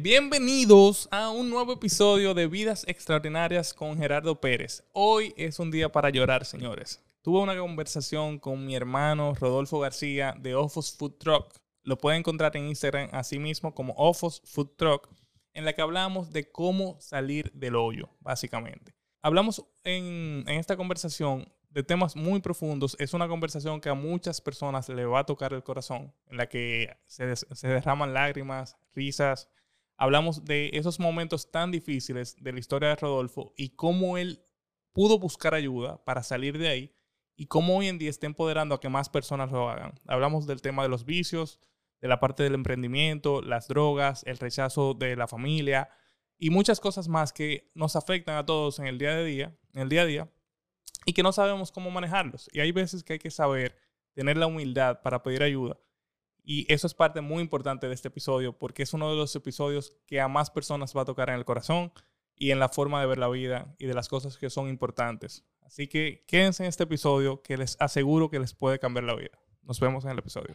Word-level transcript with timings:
Bienvenidos 0.00 1.06
a 1.12 1.30
un 1.30 1.48
nuevo 1.50 1.74
episodio 1.74 2.34
de 2.34 2.48
Vidas 2.48 2.84
Extraordinarias 2.88 3.72
con 3.72 3.96
Gerardo 3.96 4.40
Pérez. 4.40 4.82
Hoy 4.92 5.32
es 5.36 5.60
un 5.60 5.70
día 5.70 5.88
para 5.92 6.10
llorar, 6.10 6.44
señores. 6.44 7.00
Tuve 7.22 7.38
una 7.38 7.56
conversación 7.56 8.40
con 8.40 8.66
mi 8.66 8.74
hermano 8.74 9.34
Rodolfo 9.34 9.78
García 9.78 10.34
de 10.36 10.56
Ofos 10.56 10.96
Food 10.96 11.12
Truck. 11.18 11.54
Lo 11.84 11.96
pueden 11.96 12.18
encontrar 12.18 12.56
en 12.56 12.66
Instagram 12.66 13.08
así 13.12 13.38
mismo 13.38 13.72
como 13.72 13.94
Ofos 13.96 14.42
Food 14.44 14.72
Truck, 14.76 15.08
en 15.52 15.64
la 15.64 15.74
que 15.74 15.82
hablamos 15.82 16.32
de 16.32 16.50
cómo 16.50 17.00
salir 17.00 17.52
del 17.52 17.76
hoyo, 17.76 18.10
básicamente. 18.18 18.96
Hablamos 19.22 19.64
en, 19.84 20.42
esta 20.48 20.76
conversación 20.76 21.48
de 21.70 21.84
temas 21.84 22.16
muy 22.16 22.40
profundos. 22.40 22.96
Es 22.98 23.14
una 23.14 23.28
conversación 23.28 23.80
que 23.80 23.90
a 23.90 23.94
muchas 23.94 24.40
personas 24.40 24.88
le 24.88 25.04
va 25.04 25.20
a 25.20 25.26
tocar 25.26 25.52
el 25.52 25.62
corazón, 25.62 26.12
en 26.26 26.36
la 26.36 26.48
que 26.48 26.96
se 27.06 27.68
derraman 27.68 28.12
lágrimas, 28.12 28.76
risas. 28.92 29.48
Hablamos 30.04 30.44
de 30.44 30.68
esos 30.74 31.00
momentos 31.00 31.50
tan 31.50 31.70
difíciles 31.70 32.36
de 32.38 32.52
la 32.52 32.58
historia 32.58 32.90
de 32.90 32.96
Rodolfo 32.96 33.54
y 33.56 33.70
cómo 33.70 34.18
él 34.18 34.44
pudo 34.92 35.18
buscar 35.18 35.54
ayuda 35.54 36.04
para 36.04 36.22
salir 36.22 36.58
de 36.58 36.68
ahí 36.68 36.94
y 37.36 37.46
cómo 37.46 37.78
hoy 37.78 37.88
en 37.88 37.96
día 37.96 38.10
está 38.10 38.26
empoderando 38.26 38.74
a 38.74 38.80
que 38.80 38.90
más 38.90 39.08
personas 39.08 39.50
lo 39.50 39.70
hagan. 39.70 39.98
Hablamos 40.06 40.46
del 40.46 40.60
tema 40.60 40.82
de 40.82 40.90
los 40.90 41.06
vicios, 41.06 41.58
de 42.02 42.08
la 42.08 42.20
parte 42.20 42.42
del 42.42 42.52
emprendimiento, 42.52 43.40
las 43.40 43.66
drogas, 43.66 44.24
el 44.26 44.36
rechazo 44.36 44.92
de 44.92 45.16
la 45.16 45.26
familia 45.26 45.88
y 46.38 46.50
muchas 46.50 46.80
cosas 46.80 47.08
más 47.08 47.32
que 47.32 47.70
nos 47.74 47.96
afectan 47.96 48.36
a 48.36 48.44
todos 48.44 48.80
en 48.80 48.88
el 48.88 48.98
día 48.98 49.16
de 49.16 49.24
día, 49.24 49.56
en 49.72 49.80
el 49.80 49.88
día 49.88 50.02
a 50.02 50.06
día 50.06 50.32
y 51.06 51.14
que 51.14 51.22
no 51.22 51.32
sabemos 51.32 51.72
cómo 51.72 51.90
manejarlos. 51.90 52.50
Y 52.52 52.60
hay 52.60 52.72
veces 52.72 53.04
que 53.04 53.14
hay 53.14 53.18
que 53.18 53.30
saber 53.30 53.74
tener 54.12 54.36
la 54.36 54.48
humildad 54.48 55.00
para 55.00 55.22
pedir 55.22 55.42
ayuda. 55.42 55.78
Y 56.44 56.70
eso 56.72 56.86
es 56.86 56.94
parte 56.94 57.22
muy 57.22 57.42
importante 57.42 57.88
de 57.88 57.94
este 57.94 58.08
episodio 58.08 58.56
porque 58.58 58.82
es 58.82 58.92
uno 58.92 59.10
de 59.10 59.16
los 59.16 59.34
episodios 59.34 59.96
que 60.06 60.20
a 60.20 60.28
más 60.28 60.50
personas 60.50 60.94
va 60.94 61.02
a 61.02 61.06
tocar 61.06 61.30
en 61.30 61.36
el 61.36 61.46
corazón 61.46 61.90
y 62.36 62.50
en 62.50 62.58
la 62.58 62.68
forma 62.68 63.00
de 63.00 63.06
ver 63.06 63.18
la 63.18 63.28
vida 63.28 63.74
y 63.78 63.86
de 63.86 63.94
las 63.94 64.08
cosas 64.08 64.36
que 64.36 64.50
son 64.50 64.68
importantes. 64.68 65.44
Así 65.62 65.88
que 65.88 66.24
quédense 66.28 66.62
en 66.62 66.68
este 66.68 66.84
episodio 66.84 67.40
que 67.42 67.56
les 67.56 67.76
aseguro 67.80 68.28
que 68.28 68.38
les 68.38 68.52
puede 68.52 68.78
cambiar 68.78 69.04
la 69.04 69.14
vida. 69.14 69.38
Nos 69.62 69.80
vemos 69.80 70.04
en 70.04 70.10
el 70.10 70.18
episodio. 70.18 70.54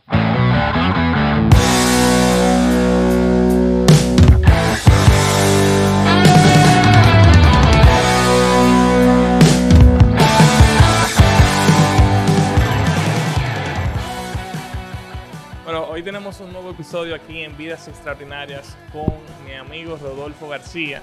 Hoy 16.00 16.03
tenemos 16.03 16.39
un 16.39 16.53
nuevo 16.53 16.72
episodio 16.72 17.14
aquí 17.14 17.44
en 17.44 17.58
Vidas 17.58 17.89
Extraordinarias 17.89 18.78
con 18.94 19.11
mi 19.45 19.53
amigo 19.53 19.97
Rodolfo 19.97 20.47
García, 20.47 21.02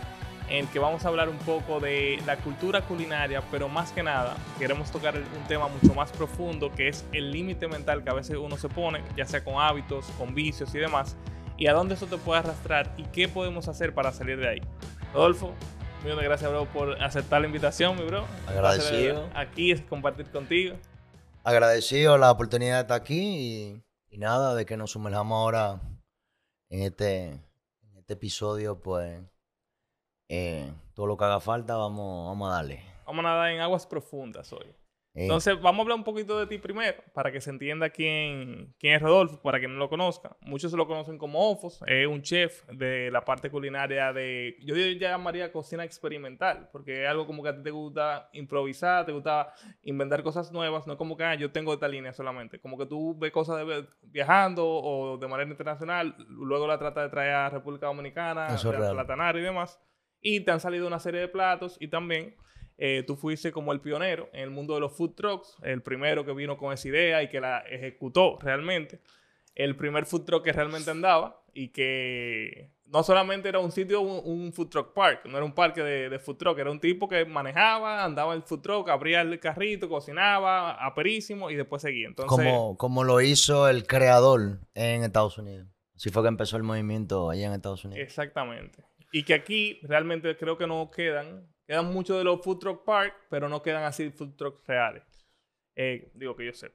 en 0.48 0.64
el 0.64 0.68
que 0.70 0.78
vamos 0.78 1.04
a 1.04 1.08
hablar 1.08 1.28
un 1.28 1.36
poco 1.36 1.80
de 1.80 2.18
la 2.24 2.38
cultura 2.38 2.80
culinaria, 2.80 3.42
pero 3.50 3.68
más 3.68 3.92
que 3.92 4.02
nada 4.02 4.38
queremos 4.58 4.90
tocar 4.90 5.14
un 5.14 5.46
tema 5.48 5.68
mucho 5.68 5.92
más 5.92 6.10
profundo 6.12 6.72
que 6.72 6.88
es 6.88 7.04
el 7.12 7.30
límite 7.30 7.68
mental 7.68 8.04
que 8.04 8.08
a 8.08 8.14
veces 8.14 8.38
uno 8.38 8.56
se 8.56 8.70
pone, 8.70 9.02
ya 9.14 9.26
sea 9.26 9.44
con 9.44 9.60
hábitos, 9.60 10.06
con 10.16 10.34
vicios 10.34 10.74
y 10.74 10.78
demás, 10.78 11.14
y 11.58 11.66
a 11.66 11.74
dónde 11.74 11.94
eso 11.94 12.06
te 12.06 12.16
puede 12.16 12.38
arrastrar 12.38 12.90
y 12.96 13.02
qué 13.02 13.28
podemos 13.28 13.68
hacer 13.68 13.92
para 13.92 14.12
salir 14.12 14.38
de 14.38 14.48
ahí. 14.48 14.62
Rodolfo, 15.12 15.52
millón 16.04 16.20
de 16.20 16.24
gracias, 16.24 16.50
bro, 16.50 16.64
por 16.64 17.02
aceptar 17.02 17.42
la 17.42 17.48
invitación, 17.48 17.96
mi 17.96 18.06
bro. 18.06 18.24
Agradecido. 18.46 19.28
Aquí 19.34 19.72
es 19.72 19.82
compartir 19.82 20.24
contigo. 20.30 20.74
Agradecido 21.44 22.16
la 22.16 22.30
oportunidad 22.30 22.76
de 22.76 22.80
estar 22.80 22.96
aquí 22.98 23.20
y, 23.20 23.85
y 24.08 24.18
nada, 24.18 24.54
de 24.54 24.66
que 24.66 24.76
nos 24.76 24.92
sumerjamos 24.92 25.36
ahora 25.36 25.80
en 26.68 26.82
este, 26.82 27.26
en 27.28 27.96
este 27.96 28.14
episodio, 28.14 28.80
pues 28.80 29.22
eh, 30.28 30.72
todo 30.94 31.06
lo 31.06 31.16
que 31.16 31.24
haga 31.24 31.40
falta, 31.40 31.76
vamos, 31.76 32.28
vamos 32.28 32.50
a 32.50 32.54
darle. 32.54 32.82
Vamos 33.06 33.24
a 33.24 33.28
nadar 33.28 33.50
en 33.50 33.60
aguas 33.60 33.86
profundas 33.86 34.52
hoy. 34.52 34.74
Eh, 35.16 35.22
Entonces, 35.22 35.58
vamos 35.62 35.78
a 35.78 35.82
hablar 35.82 35.96
un 35.96 36.04
poquito 36.04 36.38
de 36.38 36.46
ti 36.46 36.58
primero, 36.58 37.02
para 37.14 37.32
que 37.32 37.40
se 37.40 37.48
entienda 37.48 37.88
quién, 37.88 38.74
quién 38.78 38.96
es 38.96 39.00
Rodolfo, 39.00 39.40
para 39.40 39.58
quien 39.58 39.72
no 39.72 39.78
lo 39.78 39.88
conozca. 39.88 40.36
Muchos 40.42 40.74
lo 40.74 40.86
conocen 40.86 41.16
como 41.16 41.50
Ofos, 41.50 41.80
es 41.86 42.06
un 42.06 42.20
chef 42.20 42.66
de 42.68 43.10
la 43.10 43.24
parte 43.24 43.50
culinaria 43.50 44.12
de, 44.12 44.56
yo 44.60 44.76
llamaría 44.76 45.50
cocina 45.52 45.84
experimental, 45.84 46.68
porque 46.70 47.04
es 47.04 47.08
algo 47.08 47.26
como 47.26 47.42
que 47.42 47.48
a 47.48 47.56
ti 47.56 47.62
te 47.62 47.70
gusta 47.70 48.28
improvisar, 48.34 49.06
te 49.06 49.12
gusta 49.12 49.54
inventar 49.82 50.22
cosas 50.22 50.52
nuevas, 50.52 50.86
no 50.86 50.92
es 50.92 50.98
como 50.98 51.16
que 51.16 51.24
ah, 51.24 51.34
yo 51.34 51.50
tengo 51.50 51.72
esta 51.72 51.88
línea 51.88 52.12
solamente, 52.12 52.60
como 52.60 52.76
que 52.76 52.84
tú 52.84 53.16
ves 53.18 53.32
cosas 53.32 53.66
de 53.66 53.86
viajando 54.02 54.66
o 54.68 55.16
de 55.16 55.28
manera 55.28 55.48
internacional, 55.48 56.14
luego 56.28 56.66
la 56.66 56.78
tratas 56.78 57.04
de 57.04 57.10
traer 57.10 57.32
a 57.32 57.48
República 57.48 57.86
Dominicana, 57.86 58.54
real. 58.54 58.90
aplatanar 58.90 59.38
y 59.38 59.40
demás, 59.40 59.80
y 60.20 60.40
te 60.40 60.50
han 60.50 60.60
salido 60.60 60.86
una 60.86 60.98
serie 60.98 61.20
de 61.20 61.28
platos 61.28 61.78
y 61.80 61.88
también 61.88 62.36
eh, 62.78 63.04
tú 63.06 63.16
fuiste 63.16 63.52
como 63.52 63.72
el 63.72 63.80
pionero 63.80 64.28
en 64.32 64.40
el 64.40 64.50
mundo 64.50 64.74
de 64.74 64.80
los 64.80 64.92
food 64.92 65.14
trucks, 65.14 65.56
el 65.62 65.82
primero 65.82 66.24
que 66.24 66.32
vino 66.32 66.56
con 66.56 66.72
esa 66.72 66.88
idea 66.88 67.22
y 67.22 67.28
que 67.28 67.40
la 67.40 67.60
ejecutó 67.60 68.38
realmente. 68.40 69.00
El 69.54 69.76
primer 69.76 70.04
food 70.04 70.24
truck 70.24 70.44
que 70.44 70.52
realmente 70.52 70.90
andaba 70.90 71.42
y 71.54 71.68
que 71.68 72.70
no 72.84 73.02
solamente 73.02 73.48
era 73.48 73.58
un 73.58 73.72
sitio, 73.72 74.00
un, 74.00 74.20
un 74.24 74.52
food 74.52 74.68
truck 74.68 74.92
park, 74.92 75.24
no 75.24 75.38
era 75.38 75.44
un 75.44 75.54
parque 75.54 75.82
de, 75.82 76.08
de 76.10 76.18
food 76.18 76.36
truck, 76.36 76.58
era 76.58 76.70
un 76.70 76.78
tipo 76.78 77.08
que 77.08 77.24
manejaba, 77.24 78.04
andaba 78.04 78.34
en 78.34 78.42
el 78.42 78.42
food 78.42 78.60
truck, 78.60 78.88
abría 78.90 79.22
el 79.22 79.40
carrito, 79.40 79.88
cocinaba, 79.88 80.72
aperísimo 80.84 81.50
y 81.50 81.56
después 81.56 81.82
seguía. 81.82 82.06
Entonces, 82.06 82.30
como, 82.30 82.76
como 82.76 83.04
lo 83.04 83.20
hizo 83.20 83.68
el 83.68 83.86
creador 83.86 84.60
en 84.74 85.02
Estados 85.02 85.38
Unidos. 85.38 85.68
Así 85.94 86.10
fue 86.10 86.22
que 86.22 86.28
empezó 86.28 86.58
el 86.58 86.62
movimiento 86.62 87.30
allá 87.30 87.46
en 87.46 87.54
Estados 87.54 87.84
Unidos. 87.84 88.06
Exactamente. 88.06 88.84
Y 89.12 89.22
que 89.22 89.32
aquí 89.32 89.80
realmente 89.82 90.36
creo 90.36 90.58
que 90.58 90.66
no 90.66 90.90
quedan, 90.90 91.48
quedan 91.66 91.92
muchos 91.92 92.18
de 92.18 92.24
los 92.24 92.42
food 92.42 92.58
truck 92.58 92.84
park, 92.84 93.14
pero 93.28 93.48
no 93.48 93.62
quedan 93.62 93.84
así 93.84 94.10
food 94.10 94.36
trucks 94.36 94.66
reales. 94.66 95.02
Eh, 95.74 96.10
digo 96.14 96.34
que 96.36 96.46
yo 96.46 96.52
sé. 96.52 96.72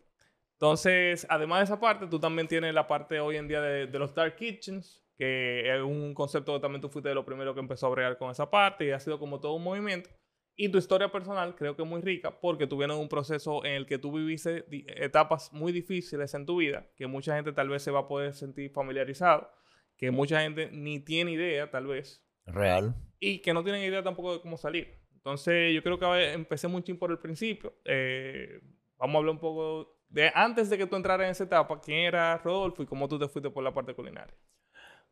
Entonces, 0.53 1.25
además 1.29 1.59
de 1.59 1.63
esa 1.65 1.79
parte, 1.79 2.07
tú 2.07 2.19
también 2.19 2.47
tienes 2.47 2.73
la 2.73 2.87
parte 2.87 3.19
hoy 3.19 3.37
en 3.37 3.47
día 3.47 3.61
de, 3.61 3.87
de 3.87 3.99
los 3.99 4.13
dark 4.13 4.35
kitchens, 4.35 5.03
que 5.17 5.73
es 5.73 5.81
un 5.81 6.13
concepto 6.13 6.53
que 6.53 6.59
también 6.59 6.81
tú 6.81 6.89
fuiste 6.89 7.09
de 7.09 7.15
lo 7.15 7.25
primero 7.25 7.53
que 7.53 7.59
empezó 7.59 7.87
a 7.87 7.89
bregar 7.89 8.17
con 8.17 8.29
esa 8.29 8.49
parte 8.49 8.85
y 8.85 8.91
ha 8.91 8.99
sido 8.99 9.17
como 9.19 9.39
todo 9.39 9.53
un 9.53 9.63
movimiento. 9.63 10.09
Y 10.55 10.69
tu 10.69 10.77
historia 10.77 11.11
personal 11.11 11.55
creo 11.55 11.75
que 11.75 11.81
es 11.81 11.87
muy 11.87 12.01
rica 12.01 12.39
porque 12.39 12.67
tú 12.67 12.77
vienes 12.77 12.97
de 12.97 13.01
un 13.01 13.09
proceso 13.09 13.65
en 13.65 13.73
el 13.73 13.85
que 13.85 13.97
tú 13.97 14.11
viviste 14.11 14.65
etapas 15.03 15.51
muy 15.53 15.71
difíciles 15.71 16.33
en 16.33 16.45
tu 16.45 16.57
vida, 16.57 16.87
que 16.95 17.07
mucha 17.07 17.35
gente 17.35 17.53
tal 17.53 17.69
vez 17.69 17.81
se 17.81 17.91
va 17.91 18.01
a 18.01 18.07
poder 18.07 18.33
sentir 18.33 18.71
familiarizado, 18.71 19.49
que 19.97 20.11
mucha 20.11 20.41
gente 20.41 20.69
ni 20.71 20.99
tiene 20.99 21.31
idea 21.31 21.71
tal 21.71 21.87
vez, 21.87 22.23
Real. 22.45 22.95
Y 23.21 23.39
que 23.39 23.53
no 23.53 23.63
tienen 23.63 23.83
idea 23.83 24.03
tampoco 24.03 24.33
de 24.33 24.41
cómo 24.41 24.57
salir. 24.57 24.99
Entonces 25.13 25.73
yo 25.73 25.83
creo 25.83 25.99
que 25.99 26.33
empecé 26.33 26.67
mucho 26.67 26.97
por 26.97 27.11
el 27.11 27.19
principio. 27.19 27.75
Eh, 27.85 28.59
vamos 28.97 29.15
a 29.15 29.17
hablar 29.19 29.35
un 29.35 29.39
poco 29.39 30.01
de 30.09 30.31
antes 30.33 30.69
de 30.69 30.77
que 30.77 30.87
tú 30.87 30.95
entraras 30.95 31.25
en 31.25 31.31
esa 31.31 31.43
etapa, 31.43 31.79
quién 31.79 31.99
era 31.99 32.37
Rodolfo 32.39 32.81
y 32.81 32.87
cómo 32.87 33.07
tú 33.07 33.19
te 33.19 33.29
fuiste 33.29 33.51
por 33.51 33.63
la 33.63 33.73
parte 33.73 33.93
culinaria. 33.93 34.35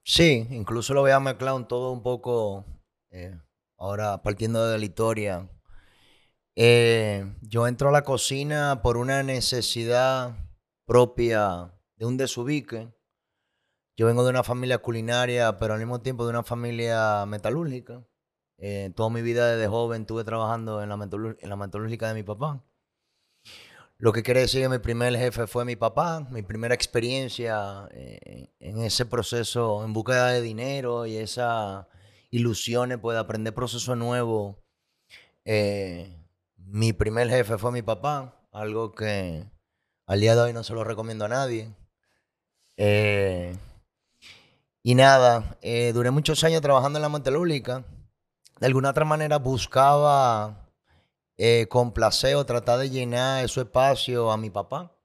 Sí, 0.03 0.47
incluso 0.49 0.93
lo 0.93 1.01
voy 1.01 1.11
a 1.11 1.19
mezclar 1.19 1.53
un 1.53 1.67
todo 1.67 1.91
un 1.91 2.01
poco, 2.01 2.65
eh, 3.11 3.37
ahora 3.77 4.21
partiendo 4.23 4.67
de 4.67 4.79
la 4.79 4.85
historia. 4.85 5.47
Eh, 6.55 7.31
yo 7.41 7.67
entro 7.67 7.89
a 7.89 7.91
la 7.91 8.03
cocina 8.03 8.81
por 8.81 8.97
una 8.97 9.21
necesidad 9.21 10.35
propia 10.85 11.71
de 11.95 12.05
un 12.07 12.17
desubique. 12.17 12.89
Yo 13.99 14.05
vengo 14.05 14.23
de 14.23 14.29
una 14.29 14.43
familia 14.45 14.77
culinaria, 14.77 15.57
pero 15.57 15.73
al 15.73 15.79
mismo 15.79 15.99
tiempo 15.99 16.23
de 16.23 16.29
una 16.29 16.43
familia 16.43 17.25
metalúrgica. 17.25 18.01
Eh, 18.57 18.93
toda 18.95 19.09
mi 19.09 19.21
vida 19.21 19.51
desde 19.51 19.67
joven 19.67 20.03
estuve 20.03 20.23
trabajando 20.23 20.81
en 20.81 20.87
la, 20.87 20.95
metalúrgica 21.57 22.07
de 22.07 22.13
mi 22.13 22.23
papá. 22.23 22.63
Lo 23.97 24.13
que 24.13 24.23
quiere 24.23 24.39
decir 24.39 24.61
que 24.61 24.69
mi 24.69 24.79
primer 24.79 25.17
jefe 25.17 25.47
fue 25.47 25.65
mi 25.65 25.75
papá, 25.75 26.25
mi 26.31 26.43
primera 26.43 26.73
experiencia 26.73 27.89
eh, 27.91 28.53
en 28.59 28.79
ese 28.79 29.05
proceso 29.05 29.83
en 29.83 29.91
búsqueda 29.91 30.27
de 30.27 30.39
dinero 30.39 31.05
y 31.05 31.17
esas 31.17 31.85
ilusiones 32.31 32.99
pues, 32.99 33.15
de 33.15 33.19
aprender 33.19 33.53
procesos 33.53 33.97
nuevos. 33.97 34.55
Eh, 35.43 36.25
mi 36.55 36.93
primer 36.93 37.27
jefe 37.27 37.57
fue 37.57 37.73
mi 37.73 37.81
papá, 37.81 38.47
algo 38.53 38.93
que 38.93 39.43
al 40.05 40.21
día 40.21 40.35
de 40.35 40.41
hoy 40.41 40.53
no 40.53 40.63
se 40.63 40.73
lo 40.73 40.85
recomiendo 40.85 41.25
a 41.25 41.27
nadie. 41.27 41.75
Eh, 42.77 43.57
y 44.89 44.95
nada, 44.95 45.59
eh, 45.61 45.91
duré 45.93 46.09
muchos 46.09 46.43
años 46.43 46.61
trabajando 46.61 46.97
en 46.97 47.03
la 47.03 47.09
metalúrgica. 47.09 47.85
De 48.59 48.65
alguna 48.65 48.89
otra 48.89 49.05
manera 49.05 49.37
buscaba 49.37 50.67
eh, 51.37 51.67
complacer 51.69 52.35
o 52.35 52.45
tratar 52.47 52.79
de 52.79 52.89
llenar 52.89 53.45
ese 53.45 53.61
espacio 53.61 54.31
a 54.31 54.37
mi 54.37 54.49
papá. 54.49 54.97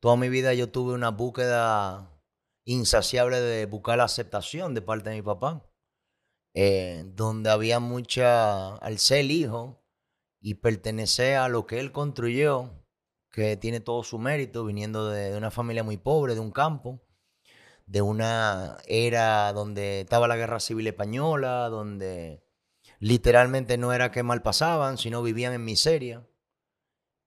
Toda 0.00 0.16
mi 0.16 0.30
vida 0.30 0.54
yo 0.54 0.70
tuve 0.70 0.94
una 0.94 1.10
búsqueda 1.10 2.10
insaciable 2.64 3.38
de 3.38 3.66
buscar 3.66 3.98
la 3.98 4.04
aceptación 4.04 4.72
de 4.72 4.80
parte 4.80 5.10
de 5.10 5.16
mi 5.16 5.22
papá. 5.22 5.62
eh, 6.54 7.04
donde 7.06 7.50
había 7.50 7.80
mucha, 7.80 8.76
al 8.76 8.98
ser 8.98 9.18
el 9.18 9.30
hijo 9.30 9.84
y 10.40 10.54
pertenecer 10.54 11.36
a 11.36 11.48
lo 11.48 11.66
que 11.66 11.80
él 11.80 11.92
construyó, 11.92 12.70
que 13.30 13.58
tiene 13.58 13.80
todo 13.80 14.04
su 14.04 14.18
mérito, 14.18 14.64
viniendo 14.64 15.10
de 15.10 15.36
una 15.36 15.50
familia 15.50 15.84
muy 15.84 15.98
pobre, 15.98 16.34
de 16.34 16.40
un 16.40 16.50
campo, 16.52 17.02
de 17.92 18.00
una 18.00 18.78
era 18.86 19.52
donde 19.52 20.00
estaba 20.00 20.26
la 20.26 20.38
guerra 20.38 20.60
civil 20.60 20.86
española, 20.86 21.68
donde 21.68 22.42
literalmente 23.00 23.76
no 23.76 23.92
era 23.92 24.10
que 24.10 24.22
mal 24.22 24.40
pasaban, 24.40 24.96
sino 24.96 25.22
vivían 25.22 25.52
en 25.52 25.62
miseria. 25.62 26.26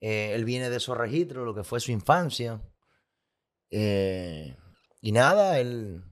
Eh, 0.02 0.34
él 0.34 0.44
viene 0.44 0.72
de 0.72 0.78
esos 0.78 0.98
registros, 0.98 1.46
lo 1.46 1.54
que 1.54 1.64
fue 1.64 1.80
su 1.80 1.92
infancia. 1.92 2.64
Eh, 3.70 4.58
y 5.02 5.12
nada, 5.12 5.60
él, 5.60 6.04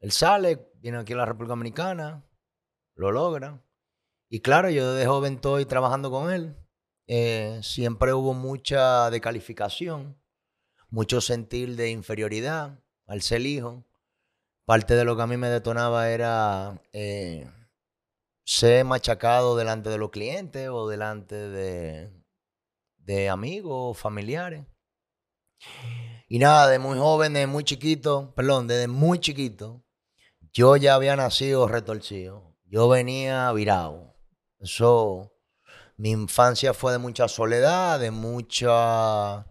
él 0.00 0.10
sale, 0.10 0.72
viene 0.76 0.96
aquí 0.96 1.12
a 1.12 1.16
la 1.16 1.26
República 1.26 1.50
Dominicana, 1.50 2.26
lo 2.94 3.12
logra. 3.12 3.62
Y 4.30 4.40
claro, 4.40 4.70
yo 4.70 4.94
de 4.94 5.04
joven 5.04 5.34
estoy 5.34 5.66
trabajando 5.66 6.10
con 6.10 6.32
él. 6.32 6.56
Eh, 7.08 7.60
siempre 7.62 8.14
hubo 8.14 8.32
mucha 8.32 9.10
decalificación, 9.10 10.18
mucho 10.88 11.20
sentir 11.20 11.76
de 11.76 11.90
inferioridad 11.90 12.82
al 13.06 13.20
ser 13.20 13.42
hijo. 13.42 13.84
Parte 14.68 14.96
de 14.96 15.04
lo 15.06 15.16
que 15.16 15.22
a 15.22 15.26
mí 15.26 15.38
me 15.38 15.48
detonaba 15.48 16.10
era 16.10 16.78
eh, 16.92 17.50
ser 18.44 18.84
machacado 18.84 19.56
delante 19.56 19.88
de 19.88 19.96
los 19.96 20.10
clientes 20.10 20.68
o 20.68 20.86
delante 20.86 21.36
de, 21.36 22.12
de 22.98 23.30
amigos, 23.30 23.96
familiares. 23.96 24.66
Y 26.28 26.38
nada, 26.38 26.68
de 26.68 26.78
muy 26.78 26.98
joven, 26.98 27.32
de 27.32 27.46
muy 27.46 27.64
chiquito, 27.64 28.34
perdón, 28.36 28.66
desde 28.66 28.88
muy 28.88 29.18
chiquito, 29.20 29.82
yo 30.52 30.76
ya 30.76 30.96
había 30.96 31.16
nacido 31.16 31.66
retorcido. 31.66 32.54
Yo 32.66 32.90
venía 32.90 33.50
virado. 33.52 34.18
Eso, 34.58 35.32
mi 35.96 36.10
infancia 36.10 36.74
fue 36.74 36.92
de 36.92 36.98
mucha 36.98 37.26
soledad, 37.26 38.00
de 38.00 38.10
mucha 38.10 39.46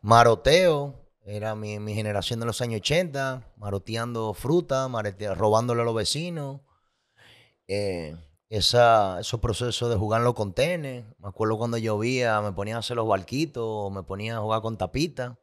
maroteo. 0.00 0.99
Era 1.24 1.54
mi, 1.54 1.94
generación 1.94 2.40
de 2.40 2.46
los 2.46 2.60
años 2.60 2.80
80, 2.80 3.52
maroteando 3.56 4.34
fruta, 4.34 4.88
robándole 5.34 5.82
a 5.82 5.84
los 5.84 5.94
vecinos. 5.94 6.60
Eh, 7.68 8.16
esa, 8.48 9.20
esos 9.20 9.38
procesos 9.40 9.88
de 9.90 9.96
jugar 9.96 10.20
en 10.20 10.24
los 10.24 10.34
contenes. 10.34 11.04
Me 11.18 11.28
acuerdo 11.28 11.56
cuando 11.56 11.78
llovía, 11.78 12.40
me 12.40 12.52
ponía 12.52 12.76
a 12.76 12.80
hacer 12.80 12.96
los 12.96 13.06
barquitos, 13.06 13.92
me 13.92 14.02
ponía 14.02 14.36
a 14.36 14.40
jugar 14.40 14.60
con 14.60 14.76
tapitas. 14.76 15.36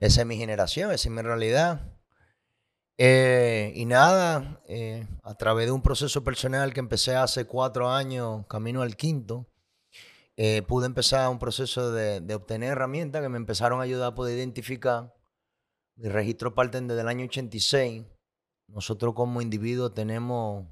Esa 0.00 0.20
es 0.22 0.26
mi 0.26 0.36
generación, 0.36 0.90
esa 0.90 1.08
es 1.08 1.14
mi 1.14 1.22
realidad. 1.22 1.80
Eh, 2.98 3.72
y 3.76 3.84
nada, 3.84 4.60
eh, 4.66 5.06
a 5.22 5.34
través 5.34 5.66
de 5.66 5.72
un 5.72 5.82
proceso 5.82 6.24
personal 6.24 6.72
que 6.72 6.80
empecé 6.80 7.14
hace 7.14 7.44
cuatro 7.46 7.90
años, 7.90 8.46
camino 8.48 8.82
al 8.82 8.96
quinto, 8.96 9.46
eh, 10.36 10.62
pude 10.62 10.86
empezar 10.86 11.28
un 11.30 11.38
proceso 11.38 11.92
de, 11.92 12.20
de, 12.20 12.34
obtener 12.34 12.72
herramientas 12.72 13.22
que 13.22 13.28
me 13.28 13.38
empezaron 13.38 13.80
a 13.80 13.84
ayudar 13.84 14.12
a 14.12 14.14
poder 14.14 14.36
identificar. 14.36 15.14
Mis 15.96 16.12
registros 16.12 16.52
parten 16.52 16.88
desde 16.88 17.00
el 17.00 17.08
año 17.08 17.24
86. 17.24 18.04
Nosotros 18.68 19.14
como 19.14 19.40
individuos 19.40 19.94
tenemos 19.94 20.66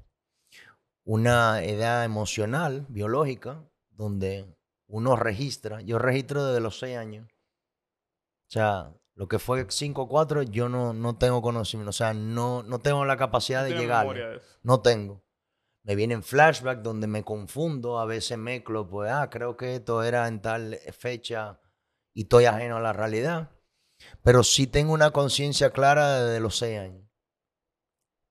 una 1.03 1.63
edad 1.63 2.03
emocional, 2.03 2.85
biológica, 2.89 3.63
donde 3.89 4.45
uno 4.87 5.15
registra. 5.15 5.81
Yo 5.81 5.97
registro 5.97 6.45
desde 6.45 6.61
los 6.61 6.79
seis 6.79 6.97
años. 6.97 7.27
O 8.47 8.51
sea, 8.51 8.93
lo 9.15 9.27
que 9.27 9.39
fue 9.39 9.65
5-4, 9.65 10.49
yo 10.49 10.69
no, 10.69 10.93
no 10.93 11.17
tengo 11.17 11.41
conocimiento. 11.41 11.89
O 11.89 11.93
sea, 11.93 12.13
no, 12.13 12.63
no 12.63 12.79
tengo 12.79 13.05
la 13.05 13.17
capacidad 13.17 13.63
de 13.63 13.73
llegar. 13.73 14.41
No 14.61 14.81
tengo. 14.81 15.24
Me 15.85 15.95
vienen 15.95 16.23
flashbacks 16.23 16.81
donde 16.81 17.05
me 17.05 17.23
confundo, 17.23 17.99
a 17.99 18.05
veces 18.05 18.39
mezclo, 18.39 18.89
pues, 18.89 19.11
ah, 19.11 19.29
creo 19.29 19.55
que 19.55 19.75
esto 19.75 20.01
era 20.01 20.27
en 20.27 20.41
tal 20.41 20.79
fecha 20.97 21.61
y 22.11 22.23
estoy 22.23 22.45
ajeno 22.45 22.77
a 22.77 22.81
la 22.81 22.91
realidad. 22.91 23.51
Pero 24.23 24.43
sí 24.43 24.65
tengo 24.65 24.93
una 24.93 25.11
conciencia 25.11 25.69
clara 25.69 26.23
desde 26.23 26.39
los 26.39 26.57
6 26.57 26.79
años. 26.79 27.05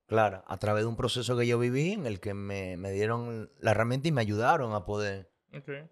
Clara, 0.07 0.45
a 0.49 0.59
través 0.59 0.83
de 0.83 0.89
un 0.89 0.97
proceso 0.97 1.37
que 1.37 1.47
yo 1.47 1.59
viví 1.61 1.93
en 1.93 2.07
el 2.07 2.19
que 2.19 2.35
me, 2.35 2.77
dieron 2.91 3.53
la 3.61 3.71
herramienta 3.71 4.09
y 4.09 4.13
me 4.13 4.21
ayudaron 4.21 4.75
a 4.75 4.85
poder, 4.85 5.33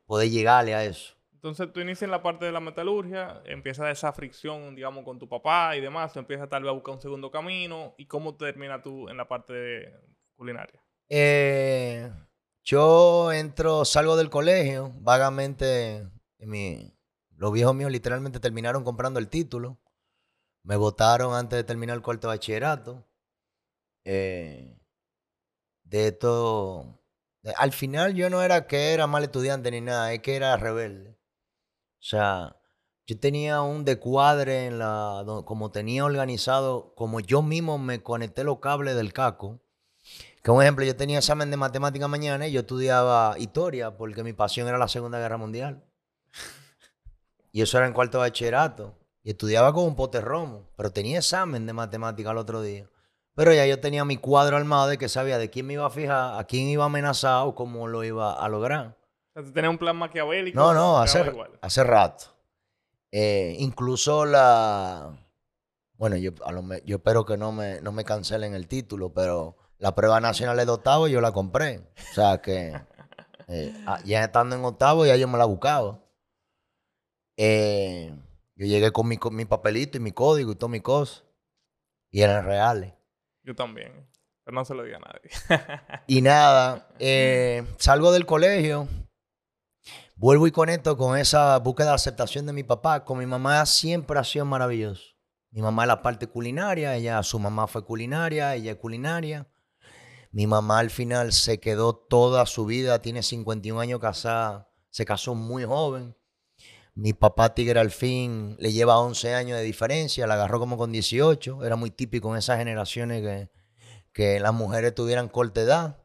poder 0.04 0.30
llegarle 0.30 0.74
a 0.74 0.84
eso. 0.84 1.14
Entonces 1.32 1.72
tú 1.72 1.80
inicias 1.80 2.02
en 2.02 2.10
la 2.10 2.22
parte 2.22 2.44
de 2.44 2.52
la 2.52 2.60
metalurgia, 2.60 3.40
empieza 3.44 3.88
esa 3.90 4.12
fricción, 4.12 4.74
digamos, 4.74 5.04
con 5.04 5.20
tu 5.20 5.28
papá 5.28 5.76
y 5.76 5.80
demás, 5.80 6.12
tú 6.12 6.18
empiezas 6.18 6.48
tal 6.48 6.64
vez 6.64 6.70
a 6.70 6.74
buscar 6.74 6.94
un 6.94 7.00
segundo 7.00 7.30
camino. 7.30 7.94
¿Y 7.98 8.06
cómo 8.06 8.36
terminas 8.36 8.82
tú 8.82 9.08
en 9.08 9.16
la 9.16 9.28
parte 9.28 9.94
culinaria? 10.34 10.81
Eh, 11.14 12.10
yo 12.64 13.32
entro, 13.32 13.84
salgo 13.84 14.16
del 14.16 14.30
colegio, 14.30 14.94
vagamente, 15.00 16.08
los 17.36 17.52
viejos 17.52 17.74
míos 17.74 17.92
literalmente 17.92 18.40
terminaron 18.40 18.82
comprando 18.82 19.20
el 19.20 19.28
título. 19.28 19.78
Me 20.62 20.76
votaron 20.76 21.34
antes 21.34 21.58
de 21.58 21.64
terminar 21.64 21.96
el 21.96 22.02
cuarto 22.02 22.28
bachillerato. 22.28 23.06
Eh, 24.06 24.80
de 25.84 26.08
esto, 26.08 27.04
al 27.56 27.72
final 27.72 28.14
yo 28.14 28.30
no 28.30 28.40
era 28.40 28.66
que 28.66 28.94
era 28.94 29.06
mal 29.06 29.22
estudiante 29.24 29.70
ni 29.70 29.82
nada, 29.82 30.14
es 30.14 30.22
que 30.22 30.34
era 30.34 30.56
rebelde. 30.56 31.10
O 31.10 32.04
sea, 32.04 32.56
yo 33.06 33.20
tenía 33.20 33.60
un 33.60 33.84
decuadre 33.84 34.64
en 34.66 34.78
la, 34.78 35.24
como 35.44 35.70
tenía 35.72 36.06
organizado, 36.06 36.94
como 36.94 37.20
yo 37.20 37.42
mismo 37.42 37.76
me 37.76 38.02
conecté 38.02 38.44
los 38.44 38.60
cables 38.60 38.96
del 38.96 39.12
caco. 39.12 39.60
Que 40.42 40.50
un 40.50 40.60
ejemplo, 40.60 40.84
yo 40.84 40.96
tenía 40.96 41.18
examen 41.18 41.50
de 41.52 41.56
matemática 41.56 42.08
mañana 42.08 42.48
y 42.48 42.52
yo 42.52 42.60
estudiaba 42.60 43.36
historia 43.38 43.96
porque 43.96 44.24
mi 44.24 44.32
pasión 44.32 44.66
era 44.66 44.76
la 44.76 44.88
Segunda 44.88 45.20
Guerra 45.20 45.36
Mundial. 45.36 45.84
Y 47.52 47.62
eso 47.62 47.78
era 47.78 47.86
en 47.86 47.92
cuarto 47.92 48.18
de 48.18 48.28
bachillerato. 48.28 48.98
Y 49.22 49.30
estudiaba 49.30 49.72
con 49.72 49.84
un 49.84 49.94
pote 49.94 50.20
romo, 50.20 50.68
pero 50.76 50.90
tenía 50.90 51.18
examen 51.18 51.64
de 51.64 51.72
matemática 51.72 52.32
el 52.32 52.38
otro 52.38 52.60
día. 52.60 52.88
Pero 53.34 53.54
ya 53.54 53.66
yo 53.66 53.78
tenía 53.78 54.04
mi 54.04 54.16
cuadro 54.16 54.56
armado 54.56 54.88
de 54.88 54.98
que 54.98 55.08
sabía 55.08 55.38
de 55.38 55.48
quién 55.48 55.66
me 55.66 55.74
iba 55.74 55.86
a 55.86 55.90
fijar, 55.90 56.40
a 56.40 56.44
quién 56.44 56.66
iba 56.66 56.82
a 56.82 56.86
amenazar 56.86 57.46
o 57.46 57.54
cómo 57.54 57.86
lo 57.86 58.02
iba 58.02 58.32
a 58.32 58.48
lograr. 58.48 58.98
O 59.34 59.42
sea, 59.42 59.70
un 59.70 59.78
plan 59.78 59.96
maquiavélico. 59.96 60.58
No, 60.58 60.74
no, 60.74 60.98
hace, 60.98 61.32
hace 61.60 61.84
rato. 61.84 62.24
Eh, 63.12 63.56
incluso 63.60 64.24
la. 64.24 65.16
Bueno, 65.94 66.16
yo, 66.16 66.32
yo 66.84 66.96
espero 66.96 67.24
que 67.24 67.36
no 67.36 67.52
me, 67.52 67.80
no 67.80 67.92
me 67.92 68.04
cancelen 68.04 68.54
el 68.54 68.66
título, 68.66 69.14
pero 69.14 69.56
la 69.82 69.96
prueba 69.96 70.20
nacional 70.20 70.56
de 70.56 70.70
octavo 70.70 71.08
yo 71.08 71.20
la 71.20 71.32
compré. 71.32 71.81
O 72.12 72.14
sea 72.14 72.40
que 72.40 72.73
eh, 73.49 73.75
ah, 73.84 73.99
ya 74.05 74.23
estando 74.23 74.55
en 74.55 74.64
octavo 74.64 75.05
ya 75.05 75.17
yo 75.17 75.26
me 75.26 75.38
la 75.38 75.44
buscaba. 75.44 76.00
Eh, 77.37 78.14
yo 78.55 78.67
llegué 78.67 78.93
con 78.93 79.08
mi, 79.08 79.17
con 79.17 79.34
mi 79.34 79.44
papelito 79.44 79.99
y 79.99 80.00
mi 80.00 80.12
código 80.12 80.52
y 80.52 80.55
todo 80.55 80.69
mi 80.69 80.81
cosas. 80.81 81.25
Y 82.12 82.20
eran 82.20 82.44
reales. 82.44 82.94
Yo 83.43 83.56
también. 83.56 84.08
Pero 84.44 84.55
no 84.55 84.64
se 84.64 84.75
lo 84.75 84.84
diga 84.84 84.99
a 84.99 85.00
nadie. 85.00 86.02
y 86.06 86.23
nada, 86.23 86.88
salgo 87.79 88.12
del 88.12 88.24
colegio 88.24 88.86
vuelvo 90.15 90.46
y 90.46 90.53
conecto 90.53 90.96
con 90.96 91.19
esa 91.19 91.58
búsqueda 91.58 91.89
de 91.89 91.94
aceptación 91.94 92.46
de 92.46 92.53
mi 92.53 92.62
papá. 92.62 93.05
Con 93.05 93.19
mi 93.19 93.27
mamá 93.27 93.67
siempre 93.67 94.20
ha 94.20 94.22
sido 94.22 94.44
maravilloso. 94.44 95.03
Mi 95.51 95.60
mamá 95.60 95.82
es 95.82 95.89
la 95.89 96.03
parte 96.03 96.29
culinaria, 96.29 96.94
ella, 96.94 97.20
su 97.24 97.41
mamá 97.41 97.67
fue 97.67 97.84
culinaria, 97.84 98.55
ella 98.55 98.72
es 98.72 98.79
culinaria. 98.79 99.51
Mi 100.32 100.46
mamá 100.46 100.79
al 100.79 100.89
final 100.89 101.32
se 101.34 101.60
quedó 101.60 101.94
toda 101.94 102.46
su 102.46 102.65
vida, 102.65 103.03
tiene 103.03 103.22
51 103.22 103.79
años 103.79 104.01
casada, 104.01 104.70
se 104.89 105.05
casó 105.05 105.34
muy 105.34 105.65
joven. 105.65 106.17
Mi 106.94 107.12
papá 107.12 107.55
Tigre 107.55 107.79
al 107.81 107.91
fin 107.91 108.56
le 108.58 108.72
lleva 108.72 108.98
11 108.98 109.34
años 109.34 109.58
de 109.58 109.65
diferencia, 109.65 110.27
la 110.27 110.34
agarró 110.34 110.58
como 110.58 110.79
con 110.79 110.91
18. 110.91 111.65
Era 111.65 111.77
muy 111.77 111.91
típico 111.91 112.31
en 112.32 112.39
esas 112.39 112.58
generaciones 112.58 113.22
que, 113.22 113.51
que 114.12 114.41
las 114.41 114.55
mujeres 114.55 114.94
tuvieran 114.94 115.29
corta 115.29 115.60
edad. 115.60 115.98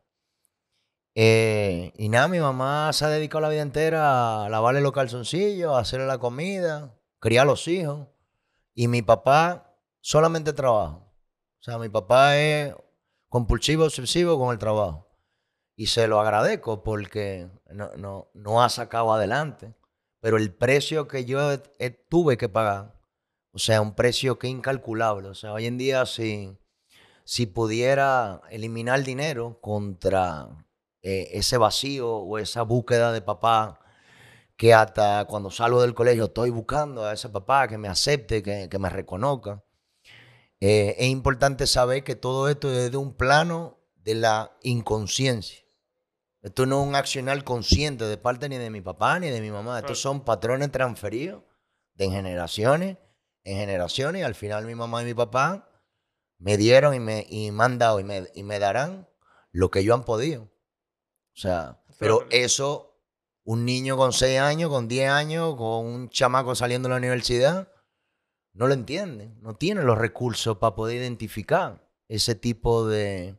Eh, 1.16 1.94
y 1.98 2.10
nada, 2.10 2.28
mi 2.28 2.40
mamá 2.40 2.92
se 2.94 3.06
ha 3.06 3.10
dedicado 3.10 3.42
la 3.42 3.50
vida 3.50 3.62
entera 3.62 4.46
a 4.46 4.50
lavarle 4.50 4.82
los 4.82 4.92
calzoncillos, 4.92 5.74
a 5.74 5.80
hacerle 5.80 6.06
la 6.06 6.18
comida, 6.20 6.96
criar 7.20 7.44
a 7.44 7.46
los 7.46 7.68
hijos. 7.70 8.08
Y 8.74 8.90
mi 8.90 9.02
papá 9.02 9.74
solamente 10.02 10.52
trabaja. 10.52 10.98
O 10.98 11.64
sea, 11.64 11.78
mi 11.78 11.90
papá 11.90 12.38
es 12.38 12.76
compulsivo, 13.30 13.86
obsesivo 13.86 14.38
con 14.38 14.52
el 14.52 14.60
trabajo. 14.60 15.08
Y 15.76 15.88
se 15.88 16.08
lo 16.08 16.20
agradezco 16.20 16.84
porque 16.84 17.50
no, 17.70 18.30
no, 18.34 18.64
ha 18.64 18.70
sacado 18.70 19.14
adelante. 19.14 19.74
Pero 20.20 20.38
el 20.38 20.54
precio 20.54 21.08
que 21.08 21.26
yo 21.26 21.60
tuve 22.10 22.38
que 22.38 22.50
pagar, 22.50 23.00
o 23.52 23.60
sea, 23.60 23.82
un 23.82 23.94
precio 23.94 24.40
que 24.40 24.48
es 24.48 24.54
incalculable. 24.54 25.30
O 25.30 25.36
sea, 25.36 25.54
hoy 25.54 25.68
en 25.68 25.78
día 25.78 26.06
si, 26.06 26.58
si 27.24 27.46
pudiera 27.46 28.42
eliminar 28.50 29.04
dinero 29.04 29.60
contra 29.62 30.66
eh, 31.04 31.30
ese 31.34 31.58
vacío 31.58 32.10
o 32.18 32.38
esa 32.40 32.64
búsqueda 32.64 33.12
de 33.12 33.22
papá 33.22 33.80
que 34.58 34.74
hasta 34.74 35.26
cuando 35.26 35.52
salgo 35.52 35.82
del 35.82 35.94
colegio 35.94 36.26
estoy 36.26 36.50
buscando 36.50 37.06
a 37.06 37.14
ese 37.14 37.30
papá 37.30 37.68
que 37.68 37.78
me 37.78 37.88
acepte, 37.88 38.42
que, 38.42 38.80
me 38.80 38.90
reconozca. 38.90 39.64
Eh, 40.60 40.96
es 40.98 41.08
importante 41.08 41.68
saber 41.68 42.04
que 42.04 42.16
todo 42.16 42.50
esto 42.50 42.72
es 42.72 42.92
de 42.92 42.98
un 42.98 43.14
plano 43.14 43.80
de 43.96 44.16
la 44.16 44.58
inconsciencia. 44.64 45.60
Esto 46.42 46.66
no 46.66 46.82
es 46.82 46.88
un 46.88 46.96
accionar 46.96 47.44
consciente 47.44 48.06
de 48.06 48.18
parte 48.18 48.48
ni 48.50 48.58
de 48.58 48.70
mi 48.70 48.82
papá 48.82 49.20
ni 49.20 49.30
de 49.30 49.42
mi 49.42 49.52
mamá. 49.52 49.80
Estos 49.80 50.00
son 50.00 50.24
patrones 50.24 50.72
transferidos 50.72 51.44
de 51.96 52.10
generaciones 52.10 52.98
en 53.44 53.58
generaciones 53.58 54.22
y 54.22 54.24
al 54.24 54.36
final 54.36 54.66
mi 54.66 54.76
mamá 54.76 55.02
y 55.02 55.06
mi 55.06 55.14
papá 55.14 55.70
me 56.38 56.58
dieron 56.58 56.94
y 56.94 57.00
me, 57.00 57.26
y 57.30 57.52
me 57.52 57.64
han 57.64 57.78
dado 57.78 58.00
y 58.00 58.04
me, 58.04 58.28
y 58.34 58.44
me 58.44 58.60
darán 58.60 59.10
lo 59.52 59.72
que 59.72 59.80
ellos 59.80 59.96
han 59.96 60.04
podido. 60.04 60.44
O 60.44 61.40
sea, 61.40 61.82
pero 61.98 62.28
eso, 62.30 63.00
un 63.44 63.66
niño 63.66 63.98
con 63.98 64.14
6 64.14 64.40
años, 64.40 64.70
con 64.70 64.88
10 64.88 65.10
años, 65.10 65.56
con 65.56 65.86
un 65.86 66.10
chamaco 66.10 66.56
saliendo 66.56 66.88
de 66.88 66.92
la 66.92 66.98
universidad, 66.98 67.72
no 68.58 68.68
lo 68.68 68.74
entiende. 68.74 69.32
No 69.42 69.56
tiene 69.56 69.84
los 69.84 69.98
recursos 69.98 70.58
para 70.58 70.76
poder 70.76 70.98
identificar 70.98 71.88
ese 72.08 72.34
tipo 72.36 72.88
de, 72.88 73.38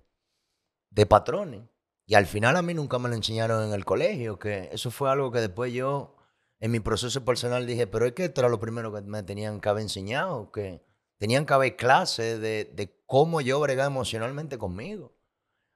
de 0.90 1.06
patrones. 1.06 1.62
Y 2.06 2.14
al 2.14 2.26
final 2.26 2.56
a 2.56 2.62
mí 2.62 2.72
nunca 2.72 2.98
me 2.98 3.08
lo 3.08 3.16
enseñaron 3.16 3.66
en 3.66 3.74
el 3.74 3.84
colegio, 3.84 4.38
que 4.38 4.70
eso 4.72 4.90
fue 4.90 5.10
algo 5.10 5.30
que 5.30 5.40
después 5.40 5.72
yo, 5.72 6.16
en 6.60 6.70
mi 6.70 6.80
proceso 6.80 7.24
personal, 7.24 7.66
dije, 7.66 7.86
pero 7.86 8.06
es 8.06 8.12
que 8.12 8.26
esto 8.26 8.40
era 8.40 8.48
lo 8.48 8.60
primero 8.60 8.92
que 8.94 9.02
me 9.02 9.22
tenían 9.24 9.60
que 9.60 9.68
haber 9.68 9.82
enseñado, 9.82 10.50
que 10.52 10.82
tenían 11.18 11.44
que 11.44 11.54
haber 11.54 11.76
clases 11.76 12.40
de, 12.40 12.70
de 12.72 13.02
cómo 13.04 13.40
yo 13.40 13.60
bregar 13.60 13.88
emocionalmente 13.88 14.56
conmigo. 14.56 15.12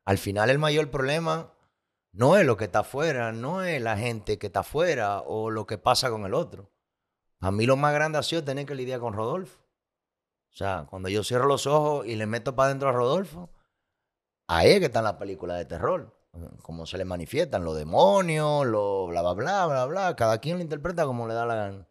Al 0.06 0.18
final 0.18 0.50
el 0.50 0.58
mayor 0.58 0.90
problema 0.90 1.52
no 2.12 2.36
es 2.36 2.46
lo 2.46 2.56
que 2.56 2.64
está 2.64 2.80
afuera, 2.80 3.32
no 3.32 3.62
es 3.62 3.82
la 3.82 3.96
gente 3.96 4.38
que 4.38 4.46
está 4.46 4.60
afuera 4.60 5.20
o 5.20 5.50
lo 5.50 5.66
que 5.66 5.78
pasa 5.78 6.10
con 6.10 6.24
el 6.24 6.34
otro. 6.34 6.70
A 7.42 7.50
mí 7.50 7.66
lo 7.66 7.76
más 7.76 7.92
grande 7.92 8.18
ha 8.18 8.22
sido 8.22 8.44
tener 8.44 8.66
que 8.66 8.76
lidiar 8.76 9.00
con 9.00 9.14
Rodolfo. 9.14 9.58
O 10.52 10.54
sea, 10.54 10.86
cuando 10.88 11.08
yo 11.08 11.24
cierro 11.24 11.46
los 11.46 11.66
ojos 11.66 12.06
y 12.06 12.14
le 12.14 12.26
meto 12.26 12.54
para 12.54 12.68
adentro 12.68 12.88
a 12.88 12.92
Rodolfo, 12.92 13.50
ahí 14.46 14.70
es 14.70 14.78
que 14.78 14.86
están 14.86 15.02
las 15.02 15.14
películas 15.14 15.58
de 15.58 15.64
terror. 15.64 16.16
Como 16.62 16.86
se 16.86 16.98
le 16.98 17.04
manifiestan 17.04 17.64
los 17.64 17.76
demonios, 17.76 18.64
lo 18.64 19.08
bla, 19.08 19.22
bla, 19.22 19.32
bla, 19.32 19.66
bla, 19.66 19.86
bla. 19.86 20.16
Cada 20.16 20.38
quien 20.38 20.58
lo 20.58 20.62
interpreta 20.62 21.04
como 21.04 21.26
le 21.26 21.34
da 21.34 21.44
la 21.44 21.54
gana. 21.56 21.88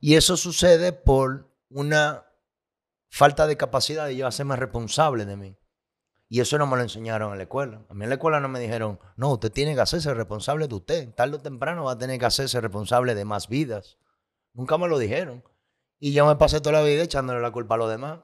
Y 0.00 0.16
eso 0.16 0.36
sucede 0.36 0.92
por 0.92 1.48
una 1.70 2.24
falta 3.08 3.46
de 3.46 3.56
capacidad 3.56 4.06
de 4.06 4.16
yo 4.16 4.26
hacerme 4.26 4.56
responsable 4.56 5.24
de 5.24 5.36
mí. 5.36 5.56
Y 6.28 6.40
eso 6.40 6.58
no 6.58 6.66
me 6.66 6.76
lo 6.76 6.82
enseñaron 6.82 7.30
en 7.30 7.38
la 7.38 7.44
escuela. 7.44 7.82
A 7.88 7.94
mí 7.94 8.02
en 8.02 8.10
la 8.10 8.16
escuela 8.16 8.40
no 8.40 8.48
me 8.48 8.58
dijeron, 8.58 8.98
no, 9.16 9.30
usted 9.30 9.52
tiene 9.52 9.76
que 9.76 9.82
hacerse 9.82 10.12
responsable 10.14 10.66
de 10.66 10.74
usted. 10.74 11.14
Tarde 11.14 11.36
o 11.36 11.40
temprano 11.40 11.84
va 11.84 11.92
a 11.92 11.98
tener 11.98 12.18
que 12.18 12.26
hacerse 12.26 12.60
responsable 12.60 13.14
de 13.14 13.24
más 13.24 13.48
vidas. 13.48 13.98
Nunca 14.58 14.76
me 14.76 14.88
lo 14.88 14.98
dijeron. 14.98 15.44
Y 16.00 16.12
yo 16.12 16.26
me 16.26 16.34
pasé 16.34 16.60
toda 16.60 16.80
la 16.80 16.82
vida 16.82 17.04
echándole 17.04 17.40
la 17.40 17.52
culpa 17.52 17.76
a 17.76 17.78
los 17.78 17.88
demás. 17.88 18.18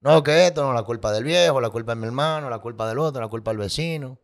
No, 0.00 0.20
que 0.24 0.48
esto, 0.48 0.64
no, 0.64 0.74
la 0.74 0.82
culpa 0.82 1.12
del 1.12 1.22
viejo, 1.22 1.60
la 1.60 1.70
culpa 1.70 1.94
de 1.94 2.00
mi 2.00 2.06
hermano, 2.06 2.50
la 2.50 2.58
culpa 2.58 2.88
del 2.88 2.98
otro, 2.98 3.22
la 3.22 3.28
culpa 3.28 3.52
del 3.52 3.58
vecino. 3.58 4.18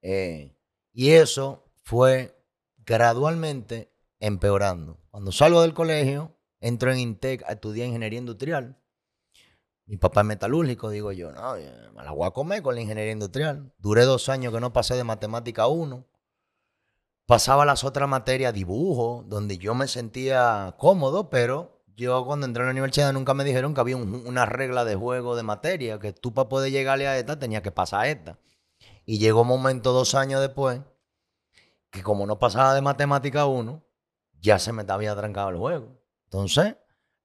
Eh, 0.00 0.56
y 0.90 1.10
eso 1.10 1.70
fue 1.82 2.34
gradualmente 2.78 3.94
empeorando. 4.20 4.98
Cuando 5.10 5.32
salgo 5.32 5.60
del 5.60 5.74
colegio, 5.74 6.34
entro 6.60 6.90
en 6.90 7.00
Intec 7.00 7.42
a 7.42 7.52
estudiar 7.52 7.86
ingeniería 7.86 8.20
industrial. 8.20 8.80
Mi 9.84 9.98
papá 9.98 10.22
es 10.22 10.26
metalúrgico, 10.26 10.88
digo 10.88 11.12
yo, 11.12 11.30
no, 11.30 11.56
me 11.56 12.02
la 12.02 12.10
voy 12.12 12.26
a 12.26 12.30
comer 12.30 12.62
con 12.62 12.74
la 12.74 12.80
ingeniería 12.80 13.12
industrial. 13.12 13.74
Duré 13.76 14.04
dos 14.04 14.30
años 14.30 14.50
que 14.50 14.60
no 14.60 14.72
pasé 14.72 14.94
de 14.94 15.04
matemática 15.04 15.66
1. 15.66 16.06
Pasaba 17.26 17.64
las 17.64 17.84
otras 17.84 18.08
materias, 18.08 18.52
dibujo, 18.52 19.24
donde 19.26 19.56
yo 19.58 19.74
me 19.74 19.88
sentía 19.88 20.74
cómodo, 20.78 21.30
pero 21.30 21.82
yo 21.96 22.24
cuando 22.26 22.44
entré 22.46 22.62
a 22.62 22.66
la 22.66 22.72
universidad 22.72 23.12
nunca 23.12 23.32
me 23.34 23.44
dijeron 23.44 23.72
que 23.72 23.80
había 23.80 23.96
un- 23.96 24.26
una 24.26 24.44
regla 24.44 24.84
de 24.84 24.94
juego 24.94 25.34
de 25.36 25.42
materia, 25.42 25.98
que 25.98 26.12
tú 26.12 26.34
para 26.34 26.48
poder 26.48 26.70
llegarle 26.70 27.06
a 27.08 27.16
esta 27.18 27.38
tenías 27.38 27.62
que 27.62 27.70
pasar 27.70 28.00
a 28.00 28.08
esta. 28.08 28.38
Y 29.06 29.18
llegó 29.18 29.42
un 29.42 29.48
momento 29.48 29.92
dos 29.92 30.14
años 30.14 30.40
después 30.40 30.80
que 31.90 32.02
como 32.02 32.26
no 32.26 32.38
pasaba 32.38 32.74
de 32.74 32.82
matemática 32.82 33.46
1, 33.46 33.82
ya 34.40 34.58
se 34.58 34.72
me 34.72 34.84
había 34.88 35.14
trancado 35.14 35.48
el 35.50 35.56
juego. 35.56 35.96
Entonces, 36.24 36.76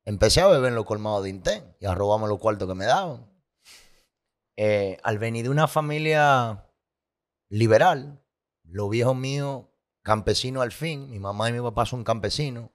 empecé 0.05 0.41
a 0.41 0.47
beber 0.47 0.69
en 0.69 0.75
los 0.75 0.85
colmados 0.85 1.23
de 1.23 1.29
Inten 1.31 1.75
y 1.79 1.87
a 1.87 1.95
robarme 1.95 2.27
los 2.27 2.37
cuartos 2.39 2.67
que 2.67 2.75
me 2.75 2.85
daban. 2.85 3.27
Eh, 4.55 4.97
al 5.03 5.17
venir 5.17 5.45
de 5.45 5.49
una 5.49 5.67
familia 5.67 6.69
liberal, 7.49 8.21
los 8.63 8.89
viejos 8.89 9.15
míos, 9.15 9.65
campesinos 10.09 10.63
al 10.63 10.71
fin, 10.71 11.07
mi 11.09 11.19
mamá 11.19 11.49
y 11.49 11.53
mi 11.53 11.61
papá 11.61 11.85
son 11.85 12.03
campesinos. 12.03 12.69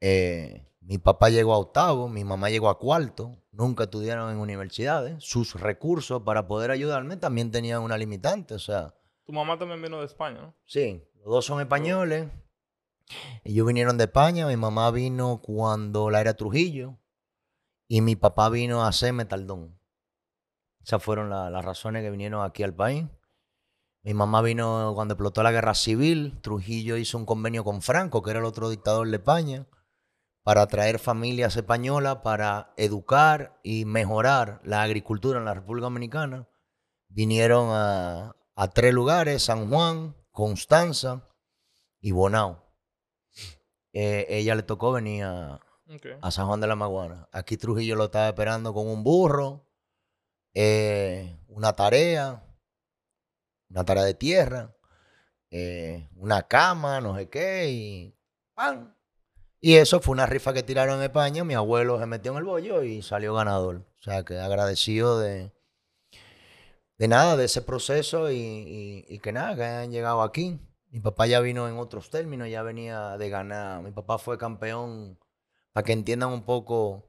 Eh, 0.00 0.64
mi 0.80 0.98
papá 0.98 1.28
llegó 1.28 1.52
a 1.54 1.58
octavo, 1.58 2.08
mi 2.08 2.24
mamá 2.24 2.48
llegó 2.50 2.68
a 2.70 2.78
cuarto, 2.78 3.36
nunca 3.52 3.84
estudiaron 3.84 4.30
en 4.30 4.38
universidades. 4.38 5.22
Sus 5.24 5.54
recursos 5.60 6.22
para 6.22 6.46
poder 6.46 6.70
ayudarme 6.70 7.16
también 7.16 7.50
tenían 7.50 7.82
una 7.82 7.98
limitante, 7.98 8.54
o 8.54 8.58
sea, 8.58 8.94
Tu 9.26 9.32
mamá 9.32 9.58
también 9.58 9.82
vino 9.82 9.98
de 10.00 10.06
España, 10.06 10.40
¿no? 10.40 10.54
Sí, 10.64 11.02
los 11.16 11.26
dos 11.26 11.44
son 11.44 11.60
españoles. 11.60 12.28
Ellos 13.44 13.66
vinieron 13.66 13.96
de 13.98 14.04
España. 14.04 14.46
Mi 14.46 14.56
mamá 14.56 14.90
vino 14.90 15.40
cuando 15.42 16.10
la 16.10 16.20
era 16.20 16.34
Trujillo. 16.34 16.96
Y 17.88 18.00
mi 18.00 18.14
papá 18.16 18.48
vino 18.50 18.82
a 18.82 18.88
hacer 18.88 19.12
metaldón. 19.12 19.78
Esas 20.82 21.02
fueron 21.02 21.28
la- 21.30 21.50
las 21.50 21.64
razones 21.64 22.02
que 22.02 22.10
vinieron 22.10 22.44
aquí 22.44 22.62
al 22.64 22.74
país. 22.74 23.04
Mi 24.02 24.14
mamá 24.14 24.40
vino 24.40 24.92
cuando 24.94 25.14
explotó 25.14 25.42
la 25.42 25.52
guerra 25.52 25.74
civil. 25.74 26.40
Trujillo 26.40 26.96
hizo 26.96 27.18
un 27.18 27.26
convenio 27.26 27.64
con 27.64 27.82
Franco, 27.82 28.22
que 28.22 28.30
era 28.30 28.40
el 28.40 28.46
otro 28.46 28.70
dictador 28.70 29.08
de 29.08 29.16
España, 29.16 29.66
para 30.42 30.66
traer 30.66 30.98
familias 30.98 31.56
españolas 31.56 32.16
para 32.24 32.72
educar 32.78 33.60
y 33.62 33.84
mejorar 33.84 34.62
la 34.64 34.82
agricultura 34.82 35.38
en 35.38 35.44
la 35.44 35.54
República 35.54 35.84
Dominicana. 35.84 36.48
Vinieron 37.08 37.68
a, 37.70 38.36
a 38.54 38.68
tres 38.68 38.94
lugares, 38.94 39.42
San 39.42 39.68
Juan, 39.68 40.16
Constanza 40.30 41.28
y 42.00 42.12
Bonao. 42.12 42.64
Eh, 43.92 44.26
ella 44.30 44.54
le 44.54 44.62
tocó 44.62 44.92
venir 44.92 45.24
a 45.24 46.30
San 46.30 46.46
Juan 46.46 46.60
de 46.60 46.68
la 46.68 46.76
Maguana. 46.76 47.28
Aquí 47.32 47.56
Trujillo 47.56 47.96
lo 47.96 48.04
estaba 48.04 48.28
esperando 48.28 48.72
con 48.72 48.86
un 48.86 49.02
burro, 49.04 49.68
eh, 50.54 51.38
una 51.48 51.74
tarea, 51.74 52.49
una 53.70 53.84
tarea 53.84 54.04
de 54.04 54.14
tierra, 54.14 54.74
eh, 55.50 56.08
una 56.16 56.42
cama, 56.42 57.00
no 57.00 57.16
sé 57.16 57.28
qué, 57.28 57.70
y 57.70 58.14
¡pam! 58.54 58.94
Y 59.60 59.76
eso 59.76 60.00
fue 60.00 60.12
una 60.12 60.26
rifa 60.26 60.52
que 60.54 60.62
tiraron 60.62 60.98
en 60.98 61.04
España. 61.04 61.44
Mi 61.44 61.54
abuelo 61.54 61.98
se 61.98 62.06
metió 62.06 62.32
en 62.32 62.38
el 62.38 62.44
bollo 62.44 62.82
y 62.82 63.02
salió 63.02 63.34
ganador. 63.34 63.86
O 64.00 64.02
sea, 64.02 64.24
que 64.24 64.38
agradecido 64.38 65.18
de, 65.20 65.52
de 66.98 67.08
nada, 67.08 67.36
de 67.36 67.44
ese 67.44 67.62
proceso 67.62 68.30
y, 68.32 69.20
que 69.22 69.32
nada, 69.32 69.54
que 69.56 69.64
hayan 69.64 69.92
llegado 69.92 70.22
aquí. 70.22 70.58
Mi 70.90 71.00
papá 71.00 71.26
ya 71.26 71.40
vino 71.40 71.68
en 71.68 71.76
otros 71.78 72.10
términos, 72.10 72.48
ya 72.48 72.62
venía 72.62 73.18
de 73.18 73.28
ganar. 73.28 73.82
Mi 73.82 73.92
papá 73.92 74.18
fue 74.18 74.38
campeón, 74.38 75.18
para 75.72 75.84
que 75.84 75.92
entiendan 75.92 76.30
un 76.30 76.44
poco 76.44 77.06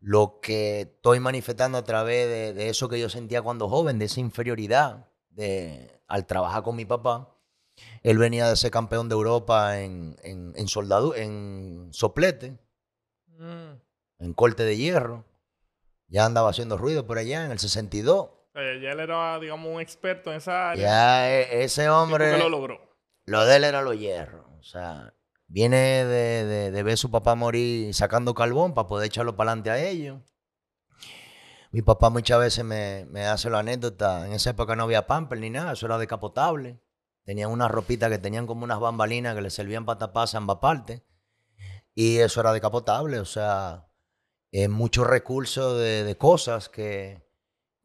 lo 0.00 0.40
que 0.40 0.82
estoy 0.82 1.20
manifestando 1.20 1.78
a 1.78 1.84
través 1.84 2.54
de 2.54 2.68
eso 2.68 2.88
que 2.88 3.00
yo 3.00 3.08
sentía 3.08 3.42
cuando 3.42 3.68
joven, 3.68 3.98
de 3.98 4.06
esa 4.06 4.20
inferioridad 4.20 5.09
de, 5.30 6.00
al 6.06 6.26
trabajar 6.26 6.62
con 6.62 6.76
mi 6.76 6.84
papá. 6.84 7.34
Él 8.02 8.18
venía 8.18 8.48
de 8.48 8.56
ser 8.56 8.70
campeón 8.70 9.08
de 9.08 9.14
Europa 9.14 9.80
en, 9.80 10.16
en, 10.22 10.52
en 10.56 10.66
soldadu- 10.66 11.14
en 11.16 11.88
soplete, 11.92 12.58
Mm. 13.38 13.72
en 14.18 14.34
corte 14.34 14.64
de 14.64 14.76
hierro. 14.76 15.24
Ya 16.08 16.26
andaba 16.26 16.50
haciendo 16.50 16.76
ruido 16.76 17.06
por 17.06 17.16
allá 17.18 17.44
en 17.46 17.52
el 17.52 17.58
62. 17.58 18.28
Eh, 18.54 18.80
ya 18.82 18.90
él 18.92 19.00
era, 19.00 19.38
digamos, 19.38 19.72
un 19.74 19.80
experto 19.80 20.30
en 20.30 20.36
esa 20.38 20.70
área. 20.72 20.82
Ya 20.82 21.30
e- 21.30 21.62
ese 21.64 21.84
¿Y 21.84 21.86
por 21.86 21.94
qué 21.94 22.00
hombre, 22.02 22.38
lo 22.38 22.48
logró? 22.50 22.80
lo 23.26 23.44
de 23.46 23.56
él 23.56 23.64
era 23.64 23.80
los 23.80 23.96
hierros. 23.98 24.44
O 24.58 24.62
sea, 24.62 25.14
viene 25.46 25.76
de, 26.04 26.44
de- 26.44 26.70
de 26.70 26.82
ver 26.82 26.94
a 26.94 26.96
su 26.98 27.10
papá 27.10 27.34
morir 27.34 27.94
sacando 27.94 28.34
carbón 28.34 28.74
para 28.74 28.88
poder 28.88 29.06
echarlo 29.06 29.36
para 29.36 29.52
adelante 29.52 29.70
a 29.70 29.78
ellos. 29.78 30.20
Mi 31.70 31.82
papá 31.82 32.10
muchas 32.10 32.40
veces 32.40 32.64
me, 32.64 33.06
me 33.10 33.26
hace 33.26 33.48
la 33.48 33.60
anécdota. 33.60 34.26
En 34.26 34.32
esa 34.32 34.50
época 34.50 34.74
no 34.74 34.84
había 34.84 35.06
pamper 35.06 35.38
ni 35.38 35.50
nada, 35.50 35.72
eso 35.72 35.86
era 35.86 35.98
decapotable. 35.98 36.80
Tenían 37.24 37.50
unas 37.50 37.70
ropitas 37.70 38.10
que 38.10 38.18
tenían 38.18 38.46
como 38.46 38.64
unas 38.64 38.80
bambalinas 38.80 39.34
que 39.34 39.42
le 39.42 39.50
servían 39.50 39.84
para 39.84 39.98
taparse 39.98 40.36
ambas 40.36 40.58
partes. 40.58 41.02
Y 41.94 42.18
eso 42.18 42.40
era 42.40 42.52
decapotable, 42.52 43.18
o 43.18 43.24
sea, 43.24 43.88
eh, 44.52 44.68
muchos 44.68 45.06
recursos 45.06 45.78
de, 45.78 46.04
de 46.04 46.16
cosas 46.16 46.68
que, 46.68 47.22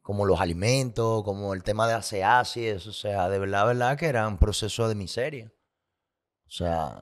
como 0.06 0.24
los 0.24 0.40
alimentos, 0.40 1.24
como 1.24 1.52
el 1.52 1.64
tema 1.64 1.88
de 1.88 1.94
aseas 1.94 2.56
y 2.56 2.66
eso, 2.66 2.90
o 2.90 2.92
sea, 2.92 3.28
de 3.28 3.40
verdad, 3.40 3.66
verdad 3.66 3.98
que 3.98 4.06
era 4.06 4.26
un 4.28 4.38
proceso 4.38 4.88
de 4.88 4.94
miseria. 4.94 5.52
O 6.46 6.50
sea, 6.50 7.00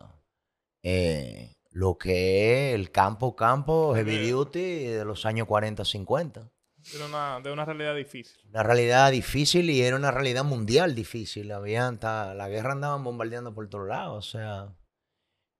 eh, 0.82 1.54
lo 1.70 1.98
que 1.98 2.70
es 2.70 2.74
el 2.74 2.90
campo, 2.90 3.36
campo, 3.36 3.94
heavy 3.94 4.30
duty 4.30 4.84
de 4.84 5.04
los 5.04 5.26
años 5.26 5.46
40, 5.46 5.84
50. 5.84 6.50
Era 6.92 7.06
una, 7.06 7.40
de 7.40 7.52
una 7.52 7.64
realidad 7.64 7.94
difícil. 7.94 8.36
Una 8.50 8.62
realidad 8.62 9.10
difícil 9.10 9.70
y 9.70 9.82
era 9.82 9.96
una 9.96 10.10
realidad 10.10 10.44
mundial 10.44 10.94
difícil. 10.94 11.50
Habían 11.52 11.98
la 12.02 12.48
guerra 12.48 12.72
andaban 12.72 13.04
bombardeando 13.04 13.54
por 13.54 13.68
todos 13.68 13.88
lados. 13.88 14.28
O 14.28 14.30
sea, 14.30 14.74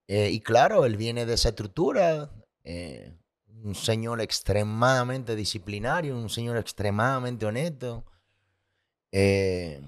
eh, 0.09 0.31
y 0.31 0.41
claro, 0.41 0.85
él 0.85 0.97
viene 0.97 1.25
de 1.27 1.35
esa 1.35 1.51
estructura. 1.51 2.31
eh, 2.65 3.17
un 3.65 3.75
señor 3.75 4.21
extremadamente 4.21 5.35
disciplinario, 5.35 6.17
un 6.17 6.29
señor 6.29 6.59
extremadamente 6.59 7.47
honesto. 7.47 8.05
Eh, 9.11 9.81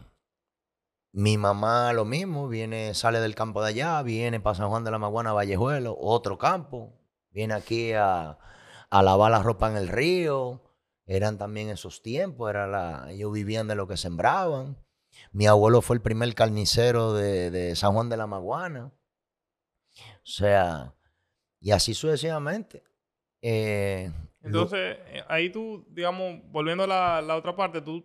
mi 1.12 1.36
mamá 1.36 1.92
lo 1.92 2.04
mismo, 2.06 2.48
viene, 2.48 2.94
sale 2.94 3.20
del 3.20 3.34
campo 3.34 3.62
de 3.62 3.68
allá, 3.68 4.02
viene 4.02 4.40
para 4.40 4.54
San 4.54 4.68
Juan 4.68 4.84
de 4.84 4.90
la 4.90 4.98
Maguana, 4.98 5.34
Vallejuelo, 5.34 5.96
otro 5.98 6.38
campo. 6.38 6.92
Viene 7.30 7.52
aquí 7.54 7.92
a, 7.92 8.38
a 8.88 9.02
lavar 9.02 9.30
la 9.30 9.42
ropa 9.42 9.70
en 9.70 9.76
el 9.76 9.88
río. 9.88 10.62
Eran 11.06 11.38
también 11.38 11.68
esos 11.70 12.02
tiempos, 12.02 12.50
era 12.50 12.66
la, 12.66 13.06
ellos 13.12 13.32
vivían 13.32 13.68
de 13.68 13.74
lo 13.76 13.86
que 13.86 13.96
sembraban. 13.96 14.76
Mi 15.32 15.46
abuelo 15.46 15.80
fue 15.80 15.96
el 15.96 16.02
primer 16.02 16.34
carnicero 16.34 17.14
de, 17.14 17.50
de 17.50 17.76
San 17.76 17.92
Juan 17.92 18.08
de 18.08 18.16
la 18.16 18.26
Maguana. 18.26 18.92
O 19.98 20.20
sea, 20.24 20.94
y 21.60 21.70
así 21.70 21.94
sucesivamente. 21.94 22.82
Eh, 23.40 24.10
Entonces, 24.42 24.98
eh, 25.06 25.22
ahí 25.28 25.50
tú, 25.50 25.86
digamos, 25.90 26.40
volviendo 26.50 26.84
a 26.84 26.86
la, 26.86 27.22
la 27.22 27.36
otra 27.36 27.54
parte, 27.56 27.80
tú 27.80 28.04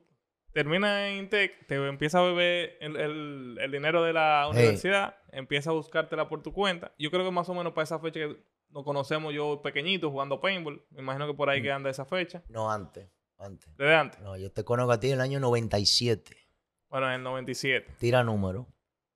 terminas 0.54 1.08
en 1.10 1.18
Intec, 1.20 1.66
te 1.68 1.76
empiezas 1.76 2.22
a 2.22 2.26
beber 2.26 2.78
el, 2.82 2.96
el- 2.98 3.58
el 3.60 3.72
dinero 3.72 4.04
de 4.04 4.14
la 4.14 4.44
Hey. 4.46 4.52
universidad, 4.60 5.16
empiezas 5.32 5.68
a 5.70 5.72
buscártela 5.72 6.30
por 6.30 6.42
tu 6.44 6.54
cuenta. 6.54 6.94
Yo 7.00 7.10
creo 7.12 7.26
que 7.26 7.32
más 7.32 7.50
o 7.50 7.54
menos 7.54 7.74
para 7.74 7.84
esa 7.84 8.00
fecha 8.00 8.20
que 8.20 8.44
nos 8.72 8.84
conocemos 8.84 9.34
yo 9.34 9.62
pequeñito 9.62 10.10
jugando 10.12 10.40
paintball, 10.40 10.84
me 10.92 11.02
imagino 11.02 11.28
que 11.28 11.34
por 11.34 11.50
ahí 11.50 11.60
Mm. 11.60 11.64
que 11.64 11.72
anda 11.72 11.90
esa 11.90 12.06
fecha, 12.06 12.44
no 12.50 12.72
antes, 12.72 13.08
antes. 13.38 13.70
desde 13.78 13.96
antes. 13.96 14.20
No, 14.22 14.38
yo 14.38 14.52
te 14.52 14.64
conozco 14.64 14.92
a 14.92 15.00
ti 15.00 15.08
en 15.08 15.14
el 15.16 15.22
año 15.22 15.40
97. 15.40 16.36
Bueno, 16.90 17.08
en 17.08 17.14
el 17.14 17.24
97, 17.24 17.92
Tira 18.00 18.24
número. 18.24 18.68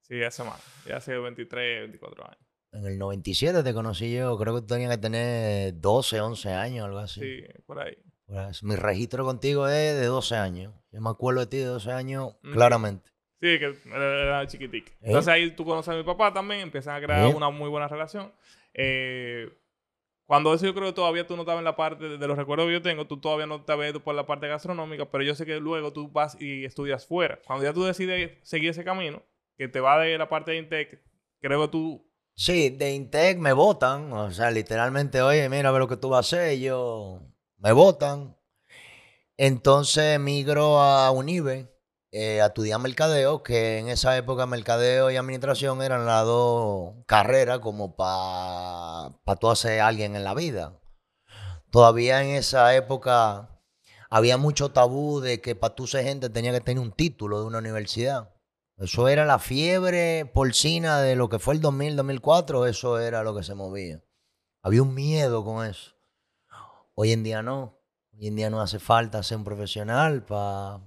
sí, 0.02 0.24
hace 0.24 0.44
más, 0.44 0.62
ya 0.86 0.98
hace 0.98 1.18
23, 1.18 1.82
24 1.82 2.26
años. 2.26 2.40
En 2.72 2.86
el 2.86 2.98
97 2.98 3.64
te 3.64 3.74
conocí 3.74 4.14
yo, 4.14 4.38
creo 4.38 4.56
que 4.56 4.62
tú 4.62 4.68
tenías 4.68 4.92
que 4.92 4.98
tener 4.98 5.80
12, 5.80 6.20
11 6.20 6.52
años, 6.52 6.86
algo 6.86 7.00
así. 7.00 7.22
Sí, 7.22 7.44
por 7.66 7.80
ahí. 7.80 7.96
Pues, 8.26 8.64
mi 8.64 8.76
registro 8.76 9.24
contigo 9.24 9.68
es 9.68 9.96
de 9.96 10.06
12 10.08 10.36
años. 10.36 10.74
Yo 10.92 11.00
me 11.00 11.10
acuerdo 11.10 11.42
de 11.42 11.48
ti 11.48 11.58
de 11.58 11.66
12 11.66 11.92
años 11.92 12.36
Mm. 12.44 12.54
claramente. 12.54 13.10
Sí, 13.40 13.60
que 13.60 13.78
era, 13.94 14.48
chiquitica. 14.48 14.92
¿Eh? 14.94 14.98
Entonces 15.04 15.28
ahí 15.32 15.52
tú 15.52 15.64
conoces 15.64 15.94
a 15.94 15.98
mi 15.98 16.04
papá 16.04 16.34
también, 16.34 16.62
empiezan 16.62 16.96
a 16.96 17.06
crear 17.06 17.30
¿Eh? 17.30 17.34
una 17.36 17.50
muy 17.50 17.70
buena 17.70 17.88
relación. 17.88 18.34
Eh, 18.76 19.50
cuando 20.26 20.54
eso 20.54 20.66
yo 20.66 20.74
creo 20.74 20.88
que 20.88 20.94
todavía 20.94 21.26
tú 21.26 21.36
no 21.36 21.44
estabas 21.44 21.60
en 21.60 21.66
la 21.66 21.76
parte 21.76 22.18
de, 22.18 22.28
los 22.28 22.38
recuerdos 22.38 22.68
que 22.68 22.74
yo 22.74 22.82
tengo, 22.82 23.08
tú 23.08 23.20
todavía 23.20 23.46
no 23.46 23.64
ido 23.88 24.04
por 24.04 24.16
la 24.16 24.26
parte 24.26 24.48
gastronómica, 24.48 25.10
pero 25.10 25.24
yo 25.24 25.36
sé 25.36 25.46
que 25.46 25.60
luego 25.60 25.94
tú 25.94 26.10
vas 26.10 26.40
y 26.40 26.66
estudias 26.66 27.06
fuera. 27.06 27.40
Cuando 27.46 27.64
ya 27.64 27.74
tú 27.74 27.84
decides 27.84 28.38
seguir 28.42 28.72
ese 28.72 28.84
camino, 28.84 29.24
que 29.58 29.68
te 29.68 29.80
va 29.80 30.00
de 30.00 30.18
la 30.18 30.28
parte 30.28 30.52
de 30.52 30.58
Intec, 30.58 31.02
creo 31.40 31.62
que 31.62 31.68
tú... 31.70 32.12
Sí, 32.36 32.70
de 32.70 32.94
Intec 32.94 33.38
me 33.38 33.54
votan. 33.54 34.12
O 34.12 34.32
sea, 34.32 34.52
literalmente, 34.52 35.22
oye, 35.22 35.48
mira, 35.48 35.72
ve 35.72 35.80
lo 35.80 35.88
que 35.88 35.96
tú 35.96 36.10
vas 36.10 36.34
a 36.34 36.38
hacer. 36.38 36.60
Yo 36.60 37.22
me 37.60 37.72
votan. 37.72 38.36
Entonces 39.38 40.20
migro 40.20 40.80
a 40.82 41.12
Unive 41.12 41.75
eh, 42.18 42.40
estudiar 42.42 42.80
mercadeo, 42.80 43.44
que 43.44 43.78
en 43.80 43.90
esa 43.90 44.16
época 44.16 44.46
mercadeo 44.46 45.12
y 45.12 45.18
administración 45.18 45.82
eran 45.82 46.06
las 46.06 46.24
dos 46.24 46.94
carreras 47.08 47.60
como 47.60 47.98
para 47.98 49.18
pa 49.26 49.36
tú 49.36 49.50
hacer 49.50 49.82
alguien 49.82 50.16
en 50.16 50.24
la 50.24 50.34
vida. 50.34 50.80
Todavía 51.72 52.24
en 52.24 52.30
esa 52.30 52.74
época 52.74 53.60
había 54.10 54.38
mucho 54.38 54.72
tabú 54.72 55.20
de 55.20 55.42
que 55.42 55.56
para 55.56 55.76
tú 55.76 55.88
ser 55.88 56.06
gente 56.06 56.30
tenía 56.30 56.54
que 56.54 56.62
tener 56.62 56.82
un 56.82 56.94
título 56.94 57.42
de 57.42 57.48
una 57.48 57.58
universidad. 57.58 58.34
Eso 58.78 59.10
era 59.10 59.26
la 59.26 59.38
fiebre 59.38 60.26
porcina 60.34 61.02
de 61.02 61.18
lo 61.18 61.28
que 61.28 61.40
fue 61.40 61.56
el 61.56 61.60
2000, 61.60 61.98
2004, 61.98 62.66
eso 62.68 62.98
era 62.98 63.24
lo 63.24 63.36
que 63.36 63.44
se 63.44 63.56
movía. 63.56 64.02
Había 64.62 64.84
un 64.84 64.94
miedo 64.94 65.44
con 65.44 65.66
eso. 65.66 65.92
Hoy 66.94 67.12
en 67.12 67.24
día 67.24 67.42
no. 67.42 67.78
Hoy 68.14 68.28
en 68.28 68.38
día 68.38 68.50
no 68.50 68.62
hace 68.62 68.80
falta 68.80 69.22
ser 69.22 69.38
un 69.38 69.44
profesional 69.44 70.24
para... 70.24 70.80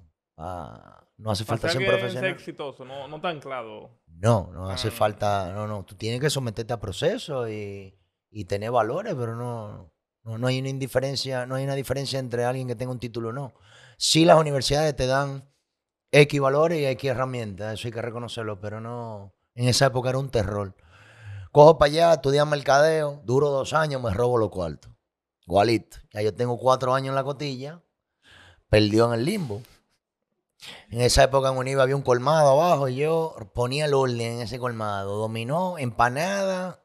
no 1.19 1.31
hace 1.31 1.45
falta 1.45 1.63
para 1.63 1.73
ser 1.73 1.81
un 1.81 1.85
que 1.85 1.91
sea 1.91 1.99
profesional. 2.01 2.31
exitoso, 2.33 2.85
no, 2.85 3.07
no 3.09 3.21
tan 3.21 3.39
claro. 3.41 3.91
No, 4.07 4.51
no 4.53 4.69
hace 4.71 4.89
Ah. 4.89 4.93
falta, 4.93 5.53
no, 5.53 5.67
no, 5.67 5.85
tú 5.85 5.95
tienes 5.95 6.21
que 6.21 6.31
someterte 6.31 6.73
a 6.73 6.81
procesos 6.81 7.49
y, 7.51 7.95
y 8.31 8.45
tener 8.47 8.71
valores, 8.71 9.15
pero 9.15 9.37
no, 9.37 9.93
no, 10.25 10.39
no 10.39 10.47
hay 10.47 10.59
una 10.61 10.69
indiferencia, 10.71 11.45
no 11.47 11.55
hay 11.57 11.65
una 11.65 11.75
diferencia 11.75 12.19
entre 12.19 12.45
alguien 12.45 12.67
que 12.69 12.75
tenga 12.77 12.93
un 12.93 12.99
título 12.99 13.29
o 13.29 13.33
no. 13.33 13.53
Sí 13.97 14.25
las 14.25 14.39
universidades 14.39 14.95
te 14.97 15.07
dan 15.07 15.45
X 16.11 16.41
valores 16.41 16.79
y 16.81 16.87
X 16.87 17.11
herramientas, 17.11 17.75
eso 17.75 17.89
hay 17.89 17.93
que 17.93 18.03
reconocerlo, 18.03 18.61
pero 18.61 18.81
no, 18.81 19.35
en 19.55 19.69
esa 19.69 19.87
época 19.87 20.09
era 20.11 20.19
un 20.19 20.31
terror. 20.31 20.75
Cojo 21.53 21.79
para 21.79 21.91
allá, 21.91 22.13
estudiar 22.15 22.47
mercadeo, 22.47 23.21
duro 23.25 23.51
dos 23.51 23.73
años, 23.73 24.03
me 24.03 24.13
robo 24.15 24.39
los 24.39 24.51
cuartos. 24.51 24.93
Igualito. 25.47 25.97
Ya 26.13 26.23
yo 26.23 26.35
tengo 26.35 26.59
cuatro 26.59 26.95
años 26.95 27.09
en 27.09 27.15
la 27.15 27.25
cotilla, 27.25 27.83
perdió 28.69 29.07
en 29.13 29.19
el 29.19 29.25
limbo. 29.25 29.63
En 30.91 31.01
esa 31.01 31.25
época 31.25 31.51
en 31.51 31.57
Univa 31.57 31.83
había 31.83 31.97
un 31.97 32.03
colmado 32.03 32.51
abajo 32.51 32.89
y 32.89 32.97
yo 32.97 33.37
ponía 33.55 33.85
el 33.85 33.95
orden 33.95 34.21
en 34.21 34.41
ese 34.41 34.59
colmado. 34.59 35.17
Dominó, 35.17 35.79
empanada 35.79 36.85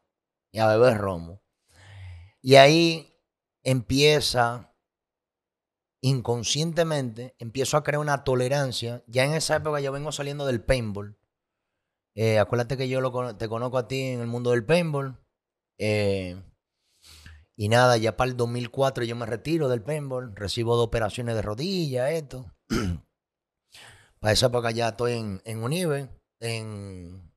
y 0.51 0.59
a 0.59 0.67
beber 0.67 0.97
romo. 0.97 1.41
Y 2.41 2.55
ahí 2.55 3.19
empieza, 3.63 4.75
inconscientemente, 6.01 7.35
empiezo 7.39 7.77
a 7.77 7.83
crear 7.83 8.01
una 8.01 8.23
tolerancia. 8.23 9.03
Ya 9.07 9.23
en 9.23 9.33
esa 9.33 9.55
época 9.55 9.79
yo 9.79 9.91
vengo 9.91 10.11
saliendo 10.11 10.45
del 10.45 10.63
paintball. 10.63 11.17
Eh, 12.15 12.37
acuérdate 12.37 12.77
que 12.77 12.87
yo 12.87 13.01
lo 13.01 13.35
te 13.35 13.47
conozco 13.47 13.77
a 13.77 13.87
ti 13.87 14.01
en 14.01 14.21
el 14.21 14.27
mundo 14.27 14.51
del 14.51 14.65
paintball. 14.65 15.17
Eh, 15.79 16.41
y 17.55 17.69
nada, 17.69 17.97
ya 17.97 18.17
para 18.17 18.29
el 18.29 18.37
2004 18.37 19.03
yo 19.05 19.15
me 19.15 19.25
retiro 19.25 19.69
del 19.69 19.81
paintball. 19.81 20.35
Recibo 20.35 20.75
dos 20.75 20.87
operaciones 20.87 21.35
de 21.35 21.41
rodilla, 21.41 22.11
esto. 22.11 22.45
Para 24.23 24.31
esa 24.31 24.45
época 24.45 24.71
ya 24.71 24.87
estoy 24.87 25.11
en, 25.15 25.41
en 25.43 25.61
Unive, 25.61 26.07
en, 26.39 27.29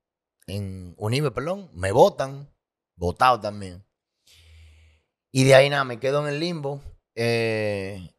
en 0.46 0.94
Unive, 0.98 1.32
perdón, 1.32 1.68
me 1.74 1.90
votan, 1.90 2.48
votado 2.94 3.40
también. 3.40 3.84
Y 5.32 5.42
de 5.42 5.56
ahí 5.56 5.68
nada, 5.68 5.82
me 5.82 5.98
quedo 5.98 6.20
en 6.20 6.32
el 6.32 6.38
limbo 6.38 6.80
eh, 7.16 8.14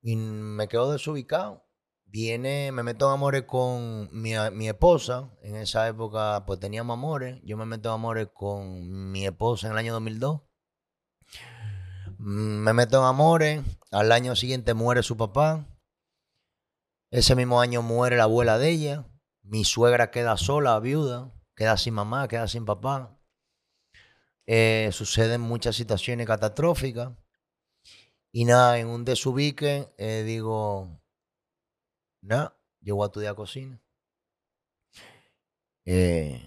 y 0.00 0.16
me 0.16 0.68
quedo 0.68 0.90
desubicado. 0.90 1.66
Viene, 2.06 2.72
me 2.72 2.82
meto 2.82 3.08
en 3.08 3.12
amores 3.12 3.42
con 3.42 4.08
mi, 4.10 4.32
mi 4.54 4.68
esposa. 4.70 5.30
En 5.42 5.56
esa 5.56 5.86
época, 5.86 6.44
pues 6.46 6.58
teníamos 6.60 6.94
amores. 6.94 7.38
Yo 7.44 7.58
me 7.58 7.66
meto 7.66 7.90
en 7.90 7.96
amores 7.96 8.28
con 8.32 9.12
mi 9.12 9.26
esposa 9.26 9.66
en 9.66 9.74
el 9.74 9.78
año 9.80 9.92
2002. 9.92 10.40
Mm, 12.16 12.62
Me 12.64 12.72
meto 12.72 13.00
en 13.00 13.04
amores. 13.04 13.62
Al 13.90 14.12
año 14.12 14.34
siguiente 14.34 14.72
muere 14.72 15.02
su 15.02 15.18
papá. 15.18 15.66
Ese 17.10 17.34
mismo 17.34 17.60
año 17.60 17.80
muere 17.82 18.16
la 18.16 18.24
abuela 18.24 18.58
de 18.58 18.70
ella. 18.70 19.06
Mi 19.42 19.64
suegra 19.64 20.10
queda 20.10 20.36
sola, 20.36 20.78
viuda. 20.78 21.32
Queda 21.54 21.76
sin 21.76 21.94
mamá, 21.94 22.28
queda 22.28 22.46
sin 22.48 22.64
papá. 22.64 23.18
Eh, 24.46 24.90
suceden 24.92 25.40
muchas 25.40 25.76
situaciones 25.76 26.26
catastróficas. 26.26 27.12
Y 28.30 28.44
nada, 28.44 28.78
en 28.78 28.88
un 28.88 29.04
desubique, 29.04 29.92
eh, 29.96 30.22
digo, 30.26 31.00
nada, 32.20 32.56
yo 32.80 32.96
voy 32.96 33.04
a 33.04 33.06
estudiar 33.06 33.34
cocina. 33.34 33.80
Eh, 35.86 36.46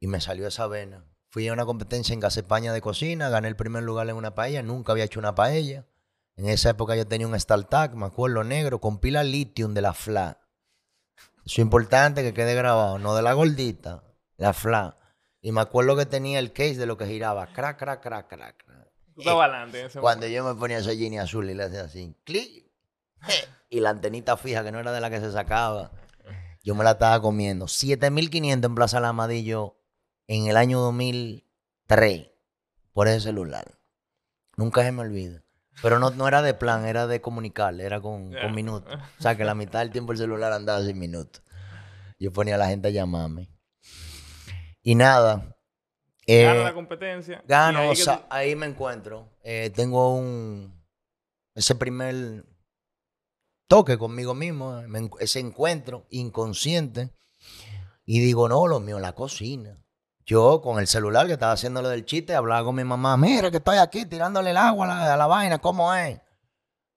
y 0.00 0.06
me 0.06 0.20
salió 0.20 0.46
esa 0.46 0.66
vena. 0.66 1.04
Fui 1.28 1.46
a 1.46 1.52
una 1.52 1.66
competencia 1.66 2.14
en 2.14 2.24
España 2.24 2.72
de 2.72 2.80
cocina, 2.80 3.28
gané 3.28 3.48
el 3.48 3.56
primer 3.56 3.82
lugar 3.82 4.08
en 4.08 4.16
una 4.16 4.34
paella, 4.34 4.62
nunca 4.62 4.92
había 4.92 5.04
hecho 5.04 5.20
una 5.20 5.34
paella. 5.34 5.86
En 6.38 6.48
esa 6.48 6.70
época 6.70 6.94
yo 6.94 7.04
tenía 7.04 7.26
un 7.26 7.38
StarTAC, 7.38 7.94
me 7.94 8.06
acuerdo, 8.06 8.44
negro, 8.44 8.80
con 8.80 9.00
pila 9.00 9.24
lithium 9.24 9.74
de 9.74 9.82
la 9.82 9.92
FLA. 9.92 10.38
Eso 11.44 11.54
es 11.54 11.58
importante 11.58 12.22
que 12.22 12.32
quede 12.32 12.54
grabado, 12.54 13.00
no 13.00 13.16
de 13.16 13.22
la 13.22 13.32
gordita, 13.32 14.04
la 14.36 14.52
FLA. 14.52 14.96
Y 15.40 15.50
me 15.50 15.60
acuerdo 15.60 15.96
que 15.96 16.06
tenía 16.06 16.38
el 16.38 16.52
case 16.52 16.76
de 16.76 16.86
lo 16.86 16.96
que 16.96 17.06
giraba, 17.06 17.48
crack, 17.52 17.76
crack, 17.80 18.00
crack, 18.00 18.28
crack. 18.28 18.64
Tú 19.14 19.22
estabas 19.22 19.48
adelante 19.48 19.80
en 19.80 19.86
ese 19.86 19.98
Cuando 19.98 20.26
momento. 20.26 20.48
yo 20.48 20.54
me 20.54 20.60
ponía 20.60 20.78
esa 20.78 20.92
jeans 20.92 21.18
azul 21.18 21.50
y 21.50 21.54
le 21.54 21.64
hacía 21.64 21.82
así, 21.82 22.14
clic, 22.22 22.70
y 23.68 23.80
la 23.80 23.90
antenita 23.90 24.36
fija 24.36 24.62
que 24.62 24.70
no 24.70 24.78
era 24.78 24.92
de 24.92 25.00
la 25.00 25.10
que 25.10 25.18
se 25.18 25.32
sacaba, 25.32 25.90
yo 26.62 26.76
me 26.76 26.84
la 26.84 26.92
estaba 26.92 27.20
comiendo. 27.20 27.66
7500 27.66 28.68
en 28.68 28.74
Plaza 28.76 29.00
Lamadillo 29.00 29.76
en 30.28 30.46
el 30.46 30.56
año 30.56 30.78
2003 30.78 32.30
por 32.92 33.08
ese 33.08 33.22
celular. 33.22 33.76
Nunca 34.56 34.84
se 34.84 34.92
me 34.92 35.02
olvida. 35.02 35.42
Pero 35.82 35.98
no, 35.98 36.10
no 36.10 36.26
era 36.26 36.42
de 36.42 36.54
plan, 36.54 36.84
era 36.86 37.06
de 37.06 37.20
comunicar, 37.20 37.80
era 37.80 38.00
con, 38.00 38.32
con 38.32 38.54
minutos. 38.54 38.92
O 39.18 39.22
sea 39.22 39.36
que 39.36 39.44
la 39.44 39.54
mitad 39.54 39.78
del 39.80 39.90
tiempo 39.90 40.12
el 40.12 40.18
celular 40.18 40.52
andaba 40.52 40.82
sin 40.84 40.98
minutos. 40.98 41.42
Yo 42.18 42.32
ponía 42.32 42.56
a 42.56 42.58
la 42.58 42.66
gente 42.68 42.88
a 42.88 42.90
llamarme. 42.90 43.48
Y 44.82 44.94
nada. 44.94 45.56
eh, 46.26 46.44
Gana 46.44 46.62
la 46.64 46.74
competencia. 46.74 47.42
Gano, 47.46 47.78
ahí 47.80 47.90
o 47.90 47.94
sea, 47.94 48.26
ahí 48.30 48.56
me 48.56 48.66
encuentro. 48.66 49.28
Eh, 49.42 49.70
tengo 49.74 50.14
un. 50.16 50.76
Ese 51.54 51.74
primer 51.74 52.44
toque 53.68 53.98
conmigo 53.98 54.34
mismo, 54.34 54.82
ese 55.20 55.40
encuentro 55.40 56.06
inconsciente. 56.10 57.10
Y 58.04 58.20
digo, 58.20 58.48
no, 58.48 58.66
lo 58.66 58.80
mío, 58.80 58.98
la 58.98 59.12
cocina. 59.12 59.78
Yo 60.28 60.60
con 60.60 60.78
el 60.78 60.86
celular 60.86 61.26
que 61.26 61.32
estaba 61.32 61.52
haciendo 61.52 61.80
lo 61.80 61.88
del 61.88 62.04
chiste, 62.04 62.34
hablaba 62.34 62.62
con 62.62 62.74
mi 62.74 62.84
mamá, 62.84 63.16
mira 63.16 63.50
que 63.50 63.56
estoy 63.56 63.78
aquí 63.78 64.04
tirándole 64.04 64.50
el 64.50 64.58
agua 64.58 64.84
a 64.84 64.88
la, 64.88 65.14
a 65.14 65.16
la 65.16 65.26
vaina, 65.26 65.56
¿cómo 65.56 65.94
es? 65.94 66.20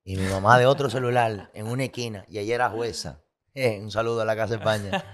Y 0.03 0.17
mi 0.17 0.27
mamá 0.27 0.59
de 0.59 0.65
otro 0.65 0.89
celular 0.89 1.49
en 1.53 1.67
una 1.67 1.85
esquina, 1.85 2.25
y 2.27 2.39
ella 2.39 2.55
era 2.55 2.69
jueza. 2.69 3.21
Eh, 3.53 3.79
un 3.81 3.89
saludo 3.89 4.23
a 4.23 4.25
la 4.25 4.35
Casa 4.35 4.55
de 4.55 4.55
España. 4.57 5.05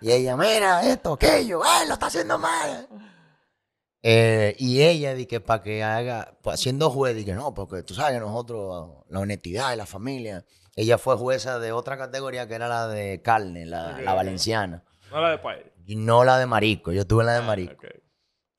Y 0.00 0.12
ella, 0.12 0.36
mira 0.36 0.88
esto, 0.88 1.14
aquello, 1.14 1.62
¡ay, 1.64 1.88
lo 1.88 1.94
está 1.94 2.06
haciendo 2.06 2.38
mal! 2.38 2.86
Eh, 4.04 4.54
y 4.60 4.80
ella, 4.82 5.12
di 5.14 5.26
que 5.26 5.40
para 5.40 5.64
que 5.64 5.82
haga, 5.82 6.38
pues, 6.42 6.60
siendo 6.60 6.90
juez, 6.90 7.16
di 7.16 7.24
que 7.24 7.34
no, 7.34 7.54
porque 7.54 7.82
tú 7.82 7.92
sabes 7.94 8.12
que 8.12 8.20
nosotros, 8.20 9.04
la 9.08 9.18
honestidad 9.18 9.72
y 9.72 9.76
la 9.76 9.86
familia. 9.86 10.44
Ella 10.76 10.96
fue 10.96 11.16
jueza 11.16 11.58
de 11.58 11.72
otra 11.72 11.98
categoría 11.98 12.46
que 12.46 12.54
era 12.54 12.68
la 12.68 12.86
de 12.86 13.20
carne, 13.20 13.66
la, 13.66 14.00
la 14.00 14.14
valenciana. 14.14 14.84
No 15.10 15.20
la 15.20 15.30
de 15.30 15.38
paella. 15.38 15.71
Y 15.84 15.96
no 15.96 16.24
la 16.24 16.38
de 16.38 16.46
marisco. 16.46 16.92
Yo 16.92 17.02
estuve 17.02 17.22
en 17.22 17.26
la 17.26 17.32
de 17.34 17.38
Ah, 17.38 17.46
marisco. 17.46 17.74
ok. 17.74 17.84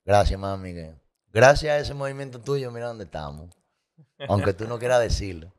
Gracias, 0.05 0.39
mami. 0.39 0.73
que- 0.73 0.95
Gracias 1.31 1.71
a 1.71 1.77
ese 1.79 1.93
movimiento 1.93 2.39
tuyo, 2.39 2.71
mira 2.71 2.87
dónde 2.87 3.05
estamos. 3.05 3.49
Aunque 4.27 4.53
tú 4.53 4.67
no 4.67 4.77
quieras 4.77 4.99
decirlo. 5.01 5.53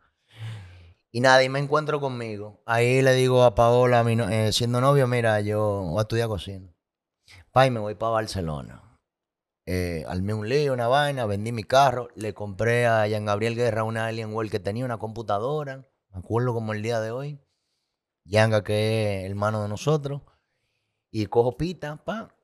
Y 1.11 1.21
nada, 1.21 1.43
y 1.43 1.49
me 1.49 1.59
encuentro 1.61 2.01
conmigo. 2.01 2.63
Ahí 2.67 3.01
le 3.03 3.13
digo 3.15 3.43
a 3.45 3.55
Paola, 3.55 4.03
mi 4.05 4.17
no- 4.17 4.29
eh, 4.29 4.53
siendo 4.53 4.81
novio, 4.81 5.07
mira, 5.07 5.41
yo 5.41 5.83
voy 5.83 5.99
a 5.99 6.03
estudiar 6.03 6.29
cocina. 6.29 6.73
Pa, 7.53 7.67
y 7.67 7.71
me 7.71 7.81
voy 7.81 7.95
para 7.95 8.13
Barcelona. 8.13 8.83
Eh, 9.67 10.05
armé 10.09 10.35
un 10.35 10.49
lío, 10.49 10.73
una 10.75 10.89
vaina, 10.89 11.25
vendí 11.25 11.51
mi 11.53 11.65
carro, 11.65 12.09
le 12.17 12.35
compré 12.35 12.87
a 12.87 13.07
Jean 13.07 13.25
Gabriel 13.25 13.55
Guerra 13.55 13.83
una 13.85 14.07
Alienware 14.07 14.51
que 14.51 14.61
tenía 14.61 14.85
una 14.85 14.99
computadora, 14.99 15.87
me 16.13 16.19
acuerdo 16.19 16.53
como 16.53 16.73
el 16.73 16.83
día 16.83 17.01
de 17.01 17.11
hoy. 17.13 17.41
Yanga, 18.25 18.63
que 18.63 19.21
es 19.25 19.31
hermano 19.31 19.63
de 19.63 19.69
nosotros. 19.69 20.23
Y 21.17 21.27
cojo 21.27 21.57
pita, 21.57 21.95
pa. 22.05 22.35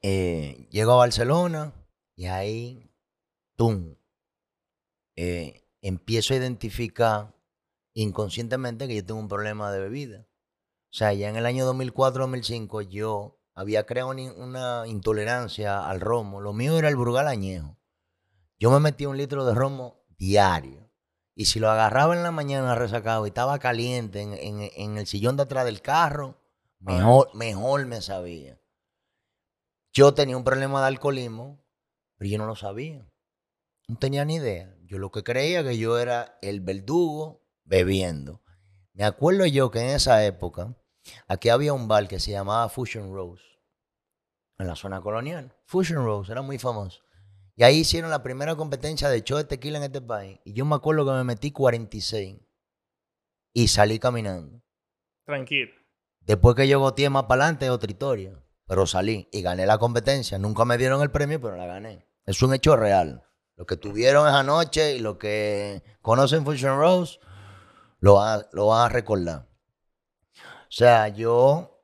Eh, 0.00 0.68
llego 0.70 0.92
a 0.92 0.96
Barcelona 0.98 1.72
y 2.14 2.26
ahí, 2.26 2.88
¡tum! 3.56 3.96
Eh, 5.16 5.64
empiezo 5.82 6.34
a 6.34 6.36
identificar 6.36 7.34
inconscientemente 7.94 8.86
que 8.86 8.94
yo 8.94 9.04
tengo 9.04 9.18
un 9.18 9.26
problema 9.26 9.72
de 9.72 9.80
bebida. 9.80 10.20
O 10.20 10.92
sea, 10.92 11.12
ya 11.14 11.28
en 11.28 11.34
el 11.34 11.46
año 11.46 11.66
2004-2005 11.74 12.82
yo 12.82 13.40
había 13.56 13.86
creado 13.86 14.10
una 14.10 14.86
intolerancia 14.86 15.84
al 15.84 16.00
romo. 16.00 16.40
Lo 16.40 16.52
mío 16.52 16.78
era 16.78 16.88
el 16.88 16.94
Brugal 16.96 17.26
añejo. 17.26 17.76
Yo 18.60 18.70
me 18.70 18.78
metía 18.78 19.08
un 19.08 19.16
litro 19.16 19.44
de 19.44 19.54
romo 19.56 20.04
diario. 20.16 20.92
Y 21.34 21.46
si 21.46 21.58
lo 21.58 21.68
agarraba 21.68 22.14
en 22.16 22.22
la 22.22 22.30
mañana 22.30 22.76
resacado 22.76 23.26
y 23.26 23.30
estaba 23.30 23.58
caliente 23.58 24.20
en, 24.20 24.34
en- 24.34 24.70
en 24.76 24.96
el 24.96 25.08
sillón 25.08 25.36
de 25.36 25.42
atrás 25.42 25.64
del 25.64 25.82
carro, 25.82 26.36
mejor, 26.80 27.34
mejor 27.34 27.86
me 27.86 28.00
sabía. 28.00 28.60
Yo 29.92 30.14
tenía 30.14 30.36
un 30.36 30.44
problema 30.44 30.80
de 30.80 30.88
alcoholismo, 30.88 31.64
pero 32.16 32.30
yo 32.30 32.38
no 32.38 32.46
lo 32.46 32.56
sabía. 32.56 33.10
No 33.88 33.96
tenía 33.96 34.24
ni 34.24 34.36
idea. 34.36 34.76
Yo 34.84 34.98
lo 34.98 35.10
que 35.10 35.22
creía 35.22 35.64
que 35.64 35.78
yo 35.78 35.98
era 35.98 36.38
el 36.42 36.60
verdugo 36.60 37.46
bebiendo. 37.64 38.42
Me 38.92 39.04
acuerdo 39.04 39.46
yo 39.46 39.70
que 39.70 39.80
en 39.80 39.90
esa 39.90 40.24
época, 40.24 40.76
aquí 41.26 41.48
había 41.48 41.72
un 41.72 41.88
bar 41.88 42.08
que 42.08 42.20
se 42.20 42.32
llamaba 42.32 42.68
Fusion 42.68 43.14
Rose, 43.14 43.44
en 44.58 44.66
la 44.66 44.76
zona 44.76 45.00
colonial. 45.00 45.54
Fusion 45.64 46.04
Rose, 46.04 46.32
era 46.32 46.42
muy 46.42 46.58
famoso. 46.58 47.02
Y 47.54 47.64
ahí 47.64 47.78
hicieron 47.78 48.10
la 48.10 48.22
primera 48.22 48.56
competencia 48.56 49.08
de 49.08 49.22
show 49.22 49.36
de 49.36 49.44
tequila 49.44 49.78
en 49.78 49.84
este 49.84 50.00
país. 50.00 50.38
Y 50.44 50.52
yo 50.52 50.64
me 50.64 50.76
acuerdo 50.76 51.04
que 51.04 51.12
me 51.12 51.24
metí 51.24 51.50
46 51.50 52.40
y 53.52 53.68
salí 53.68 53.98
caminando. 53.98 54.62
Tranquilo. 55.24 55.77
Después 56.28 56.54
que 56.54 56.68
yo 56.68 56.78
goteé 56.78 57.08
más 57.10 57.24
para 57.24 57.44
adelante, 57.44 57.70
otra 57.70 57.90
historia. 57.90 58.38
Pero 58.66 58.86
salí 58.86 59.28
y 59.32 59.40
gané 59.40 59.64
la 59.64 59.78
competencia. 59.78 60.38
Nunca 60.38 60.66
me 60.66 60.76
dieron 60.76 61.00
el 61.00 61.10
premio, 61.10 61.40
pero 61.40 61.56
la 61.56 61.64
gané. 61.66 62.06
Es 62.26 62.42
un 62.42 62.52
hecho 62.52 62.76
real. 62.76 63.24
Lo 63.56 63.64
que 63.64 63.78
tuvieron 63.78 64.28
esa 64.28 64.42
noche 64.42 64.94
y 64.94 64.98
lo 65.00 65.16
que 65.18 65.82
conocen 66.02 66.44
Fusion 66.44 66.78
Rose, 66.78 67.18
lo 68.00 68.14
van, 68.16 68.40
a- 68.40 68.46
lo 68.52 68.66
van 68.66 68.84
a 68.84 68.88
recordar. 68.90 69.48
O 70.36 70.70
sea, 70.70 71.08
yo 71.08 71.82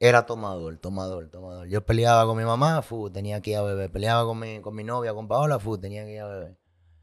era 0.00 0.24
tomador, 0.24 0.78
tomador, 0.78 1.28
tomador. 1.28 1.68
Yo 1.68 1.84
peleaba 1.84 2.24
con 2.24 2.38
mi 2.38 2.44
mamá, 2.44 2.80
fu, 2.80 3.10
tenía 3.10 3.42
que 3.42 3.50
ir 3.50 3.56
a 3.58 3.62
beber. 3.62 3.92
Peleaba 3.92 4.24
con 4.24 4.38
mi, 4.38 4.60
con 4.62 4.74
mi 4.74 4.84
novia, 4.84 5.12
con 5.12 5.28
Paola, 5.28 5.58
fu, 5.58 5.76
tenía 5.76 6.04
que 6.06 6.14
ir 6.14 6.20
a 6.20 6.28
beber. 6.28 6.52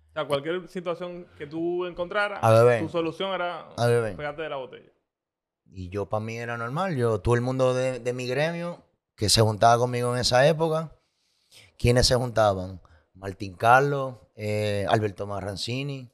O 0.09 0.13
sea, 0.13 0.25
cualquier 0.27 0.67
situación 0.69 1.27
que 1.37 1.45
tú 1.45 1.85
encontraras, 1.85 2.39
A 2.41 2.79
tu 2.79 2.89
solución 2.89 3.29
era 3.31 3.69
A 3.77 3.85
pegarte 4.17 4.41
de 4.41 4.49
la 4.49 4.55
botella. 4.55 4.91
Y 5.77 5.89
yo 5.89 6.05
para 6.05 6.23
mí 6.23 6.37
era 6.37 6.57
normal. 6.57 6.95
Yo, 6.95 7.19
todo 7.19 7.35
el 7.35 7.41
mundo 7.41 7.73
de, 7.73 8.13
mi 8.13 8.27
gremio 8.27 8.81
que 9.17 9.27
se 9.27 9.41
juntaba 9.41 9.77
conmigo 9.77 10.13
en 10.13 10.21
esa 10.21 10.47
época, 10.47 10.97
¿quiénes 11.77 12.07
se 12.07 12.15
juntaban? 12.15 12.81
Martín 13.13 13.55
Carlos, 13.57 14.15
eh, 14.35 14.85
Alberto 14.87 15.27
Marrancini, 15.27 16.09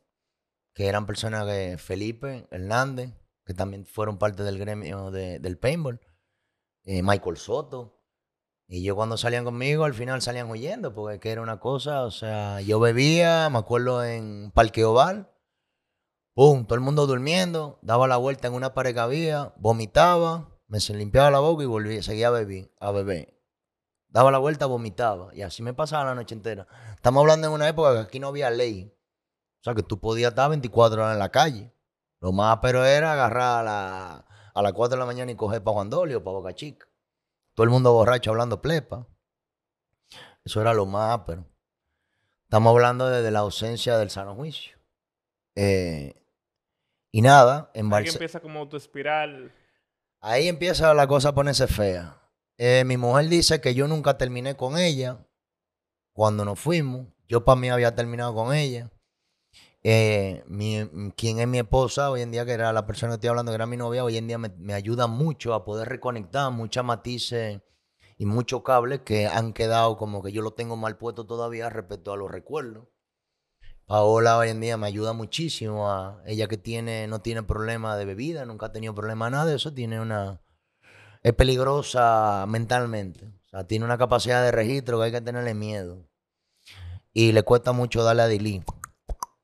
que 0.74 0.88
eran 0.88 1.06
personas 1.06 1.46
que 1.46 1.78
Felipe 1.78 2.48
Hernández, 2.50 3.12
que 3.46 3.54
también 3.54 3.86
fueron 3.86 4.18
parte 4.18 4.42
del 4.42 4.58
gremio 4.58 5.12
de- 5.12 5.38
del 5.38 5.60
paintball, 5.60 6.02
eh, 6.86 7.04
Michael 7.04 7.38
Soto. 7.38 8.00
Y 8.68 8.82
yo 8.84 8.96
cuando 8.96 9.16
salían 9.16 9.44
conmigo, 9.44 9.84
al 9.84 9.94
final 9.94 10.24
salían 10.24 10.50
huyendo, 10.50 10.96
porque 10.96 11.20
que 11.20 11.30
era 11.32 11.42
una 11.44 11.60
cosa, 11.60 12.04
o 12.04 12.10
sea, 12.12 12.62
yo 12.62 12.80
bebía, 12.80 13.48
me 13.52 13.60
acuerdo 13.60 14.04
en 14.04 14.50
Parque 14.56 14.86
Oval, 14.86 15.31
pum, 16.34 16.66
todo 16.66 16.76
el 16.76 16.82
mundo 16.82 17.08
durmiendo, 17.08 17.80
daba 17.82 18.08
la 18.08 18.18
vuelta 18.18 18.48
en 18.48 18.54
una 18.54 18.74
pared 18.74 18.94
que 18.94 19.00
había, 19.00 19.54
vomitaba, 19.58 20.50
me 20.68 20.80
limpiaba 20.80 21.32
la 21.32 21.40
boca 21.40 21.64
y 21.64 21.68
volvía, 21.68 22.02
seguía 22.02 22.30
a 22.30 22.32
beber, 22.32 22.72
a 22.80 22.92
beber. 22.92 23.38
Daba 24.08 24.32
la 24.32 24.38
vuelta, 24.38 24.66
vomitaba. 24.66 25.34
Y 25.34 25.42
así 25.42 25.64
me 25.64 25.74
pasaba 25.74 26.06
la 26.06 26.16
noche 26.16 26.36
entera. 26.36 26.68
Estamos 26.96 27.22
hablando 27.22 27.48
en 27.48 27.54
una 27.54 27.68
época 27.68 27.94
que 27.94 28.00
aquí 28.00 28.20
no 28.20 28.28
había 28.28 28.50
ley. 28.50 28.94
O 29.62 29.64
sea, 29.64 29.74
que 29.74 29.84
tú 29.84 30.00
podías 30.00 30.30
estar 30.32 30.50
24 30.50 31.02
horas 31.02 31.14
en 31.14 31.20
la 31.20 31.30
calle. 31.30 31.74
Lo 32.20 32.32
más 32.32 32.60
pero 32.62 32.86
era 32.86 33.14
agarrar 33.14 33.60
a, 33.60 33.64
la- 33.64 34.26
a 34.54 34.62
las 34.62 34.74
4 34.74 34.96
de 34.96 35.00
la 35.00 35.06
mañana 35.06 35.32
y 35.32 35.36
coger 35.36 35.64
para 35.64 35.76
Juan 35.76 35.90
Dolio 35.90 36.24
para 36.24 36.38
Boca 36.38 36.54
Chica. 36.54 36.88
Todo 37.54 37.64
el 37.64 37.70
mundo 37.70 37.94
borracho 37.94 38.32
hablando 38.32 38.62
plepa. 38.62 39.08
Eso 40.44 40.62
era 40.62 40.74
lo 40.74 40.86
más 40.86 41.12
ápero. 41.14 41.46
Estamos 42.44 42.72
hablando 42.72 43.08
de, 43.08 43.30
la 43.32 43.40
ausencia 43.40 43.98
del 43.98 44.10
sano 44.10 44.36
juicio. 44.36 44.78
Eh, 45.56 46.21
y 47.12 47.22
nada, 47.22 47.70
en 47.74 47.86
Ahí 47.94 48.06
Barce- 48.06 48.14
empieza 48.14 48.40
como 48.40 48.68
tu 48.70 48.78
espiral. 48.78 49.52
Ahí 50.22 50.48
empieza 50.48 50.94
la 50.94 51.08
cosa 51.08 51.30
a 51.30 51.36
ponerse 51.36 51.68
fea. 51.68 52.18
Eh, 52.58 52.84
mi 52.86 52.96
mujer 52.98 53.28
dice 53.28 53.60
que 53.60 53.74
yo 53.74 53.88
nunca 53.88 54.18
terminé 54.18 54.56
con 54.56 54.78
ella 54.78 55.26
cuando 56.14 56.46
nos 56.46 56.60
fuimos. 56.60 57.08
Yo 57.28 57.44
para 57.44 57.60
mí 57.60 57.70
había 57.70 57.96
terminado 57.96 58.34
con 58.36 58.54
ella. 58.54 58.92
Eh, 59.84 60.44
mi- 60.46 61.12
quien 61.18 61.40
es 61.40 61.48
mi 61.48 61.58
esposa 61.58 62.12
hoy 62.12 62.22
en 62.22 62.32
día, 62.32 62.46
que 62.46 62.52
era 62.52 62.72
la 62.72 62.86
persona 62.86 63.12
que 63.12 63.16
estoy 63.16 63.30
hablando, 63.30 63.52
que 63.52 63.56
era 63.56 63.66
mi 63.66 63.78
novia, 63.78 64.04
hoy 64.04 64.18
en 64.18 64.28
día 64.28 64.38
me, 64.38 64.50
me 64.58 64.76
ayuda 64.76 65.08
mucho 65.08 65.56
a 65.56 65.66
poder 65.66 65.90
reconectar 65.90 66.52
muchas 66.52 66.86
matices 66.86 67.62
y 68.18 68.26
muchos 68.28 68.62
cables 68.62 69.00
que 69.00 69.26
han 69.26 69.54
quedado 69.54 69.98
como 69.98 70.22
que 70.22 70.32
yo 70.32 70.44
lo 70.44 70.52
tengo 70.52 70.76
mal 70.78 70.98
puesto 71.00 71.26
todavía 71.26 71.68
respecto 71.72 72.14
a 72.14 72.18
los 72.18 72.30
recuerdos. 72.30 72.86
Paola 73.92 74.38
hoy 74.38 74.48
en 74.48 74.62
día 74.62 74.78
me 74.78 74.88
ayuda 74.88 75.12
muchísimo 75.12 75.92
a 75.92 76.22
ella 76.26 76.48
que 76.48 76.56
tiene, 76.56 77.08
no 77.08 77.20
tiene 77.20 77.44
problema 77.44 77.98
de 77.98 78.06
bebida, 78.06 78.46
nunca 78.46 78.68
ha 78.68 78.72
tenido 78.72 78.96
problema 78.96 79.30
nada 79.30 79.44
de 79.44 79.58
eso, 79.58 79.74
tiene 79.74 80.00
una, 80.00 80.40
es 81.24 81.34
peligrosa 81.34 82.46
mentalmente. 82.48 83.26
O 83.26 83.50
sea, 83.50 83.68
tiene 83.68 83.84
una 83.84 83.98
capacidad 83.98 84.42
de 84.44 84.52
registro 84.54 84.98
que 84.98 85.08
hay 85.08 85.12
que 85.12 85.20
tenerle 85.20 85.54
miedo. 85.56 86.08
Y 87.12 87.34
le 87.34 87.44
cuesta 87.44 87.74
mucho 87.74 88.02
darle 88.02 88.22
a 88.22 88.28
Dili. 88.28 88.64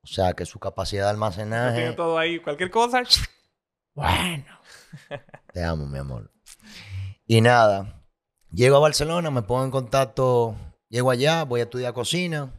O 0.02 0.08
sea, 0.08 0.32
que 0.32 0.46
su 0.46 0.60
capacidad 0.60 1.08
de 1.08 1.10
tiene 1.10 1.26
almacenaje. 1.26 1.92
todo 1.92 2.18
ahí. 2.18 2.40
Cualquier 2.40 2.72
cosa. 2.72 3.04
Bueno. 3.96 4.46
Te 5.52 5.62
amo, 5.62 5.88
mi 5.88 5.98
amor. 5.98 6.32
Y 7.26 7.42
nada, 7.42 8.02
llego 8.50 8.78
a 8.78 8.80
Barcelona, 8.80 9.30
me 9.30 9.42
pongo 9.42 9.66
en 9.66 9.72
contacto, 9.72 10.56
llego 10.88 11.12
allá, 11.12 11.44
voy 11.44 11.60
a 11.60 11.64
estudiar 11.64 11.94
cocina. 11.94 12.57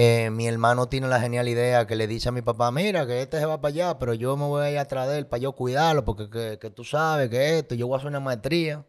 Eh, 0.00 0.30
mi 0.30 0.46
hermano 0.46 0.88
tiene 0.88 1.08
la 1.08 1.20
genial 1.20 1.48
idea 1.48 1.84
que 1.88 1.96
le 1.96 2.06
dice 2.06 2.28
a 2.28 2.32
mi 2.32 2.40
papá, 2.40 2.70
mira, 2.70 3.04
que 3.04 3.20
este 3.20 3.40
se 3.40 3.46
va 3.46 3.60
para 3.60 3.72
allá, 3.74 3.98
pero 3.98 4.14
yo 4.14 4.36
me 4.36 4.44
voy 4.44 4.62
a 4.62 4.70
ir 4.70 4.78
atrás 4.78 5.08
de 5.08 5.18
él 5.18 5.26
para 5.26 5.40
yo 5.40 5.54
cuidarlo, 5.54 6.04
porque 6.04 6.56
que, 6.56 6.70
tú 6.70 6.84
sabes 6.84 7.28
que 7.30 7.58
esto, 7.58 7.74
yo 7.74 7.88
voy 7.88 7.96
a 7.96 7.98
hacer 7.98 8.06
una 8.06 8.20
maestría. 8.20 8.86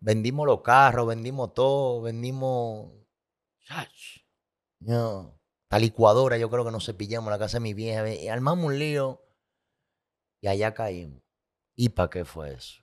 Vendimos 0.00 0.44
los 0.44 0.62
carros, 0.62 1.06
vendimos 1.06 1.54
todo, 1.54 2.02
vendimos... 2.02 2.90
No, 4.80 5.38
la 5.70 5.78
licuadora, 5.78 6.36
yo 6.38 6.50
creo 6.50 6.64
que 6.64 6.72
nos 6.72 6.86
cepillamos 6.86 7.30
la 7.30 7.38
casa 7.38 7.58
de 7.58 7.60
mi 7.60 7.74
vieja, 7.74 8.12
y 8.12 8.26
armamos 8.26 8.64
un 8.64 8.80
lío 8.80 9.22
y 10.40 10.48
allá 10.48 10.74
caímos. 10.74 11.22
¿Y 11.76 11.90
para 11.90 12.10
qué 12.10 12.24
fue 12.24 12.52
eso? 12.52 12.82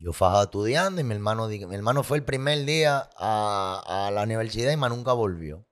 Yo 0.00 0.12
fajaba 0.12 0.42
estudiando 0.42 1.00
y 1.00 1.04
mi 1.04 1.14
hermano, 1.14 1.46
mi 1.46 1.74
hermano 1.76 2.02
fue 2.02 2.18
el 2.18 2.24
primer 2.24 2.64
día 2.64 3.08
a, 3.16 4.08
a 4.08 4.10
la 4.10 4.24
universidad 4.24 4.72
y 4.72 4.76
más 4.76 4.90
nunca 4.90 5.12
volvió. 5.12 5.64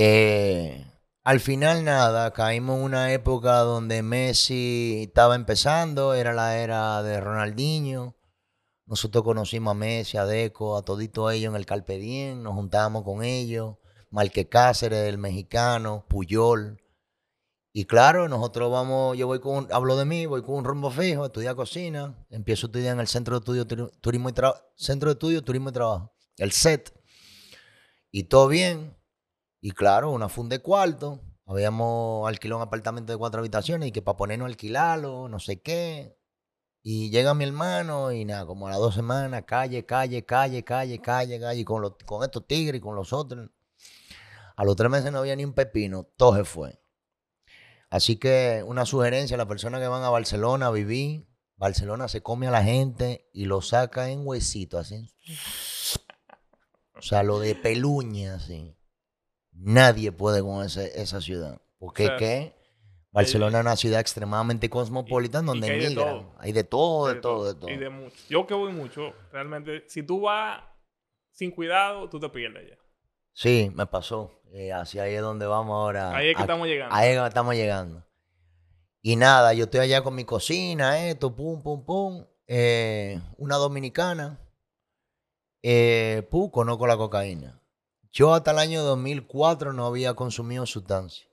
Eh, 0.00 0.86
al 1.24 1.40
final 1.40 1.84
nada, 1.84 2.32
caímos 2.32 2.78
en 2.78 2.84
una 2.84 3.12
época 3.12 3.58
donde 3.58 4.04
Messi 4.04 5.06
estaba 5.08 5.34
empezando, 5.34 6.14
era 6.14 6.32
la 6.32 6.56
era 6.56 7.02
de 7.02 7.20
Ronaldinho. 7.20 8.14
Nosotros 8.86 9.24
conocimos 9.24 9.72
a 9.72 9.74
Messi, 9.74 10.16
a 10.16 10.24
Deco, 10.24 10.76
a 10.76 10.84
todito 10.84 11.28
ellos 11.32 11.50
en 11.50 11.56
el 11.56 11.66
Carpe 11.66 11.98
Diem, 11.98 12.44
nos 12.44 12.54
juntábamos 12.54 13.02
con 13.02 13.24
ellos. 13.24 13.74
Marque 14.10 14.48
Cáceres, 14.48 15.08
el 15.08 15.18
mexicano, 15.18 16.06
Puyol. 16.08 16.80
Y 17.72 17.86
claro, 17.86 18.28
nosotros 18.28 18.70
vamos, 18.70 19.18
yo 19.18 19.26
voy 19.26 19.40
con, 19.40 19.66
hablo 19.72 19.96
de 19.96 20.04
mí, 20.04 20.26
voy 20.26 20.42
con 20.42 20.54
un 20.54 20.64
rumbo 20.64 20.92
fijo, 20.92 21.26
estudiar 21.26 21.56
cocina, 21.56 22.24
empiezo 22.30 22.66
a 22.66 22.68
estudiar 22.68 22.94
en 22.94 23.00
el 23.00 23.08
Centro 23.08 23.34
de 23.34 23.38
Estudio 23.40 23.90
Turismo 24.00 24.28
y 24.28 24.34
Centro 24.76 25.08
de 25.08 25.14
Estudio 25.14 25.42
Turismo 25.42 25.70
y 25.70 25.72
Trabajo, 25.72 26.14
el 26.36 26.52
SET. 26.52 26.96
Y 28.12 28.22
todo 28.22 28.46
bien. 28.46 28.97
Y 29.60 29.72
claro, 29.72 30.10
una 30.10 30.28
funda 30.28 30.56
de 30.56 30.62
cuarto. 30.62 31.20
Habíamos 31.46 32.28
alquilado 32.28 32.58
un 32.58 32.66
apartamento 32.66 33.12
de 33.12 33.18
cuatro 33.18 33.40
habitaciones 33.40 33.88
y 33.88 33.92
que 33.92 34.02
para 34.02 34.16
ponernos 34.16 34.46
a 34.46 34.50
alquilarlo, 34.50 35.28
no 35.28 35.38
sé 35.40 35.60
qué. 35.62 36.18
Y 36.82 37.10
llega 37.10 37.34
mi 37.34 37.44
hermano 37.44 38.12
y 38.12 38.24
nada, 38.24 38.46
como 38.46 38.66
a 38.66 38.70
las 38.70 38.78
dos 38.78 38.94
semanas, 38.94 39.44
calle, 39.46 39.84
calle, 39.84 40.24
calle, 40.24 40.64
calle, 40.64 41.00
calle, 41.00 41.40
calle, 41.40 41.64
con, 41.64 41.82
los, 41.82 41.94
con 42.06 42.22
estos 42.22 42.46
tigres 42.46 42.78
y 42.78 42.82
con 42.82 42.94
los 42.94 43.12
otros. 43.12 43.50
A 44.56 44.64
los 44.64 44.76
tres 44.76 44.90
meses 44.90 45.12
no 45.12 45.18
había 45.18 45.36
ni 45.36 45.44
un 45.44 45.54
pepino, 45.54 46.04
todo 46.16 46.36
se 46.36 46.44
fue. 46.44 46.80
Así 47.90 48.16
que 48.16 48.62
una 48.66 48.86
sugerencia 48.86 49.34
a 49.34 49.38
las 49.38 49.46
personas 49.46 49.80
que 49.80 49.88
van 49.88 50.02
a 50.02 50.10
Barcelona 50.10 50.66
a 50.66 50.70
vivir, 50.70 51.28
Barcelona 51.56 52.08
se 52.08 52.22
come 52.22 52.46
a 52.46 52.50
la 52.50 52.62
gente 52.62 53.28
y 53.32 53.46
lo 53.46 53.62
saca 53.62 54.10
en 54.10 54.26
huesito, 54.26 54.78
así. 54.78 55.10
O 56.94 57.02
sea, 57.02 57.22
lo 57.22 57.38
de 57.38 57.54
peluña, 57.54 58.36
así. 58.36 58.77
Nadie 59.60 60.12
puede 60.12 60.40
con 60.40 60.64
esa 60.64 61.20
ciudad. 61.20 61.60
Porque 61.78 62.10
qué? 62.18 62.54
Barcelona 63.10 63.58
es 63.58 63.64
una 63.64 63.76
ciudad 63.76 64.00
extremadamente 64.00 64.68
cosmopolita 64.68 65.42
donde 65.42 65.70
hay 65.70 65.88
migran. 65.88 66.28
hay 66.38 66.52
de 66.52 66.64
todo, 66.64 67.08
de, 67.08 67.20
todo, 67.20 67.52
de 67.52 67.54
todo. 67.54 67.70
Y 67.70 67.76
de 67.76 67.88
mucho. 67.88 68.16
Yo 68.28 68.46
que 68.46 68.54
voy 68.54 68.72
mucho, 68.72 69.14
realmente, 69.32 69.84
si 69.88 70.02
tú 70.02 70.20
vas 70.20 70.62
sin 71.32 71.50
cuidado, 71.50 72.08
tú 72.08 72.20
te 72.20 72.28
pierdes 72.28 72.70
ya. 72.70 72.78
Sí, 73.32 73.70
me 73.74 73.86
pasó. 73.86 74.40
Eh, 74.52 74.72
hacia 74.72 75.04
ahí 75.04 75.14
es 75.14 75.22
donde 75.22 75.46
vamos 75.46 75.74
ahora. 75.74 76.14
Ahí 76.14 76.30
es 76.30 76.36
que 76.36 76.42
estamos 76.42 76.66
llegando. 76.66 76.94
Ahí 76.94 77.10
es 77.10 77.20
que 77.20 77.26
estamos 77.26 77.54
llegando. 77.54 78.04
Y 79.00 79.16
nada, 79.16 79.54
yo 79.54 79.64
estoy 79.64 79.80
allá 79.80 80.02
con 80.02 80.14
mi 80.14 80.24
cocina, 80.24 81.06
esto, 81.06 81.34
pum, 81.34 81.62
pum, 81.62 81.84
pum. 81.84 82.24
Eh, 82.46 83.20
una 83.36 83.56
dominicana. 83.56 84.38
Eh, 85.62 86.26
pum, 86.30 86.50
conozco 86.50 86.86
la 86.86 86.96
cocaína. 86.96 87.60
Yo 88.12 88.34
hasta 88.34 88.50
el 88.52 88.58
año 88.58 88.82
2004 88.82 89.72
no 89.72 89.86
había 89.86 90.14
consumido 90.14 90.66
sustancia. 90.66 91.26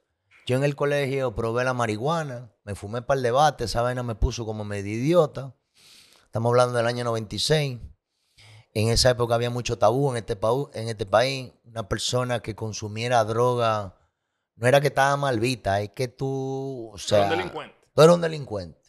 Yo 0.46 0.58
en 0.58 0.64
el 0.64 0.76
colegio 0.76 1.34
probé 1.34 1.64
la 1.64 1.74
marihuana, 1.74 2.52
me 2.64 2.76
fumé 2.76 3.02
para 3.02 3.18
el 3.18 3.24
debate, 3.24 3.64
esa 3.64 3.82
vaina 3.82 4.04
me 4.04 4.16
puso 4.16 4.46
como 4.46 4.64
medio 4.64 4.94
idiota. 4.94 5.56
Estamos 6.26 6.50
hablando 6.52 6.78
del 6.78 6.86
año 6.86 7.04
96. 7.04 7.80
En 8.74 8.90
esa 8.90 9.10
época 9.10 9.36
había 9.36 9.50
mucho 9.50 9.78
tabú 9.78 10.12
en 10.12 10.18
este, 10.18 10.38
en 10.74 10.90
este 10.90 11.06
país. 11.06 11.52
Una 11.64 11.88
persona 11.88 12.42
que 12.42 12.56
consumiera 12.56 13.24
droga 13.24 13.96
no 14.56 14.68
era 14.68 14.82
que 14.82 14.88
estaba 14.88 15.16
mal 15.18 15.40
vista, 15.40 15.82
es 15.82 15.92
que 15.92 16.08
tú. 16.08 16.92
O 16.94 16.98
sea, 16.98 17.20
era 17.20 17.28
un 17.28 17.38
delincuente. 17.38 17.76
Tú 17.94 18.02
eras 18.02 18.16
un 18.16 18.22
delincuente. 18.22 18.85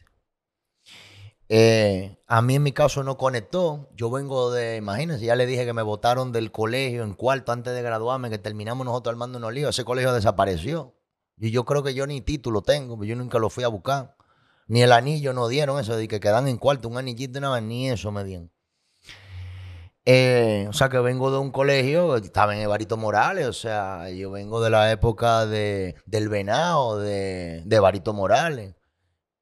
Eh, 1.49 2.19
a 2.27 2.43
mí 2.43 2.57
en 2.57 2.63
mi 2.63 2.73
caso 2.73 3.03
no 3.03 3.17
conectó. 3.17 3.89
Yo 3.95 4.11
vengo 4.11 4.51
de, 4.51 4.77
imagínense, 4.77 5.25
ya 5.25 5.37
le 5.37 5.47
dije 5.47 5.65
que 5.65 5.73
me 5.73 5.83
votaron 5.83 6.33
del 6.33 6.51
colegio 6.53 7.05
en 7.05 7.15
cuarto 7.15 7.53
antes 7.53 7.75
de 7.75 7.83
graduarme, 7.83 8.31
que 8.31 8.39
terminamos 8.39 8.85
nosotros 8.85 9.13
armando 9.13 9.39
unos 9.39 9.53
líos. 9.53 9.71
Ese 9.71 9.85
colegio 9.85 10.13
desapareció. 10.13 10.95
Y 11.39 11.51
yo 11.51 11.65
creo 11.65 11.83
que 11.83 11.95
yo 11.95 12.07
ni 12.07 12.21
título 12.21 12.63
tengo, 12.63 13.03
yo 13.05 13.15
nunca 13.15 13.39
lo 13.39 13.51
fui 13.51 13.65
a 13.65 13.69
buscar. 13.69 14.17
Ni 14.69 14.83
el 14.83 14.93
anillo 14.93 15.33
no 15.33 15.49
dieron 15.49 15.79
eso 15.79 15.97
de 15.97 16.09
que 16.09 16.19
quedan 16.19 16.49
en 16.49 16.57
cuarto, 16.57 16.89
un 16.89 16.99
anillito 16.99 17.41
nada, 17.41 17.61
ni 17.61 17.91
eso 17.91 18.11
me 18.11 18.25
dieron. 18.25 18.51
Eh, 20.09 20.67
o 20.69 20.73
sea, 20.73 20.89
que 20.89 20.99
vengo 20.99 21.31
de 21.33 21.39
un 21.39 21.51
colegio, 21.51 22.17
estaba 22.17 22.55
en 22.55 22.63
Evarito 22.63 22.97
Morales, 22.97 23.47
o 23.49 23.53
sea, 23.53 24.09
yo 24.11 24.31
vengo 24.31 24.61
de 24.61 24.71
la 24.71 24.91
época 24.93 25.47
de, 25.47 25.97
del 26.07 26.29
venado, 26.29 26.99
de, 26.99 27.63
de 27.65 28.13
Morales. 28.13 28.75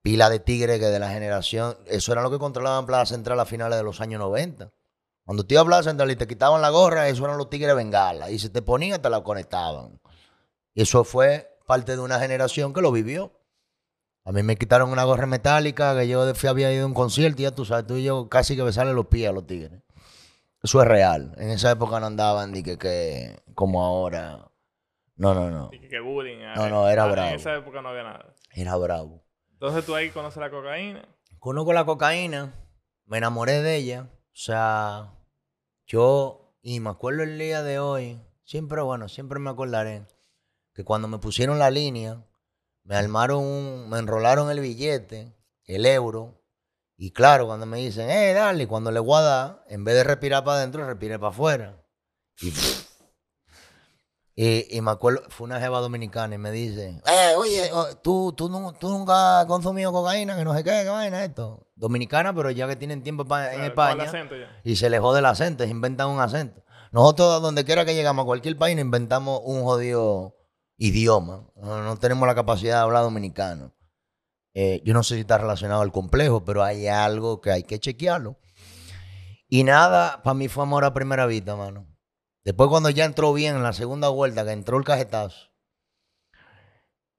Pila 0.04 0.28
de 0.28 0.38
tigres 0.38 0.78
que 0.78 0.84
de 0.84 0.98
la 0.98 1.08
generación, 1.08 1.78
eso 1.86 2.12
era 2.12 2.20
lo 2.20 2.30
que 2.30 2.38
controlaban 2.38 2.84
Plaza 2.84 3.14
Central 3.14 3.40
a 3.40 3.46
finales 3.46 3.78
de 3.78 3.84
los 3.84 4.02
años 4.02 4.20
90. 4.20 4.70
Cuando 5.24 5.44
tú 5.44 5.54
ibas 5.54 5.62
a 5.62 5.66
Plaza 5.66 5.82
Central 5.84 6.10
y 6.10 6.16
te 6.16 6.26
quitaban 6.26 6.60
la 6.60 6.68
gorra, 6.68 7.08
eso 7.08 7.24
eran 7.24 7.38
los 7.38 7.48
tigres 7.48 7.74
bengala. 7.74 8.30
Y 8.30 8.38
si 8.38 8.50
te 8.50 8.60
ponían, 8.60 9.00
te 9.00 9.08
la 9.08 9.22
conectaban. 9.22 9.98
Y 10.74 10.82
eso 10.82 11.04
fue 11.04 11.56
parte 11.66 11.92
de 11.92 12.02
una 12.02 12.20
generación 12.20 12.74
que 12.74 12.82
lo 12.82 12.92
vivió. 12.92 13.32
A 14.26 14.32
mí 14.32 14.42
me 14.42 14.56
quitaron 14.56 14.90
una 14.90 15.04
gorra 15.04 15.24
metálica 15.24 15.98
que 15.98 16.06
yo 16.06 16.34
fui, 16.34 16.50
había 16.50 16.70
ido 16.70 16.84
a 16.84 16.86
un 16.86 16.92
concierto 16.92 17.40
y 17.40 17.44
ya 17.44 17.54
tú 17.54 17.64
sabes, 17.64 17.86
tú 17.86 17.96
y 17.96 18.04
yo 18.04 18.28
casi 18.28 18.56
que 18.56 18.62
besarle 18.62 18.92
los 18.92 19.06
pies 19.06 19.30
a 19.30 19.32
los 19.32 19.46
tigres. 19.46 19.80
Eso 20.62 20.82
es 20.82 20.86
real. 20.86 21.32
En 21.38 21.48
esa 21.48 21.70
época 21.70 21.98
no 21.98 22.04
andaban 22.04 22.52
ni 22.52 22.62
que, 22.62 22.76
que 22.76 23.40
como 23.54 23.82
ahora. 23.82 24.50
No, 25.16 25.32
no, 25.32 25.50
no. 25.50 25.70
que, 25.70 26.00
bullying. 26.00 26.40
No, 26.56 26.68
no, 26.68 26.90
era 26.90 27.06
bravo. 27.06 27.30
En 27.30 27.36
esa 27.36 27.54
época 27.54 27.80
no 27.80 27.88
había 27.88 28.02
nada. 28.02 28.34
Era 28.52 28.76
bravo. 28.76 29.23
Entonces 29.64 29.86
tú 29.86 29.94
ahí 29.94 30.10
conoces 30.10 30.36
la 30.36 30.50
cocaína. 30.50 31.08
Conozco 31.38 31.72
la 31.72 31.86
cocaína. 31.86 32.52
Me 33.06 33.16
enamoré 33.16 33.62
de 33.62 33.76
ella. 33.76 34.10
O 34.12 34.36
sea, 34.36 35.14
yo, 35.86 36.54
y 36.60 36.80
me 36.80 36.90
acuerdo 36.90 37.22
el 37.22 37.38
día 37.38 37.62
de 37.62 37.78
hoy, 37.78 38.20
siempre, 38.44 38.82
bueno, 38.82 39.08
siempre 39.08 39.38
me 39.38 39.48
acordaré 39.48 40.06
que 40.74 40.84
cuando 40.84 41.08
me 41.08 41.16
pusieron 41.16 41.58
la 41.58 41.70
línea, 41.70 42.22
me 42.82 42.96
armaron 42.96 43.42
un, 43.42 43.88
me 43.88 44.00
enrolaron 44.00 44.50
el 44.50 44.60
billete, 44.60 45.34
el 45.64 45.86
euro, 45.86 46.44
y 46.98 47.12
claro, 47.12 47.46
cuando 47.46 47.64
me 47.64 47.78
dicen, 47.78 48.10
eh, 48.10 48.34
dale, 48.34 48.66
cuando 48.66 48.90
le 48.90 49.00
voy 49.00 49.16
a 49.16 49.22
dar, 49.22 49.64
en 49.68 49.82
vez 49.82 49.94
de 49.94 50.04
respirar 50.04 50.44
para 50.44 50.58
adentro, 50.58 50.86
respire 50.86 51.18
para 51.18 51.30
afuera. 51.30 51.82
Y, 52.42 52.52
y, 54.36 54.80
me 54.80 54.90
acuerdo, 54.90 55.22
fue 55.28 55.44
una 55.44 55.60
jeva 55.60 55.80
dominicana 55.80 56.34
y 56.34 56.38
me 56.38 56.50
dice, 56.50 57.00
eh, 57.06 57.34
oye, 57.36 57.70
oh, 57.72 57.86
¿tú, 58.02 58.32
tú, 58.32 58.48
nunca 58.48 59.40
has 59.40 59.46
consumido 59.46 59.92
cocaína, 59.92 60.36
que 60.36 60.44
no 60.44 60.54
sé 60.54 60.64
qué, 60.64 60.80
qué 60.82 60.88
vaina 60.88 61.24
esto. 61.24 61.68
Dominicana, 61.76 62.34
pero 62.34 62.50
ya 62.50 62.66
que 62.66 62.74
tienen 62.74 63.02
tiempo 63.02 63.24
en 63.36 63.62
España 63.62 64.10
y 64.64 64.74
se 64.74 64.90
les 64.90 65.00
jode 65.00 65.20
el 65.20 65.26
acento, 65.26 65.62
se 65.62 65.70
inventan 65.70 66.08
un 66.08 66.20
acento. 66.20 66.64
Nosotros, 66.90 67.42
donde 67.42 67.64
quiera 67.64 67.84
que 67.84 67.94
llegamos 67.94 68.24
a 68.24 68.26
cualquier 68.26 68.56
país, 68.56 68.74
nos 68.74 68.84
inventamos 68.84 69.40
un 69.44 69.62
jodido 69.62 70.36
idioma. 70.78 71.46
No, 71.56 71.96
tenemos 71.98 72.26
la 72.26 72.34
capacidad 72.34 72.76
de 72.76 72.82
hablar 72.82 73.02
dominicano. 73.02 73.72
Eh, 74.54 74.82
yo 74.84 74.94
no 74.94 75.02
sé 75.02 75.14
si 75.14 75.20
está 75.20 75.38
relacionado 75.38 75.82
al 75.82 75.92
complejo, 75.92 76.44
pero 76.44 76.62
hay 76.62 76.86
algo 76.88 77.40
que 77.40 77.52
hay 77.52 77.62
que 77.64 77.78
chequearlo. 77.78 78.38
Y 79.48 79.62
nada, 79.64 80.22
para 80.22 80.34
mí 80.34 80.48
fue 80.48 80.64
amor 80.64 80.84
a 80.84 80.94
primera 80.94 81.26
vista, 81.26 81.54
mano. 81.56 81.86
Después 82.44 82.68
cuando 82.68 82.90
ya 82.90 83.04
entró 83.04 83.32
bien 83.32 83.56
en 83.56 83.62
la 83.62 83.72
segunda 83.72 84.08
vuelta, 84.08 84.44
que 84.44 84.52
entró 84.52 84.78
el 84.78 84.84
cajetazo, 84.84 85.50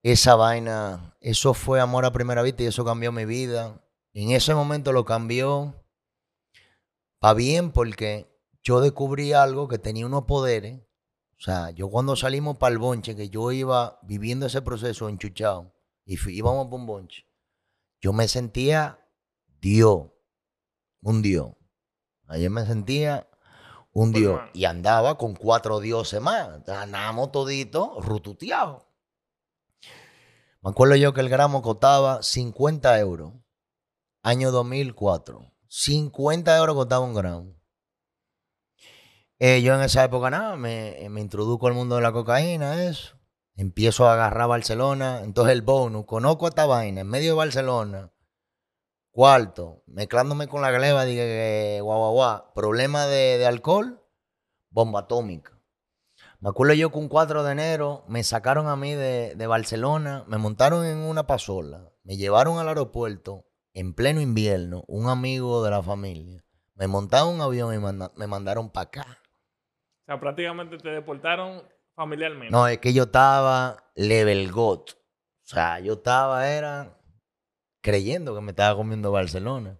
esa 0.03 0.35
vaina, 0.35 1.17
eso 1.19 1.53
fue 1.53 1.81
amor 1.81 2.05
a 2.05 2.13
primera 2.13 2.43
vista 2.43 2.63
y 2.63 2.67
eso 2.67 2.85
cambió 2.85 3.11
mi 3.11 3.25
vida. 3.25 3.83
En 4.13 4.31
ese 4.31 4.53
momento 4.53 4.93
lo 4.93 5.03
cambió 5.03 5.83
para 7.19 7.33
bien 7.33 7.71
porque 7.71 8.31
yo 8.61 8.81
descubrí 8.81 9.33
algo 9.33 9.67
que 9.67 9.79
tenía 9.79 10.05
unos 10.05 10.25
poderes 10.25 10.85
o 11.37 11.41
sea, 11.41 11.71
yo 11.71 11.89
cuando 11.89 12.15
salimos 12.15 12.57
para 12.57 12.71
el 12.71 12.79
bonche, 12.79 13.15
que 13.15 13.29
yo 13.29 13.51
iba 13.51 13.99
viviendo 14.03 14.45
ese 14.45 14.61
proceso 14.61 15.09
enchuchado, 15.09 15.75
y 16.05 16.17
íbamos 16.31 16.67
para 16.67 16.77
un 16.77 16.85
bonche, 16.87 17.27
yo 18.01 18.13
me 18.13 18.27
sentía 18.27 18.99
Dios, 19.59 20.07
un 21.01 21.21
Dios. 21.21 21.51
Ayer 22.27 22.49
me 22.49 22.65
sentía 22.65 23.29
un 23.95 24.11
pues, 24.11 24.21
Dios. 24.21 24.41
Y 24.53 24.65
andaba 24.65 25.17
con 25.17 25.35
cuatro 25.35 25.79
dioses 25.79 26.21
más. 26.21 26.67
Andábamos 26.67 27.31
toditos 27.31 28.05
rututeados. 28.05 28.83
Me 30.61 30.71
acuerdo 30.71 30.95
yo 30.97 31.13
que 31.13 31.21
el 31.21 31.29
gramo 31.29 31.61
costaba 31.61 32.21
50 32.21 32.99
euros. 32.99 33.33
Año 34.21 34.51
2004. 34.51 35.49
50 35.67 36.57
euros 36.57 36.75
costaba 36.75 37.05
un 37.05 37.13
gramo. 37.13 37.55
Eh, 39.39 39.61
yo 39.61 39.75
en 39.75 39.81
esa 39.81 40.03
época 40.03 40.29
nada, 40.29 40.57
me, 40.57 41.07
me 41.09 41.21
introduzco 41.21 41.67
al 41.67 41.73
mundo 41.73 41.95
de 41.95 42.01
la 42.01 42.11
cocaína, 42.11 42.83
eso. 42.83 43.15
Empiezo 43.55 44.09
a 44.09 44.13
agarrar 44.13 44.49
Barcelona. 44.49 45.21
Entonces 45.23 45.53
el 45.53 45.61
bonus, 45.61 46.05
conozco 46.05 46.49
esta 46.49 46.65
vaina 46.65 47.01
en 47.01 47.07
medio 47.07 47.31
de 47.31 47.37
Barcelona. 47.37 48.11
Cuarto, 49.15 49.81
mezclándome 49.87 50.49
con 50.49 50.61
la 50.61 50.71
gleba, 50.71 51.05
dije 51.05 51.21
que 51.21 51.79
guau, 51.81 51.99
guau, 51.99 52.13
guau. 52.15 52.53
Problema 52.53 53.05
de, 53.05 53.45
alcohol, 53.45 54.03
bomba 54.69 54.99
atómica. 54.99 55.57
Me 56.41 56.49
acuerdo 56.49 56.73
yo 56.73 56.91
que 56.91 56.97
un 56.97 57.07
4 57.07 57.45
de 57.45 57.51
enero 57.53 58.03
me 58.09 58.25
sacaron 58.25 58.67
a 58.67 58.75
mí 58.75 58.93
de, 58.93 59.47
Barcelona, 59.47 60.25
me 60.27 60.37
montaron 60.37 60.85
en 60.85 60.97
una 60.97 61.27
pasola, 61.27 61.93
me 62.03 62.17
llevaron 62.17 62.59
al 62.59 62.67
aeropuerto 62.67 63.45
en 63.73 63.93
pleno 63.93 64.19
invierno, 64.19 64.83
un 64.89 65.07
amigo 65.07 65.63
de 65.63 65.71
la 65.71 65.81
familia. 65.81 66.43
Me 66.73 66.87
montaron 66.87 67.35
un 67.35 67.41
avión 67.41 67.73
y 67.73 67.77
me 67.77 68.27
mandaron 68.27 68.69
para 68.69 68.87
acá. 68.87 69.05
O 70.01 70.05
sea, 70.07 70.19
prácticamente 70.19 70.77
te 70.77 70.89
deportaron 70.89 71.63
familiarmente. 71.95 72.51
No, 72.51 72.67
es 72.67 72.79
que 72.79 72.91
yo 72.91 73.03
estaba 73.03 73.77
level 73.95 74.51
got. 74.51 74.91
O 74.91 75.47
sea, 75.47 75.79
yo 75.79 75.93
estaba, 75.93 76.49
era 76.49 76.97
creyendo 77.85 78.33
que 78.33 78.41
me 78.41 78.49
estaba 78.49 78.75
comiendo 78.75 79.11
Barcelona. 79.11 79.79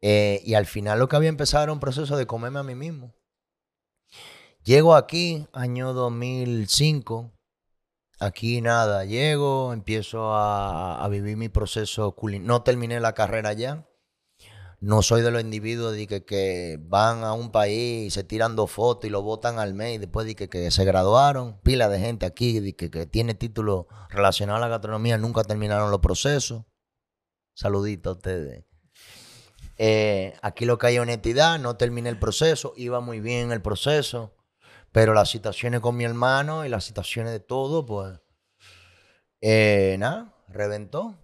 Eh, 0.00 0.40
y 0.42 0.54
al 0.54 0.64
final 0.64 0.98
lo 0.98 1.06
que 1.06 1.16
había 1.16 1.28
empezado 1.28 1.64
era 1.64 1.72
un 1.74 1.78
proceso 1.78 2.16
de 2.16 2.26
comerme 2.26 2.60
a 2.60 2.62
mí 2.62 2.74
mismo. 2.74 3.14
Llego 4.64 4.94
aquí, 4.94 5.46
año 5.52 5.92
2005, 5.92 7.30
aquí 8.20 8.62
nada, 8.62 9.04
llego, 9.04 9.74
empiezo 9.74 10.34
a, 10.34 11.06
vivir 11.10 11.36
mi 11.36 11.50
proceso 11.50 12.12
culinario. 12.12 12.48
No 12.48 12.62
terminé 12.62 13.00
la 13.00 13.12
carrera 13.12 13.52
ya. 13.52 13.86
No 14.80 15.02
soy 15.02 15.20
de 15.20 15.30
los 15.30 15.42
individuos 15.42 15.92
de 15.92 16.06
que, 16.06 16.24
que 16.24 16.78
van 16.80 17.22
a 17.22 17.34
un 17.34 17.52
país 17.52 18.06
y 18.06 18.10
se 18.10 18.24
tiran 18.24 18.56
dos 18.56 18.70
fotos 18.70 19.06
y 19.06 19.10
lo 19.10 19.20
votan 19.20 19.58
al 19.58 19.74
mes 19.74 19.96
y 19.96 19.98
después 19.98 20.26
de 20.26 20.34
que, 20.34 20.48
que 20.48 20.70
se 20.70 20.86
graduaron. 20.86 21.60
Pila 21.60 21.90
de 21.90 22.00
gente 22.00 22.24
aquí 22.24 22.60
de 22.60 22.74
que, 22.74 22.90
que 22.90 23.04
tiene 23.04 23.34
títulos 23.34 23.84
relacionados 24.08 24.56
a 24.56 24.62
la 24.62 24.68
gastronomía, 24.68 25.18
nunca 25.18 25.44
terminaron 25.44 25.90
los 25.90 26.00
procesos. 26.00 26.64
Saludito 27.60 28.08
a 28.08 28.12
ustedes. 28.14 28.64
Eh, 29.76 30.32
aquí 30.40 30.64
lo 30.64 30.78
que 30.78 30.86
hay 30.86 30.94
es 30.94 31.00
honestidad, 31.00 31.58
no 31.58 31.76
terminé 31.76 32.08
el 32.08 32.18
proceso, 32.18 32.72
iba 32.74 33.00
muy 33.00 33.20
bien 33.20 33.52
el 33.52 33.60
proceso, 33.60 34.34
pero 34.92 35.12
las 35.12 35.28
situaciones 35.28 35.80
con 35.80 35.94
mi 35.94 36.04
hermano 36.04 36.64
y 36.64 36.70
las 36.70 36.84
situaciones 36.84 37.32
de 37.32 37.40
todo, 37.40 37.84
pues, 37.84 38.18
eh, 39.42 39.96
nada, 39.98 40.34
reventó. 40.48 41.18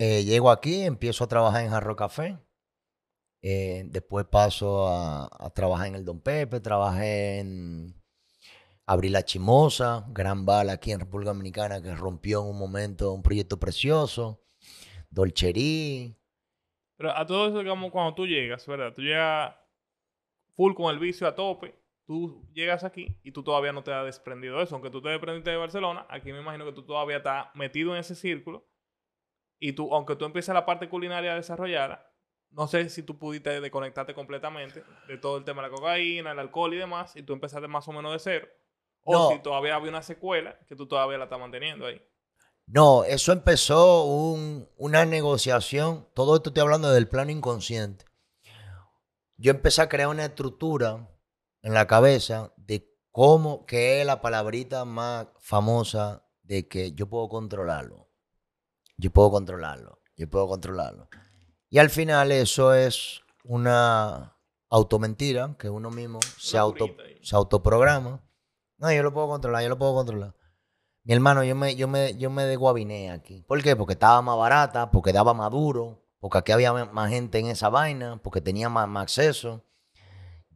Eh, 0.00 0.24
llego 0.24 0.50
aquí, 0.50 0.82
empiezo 0.82 1.22
a 1.22 1.28
trabajar 1.28 1.62
en 1.62 1.70
Jarro 1.70 1.94
Café. 1.94 2.40
Después 3.40 4.26
paso 4.26 4.88
a, 4.88 5.28
a 5.32 5.50
trabajar 5.50 5.86
en 5.86 5.94
el 5.94 6.04
Don 6.04 6.20
Pepe, 6.20 6.58
trabajé 6.58 7.38
en 7.38 7.94
Abrí 8.84 9.10
la 9.10 9.24
Chimosa, 9.24 10.06
gran 10.08 10.44
bala 10.44 10.72
aquí 10.72 10.90
en 10.90 10.98
República 10.98 11.30
Dominicana 11.30 11.80
que 11.80 11.94
rompió 11.94 12.40
en 12.40 12.48
un 12.48 12.58
momento 12.58 13.12
un 13.12 13.22
proyecto 13.22 13.60
precioso. 13.60 14.41
Dolcherí, 15.12 16.16
Pero 16.96 17.16
a 17.16 17.26
todo 17.26 17.48
eso, 17.48 17.58
digamos, 17.58 17.90
cuando 17.90 18.14
tú 18.14 18.26
llegas, 18.26 18.66
¿verdad? 18.66 18.94
Tú 18.94 19.02
llegas 19.02 19.54
full 20.54 20.74
con 20.74 20.92
el 20.92 20.98
vicio 20.98 21.26
a 21.26 21.34
tope. 21.34 21.74
Tú 22.06 22.48
llegas 22.52 22.82
aquí 22.82 23.18
y 23.22 23.30
tú 23.32 23.42
todavía 23.42 23.72
no 23.72 23.82
te 23.84 23.92
has 23.92 24.04
desprendido 24.04 24.56
de 24.58 24.64
eso. 24.64 24.74
Aunque 24.74 24.90
tú 24.90 25.02
te 25.02 25.08
desprendiste 25.10 25.50
de 25.50 25.56
Barcelona, 25.56 26.06
aquí 26.08 26.32
me 26.32 26.40
imagino 26.40 26.64
que 26.64 26.72
tú 26.72 26.82
todavía 26.84 27.18
estás 27.18 27.46
metido 27.54 27.92
en 27.94 28.00
ese 28.00 28.14
círculo. 28.14 28.66
Y 29.58 29.72
tú, 29.74 29.94
aunque 29.94 30.16
tú 30.16 30.24
empieces 30.24 30.54
la 30.54 30.64
parte 30.66 30.88
culinaria 30.88 31.34
desarrollada, 31.34 32.10
no 32.50 32.66
sé 32.66 32.88
si 32.88 33.02
tú 33.02 33.18
pudiste 33.18 33.60
desconectarte 33.60 34.14
completamente 34.14 34.82
de 35.08 35.18
todo 35.18 35.36
el 35.38 35.44
tema 35.44 35.62
de 35.62 35.68
la 35.68 35.74
cocaína, 35.74 36.32
el 36.32 36.38
alcohol 36.38 36.74
y 36.74 36.78
demás, 36.78 37.14
y 37.16 37.22
tú 37.22 37.32
empezaste 37.32 37.68
más 37.68 37.86
o 37.86 37.92
menos 37.92 38.12
de 38.12 38.18
cero. 38.18 38.48
O 39.04 39.12
No. 39.12 39.28
si 39.30 39.38
todavía 39.40 39.74
había 39.76 39.90
una 39.90 40.02
secuela 40.02 40.58
que 40.66 40.74
tú 40.76 40.86
todavía 40.86 41.18
la 41.18 41.24
estás 41.24 41.38
manteniendo 41.38 41.86
ahí. 41.86 42.00
No, 42.66 43.04
eso 43.04 43.32
empezó 43.32 44.04
un- 44.04 44.68
una 44.76 45.04
negociación. 45.04 46.08
Todo 46.14 46.36
esto 46.36 46.50
estoy 46.50 46.62
hablando 46.62 46.90
del 46.90 47.08
plano 47.08 47.30
inconsciente. 47.30 48.04
Yo 49.36 49.50
empecé 49.50 49.82
a 49.82 49.88
crear 49.88 50.08
una 50.08 50.24
estructura 50.24 51.08
en 51.62 51.74
la 51.74 51.86
cabeza 51.86 52.52
de 52.56 52.88
cómo, 53.10 53.66
que 53.66 54.00
es 54.00 54.06
la 54.06 54.20
palabrita 54.20 54.84
más 54.84 55.26
famosa 55.40 56.24
de 56.42 56.68
que 56.68 56.92
yo 56.92 57.08
puedo 57.08 57.28
controlarlo. 57.28 58.08
Yo 58.96 59.10
puedo 59.10 59.30
controlarlo. 59.30 60.00
Yo 60.16 60.30
puedo 60.30 60.46
controlarlo. 60.48 61.08
Y 61.68 61.78
al 61.78 61.90
final 61.90 62.30
eso 62.32 62.74
es 62.74 63.22
una 63.44 64.36
automentira 64.68 65.56
que 65.58 65.68
uno 65.68 65.90
mismo 65.90 66.20
se, 66.38 66.56
auto, 66.58 66.86
se 67.22 67.34
autoprograma. 67.34 68.22
No, 68.78 68.92
yo 68.92 69.02
lo 69.02 69.12
puedo 69.12 69.28
controlar, 69.28 69.62
yo 69.62 69.68
lo 69.70 69.78
puedo 69.78 69.94
controlar. 69.94 70.34
Mi 71.04 71.14
hermano, 71.14 71.42
yo 71.42 71.56
me, 71.56 71.74
yo 71.74 71.88
me, 71.88 72.16
yo 72.16 72.30
me 72.30 72.44
desguabiné 72.44 73.10
aquí. 73.10 73.42
¿Por 73.48 73.60
qué? 73.62 73.74
Porque 73.74 73.94
estaba 73.94 74.22
más 74.22 74.36
barata, 74.38 74.92
porque 74.92 75.12
daba 75.12 75.34
más 75.34 75.50
duro, 75.50 76.00
porque 76.20 76.38
aquí 76.38 76.52
había 76.52 76.72
más 76.72 77.10
gente 77.10 77.40
en 77.40 77.48
esa 77.48 77.68
vaina, 77.70 78.20
porque 78.22 78.40
tenía 78.40 78.68
más, 78.68 78.88
acceso. 79.02 79.64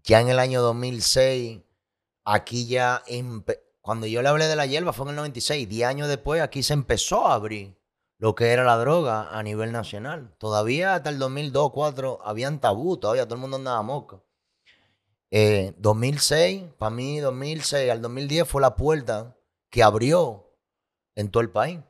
Ya 0.05 0.21
en 0.21 0.29
el 0.29 0.39
año 0.39 0.63
2006, 0.63 1.63
aquí 2.25 2.67
ya, 2.69 3.03
cuando 3.81 4.07
yo 4.07 4.23
le 4.23 4.29
hablé 4.29 4.47
de 4.47 4.55
la 4.55 4.67
hierba 4.67 4.93
fue 4.93 5.07
en 5.07 5.11
el 5.11 5.17
96, 5.17 5.69
10 5.69 5.89
años 5.89 6.09
después, 6.09 6.41
aquí 6.41 6.63
se 6.63 6.75
empezó 6.75 7.27
a 7.27 7.35
abrir 7.35 7.77
lo 8.19 8.37
que 8.37 8.53
era 8.53 8.63
la 8.63 8.77
droga 8.77 9.29
a 9.37 9.43
nivel 9.43 9.73
nacional. 9.73 10.33
Todavía 10.39 10.95
hasta 10.95 11.11
el 11.11 11.19
2002, 11.19 11.53
2004, 11.53 12.21
habían 12.25 12.61
tabú, 12.61 12.99
todavía 12.99 13.25
todo 13.25 13.35
el 13.35 13.41
mundo 13.41 13.57
andaba 13.57 13.83
moca. 13.83 14.23
Eh, 15.33 15.75
2006, 15.79 16.63
para 16.79 16.91
mí 16.91 17.19
2006 17.19 17.91
al 17.91 18.01
2010 18.01 18.49
fue 18.49 18.63
la 18.63 18.77
puerta 18.77 19.36
que 19.77 19.83
abrió 19.83 20.57
en 21.17 21.31
todo 21.31 21.43
el 21.43 21.51
país. 21.51 21.81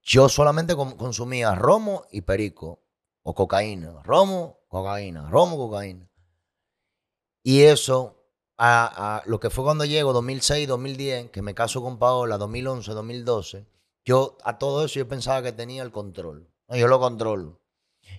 Yo 0.00 0.30
solamente 0.30 0.74
consumía 0.74 1.54
romo 1.54 2.06
y 2.10 2.22
perico 2.22 2.82
o 3.22 3.34
cocaína, 3.34 4.02
romo, 4.04 4.60
cocaína, 4.66 5.28
romo, 5.28 5.58
cocaína. 5.58 6.10
Y 7.42 7.64
eso, 7.64 8.24
a, 8.56 9.22
lo 9.26 9.38
que 9.38 9.50
fue 9.50 9.64
cuando 9.64 9.84
llego, 9.84 10.14
2006, 10.14 10.66
2010, 10.66 11.30
que 11.30 11.42
me 11.42 11.54
caso 11.54 11.82
con 11.82 11.98
Paola, 11.98 12.38
2011, 12.38 12.90
2012, 12.90 13.66
yo 14.06 14.38
a 14.42 14.56
todo 14.56 14.86
eso 14.86 14.98
yo 14.98 15.06
pensaba 15.06 15.42
que 15.42 15.52
tenía 15.52 15.82
el 15.82 15.92
control. 15.92 16.50
Yo 16.70 16.88
lo 16.88 16.98
controlo. 16.98 17.60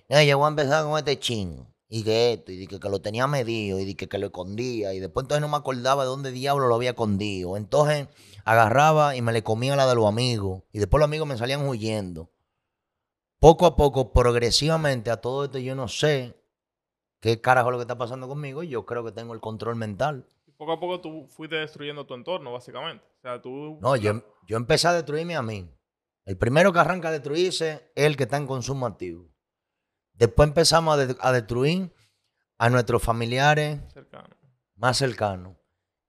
No, 0.08 0.22
yo 0.22 0.38
voy 0.38 0.46
a 0.46 0.50
empezar 0.50 0.84
con 0.84 0.96
este 0.96 1.18
chin. 1.18 1.66
Y 1.90 2.04
que 2.04 2.34
esto, 2.34 2.52
y 2.52 2.66
que, 2.66 2.78
que 2.78 2.88
lo 2.90 3.00
tenía 3.00 3.26
medido, 3.26 3.80
y 3.80 3.94
que, 3.94 4.08
que 4.08 4.18
lo 4.18 4.26
escondía. 4.26 4.92
Y 4.92 5.00
después 5.00 5.24
entonces 5.24 5.40
no 5.40 5.48
me 5.48 5.56
acordaba 5.56 6.02
de 6.02 6.08
dónde 6.08 6.30
diablo 6.30 6.68
lo 6.68 6.74
había 6.74 6.90
escondido. 6.90 7.56
Entonces 7.56 8.08
agarraba 8.44 9.16
y 9.16 9.22
me 9.22 9.32
le 9.32 9.42
comía 9.42 9.74
la 9.74 9.86
de 9.86 9.94
los 9.94 10.06
amigos. 10.06 10.62
Y 10.72 10.78
después 10.78 10.98
los 10.98 11.06
amigos 11.06 11.26
me 11.26 11.38
salían 11.38 11.66
huyendo. 11.66 12.30
Poco 13.40 13.66
a 13.66 13.76
poco, 13.76 14.12
progresivamente, 14.12 15.10
a 15.10 15.20
todo 15.20 15.44
esto 15.44 15.58
yo 15.58 15.74
no 15.74 15.88
sé 15.88 16.36
qué 17.20 17.40
carajo 17.40 17.68
es 17.68 17.72
lo 17.72 17.78
que 17.78 17.82
está 17.82 17.96
pasando 17.96 18.28
conmigo. 18.28 18.62
Y 18.62 18.68
yo 18.68 18.84
creo 18.84 19.04
que 19.04 19.12
tengo 19.12 19.32
el 19.32 19.40
control 19.40 19.76
mental. 19.76 20.26
Y 20.46 20.52
poco 20.52 20.72
a 20.72 20.80
poco 20.80 21.00
tú 21.00 21.26
fuiste 21.28 21.56
destruyendo 21.56 22.04
tu 22.04 22.14
entorno, 22.14 22.52
básicamente. 22.52 23.04
O 23.18 23.20
sea, 23.22 23.40
tú... 23.40 23.78
No, 23.80 23.96
yo, 23.96 24.22
yo 24.46 24.56
empecé 24.58 24.88
a 24.88 24.92
destruirme 24.92 25.36
a 25.36 25.42
mí. 25.42 25.70
El 26.26 26.36
primero 26.36 26.70
que 26.74 26.80
arranca 26.80 27.08
a 27.08 27.12
destruirse 27.12 27.90
es 27.94 28.04
el 28.04 28.16
que 28.16 28.24
está 28.24 28.36
en 28.36 28.46
consumo 28.46 28.84
activo. 28.84 29.30
Después 30.18 30.48
empezamos 30.48 30.94
a, 30.94 31.06
de- 31.06 31.16
a 31.20 31.32
destruir 31.32 31.94
a 32.58 32.68
nuestros 32.70 33.02
familiares 33.02 33.80
Cercano. 33.92 34.36
más 34.74 34.96
cercanos. 34.98 35.56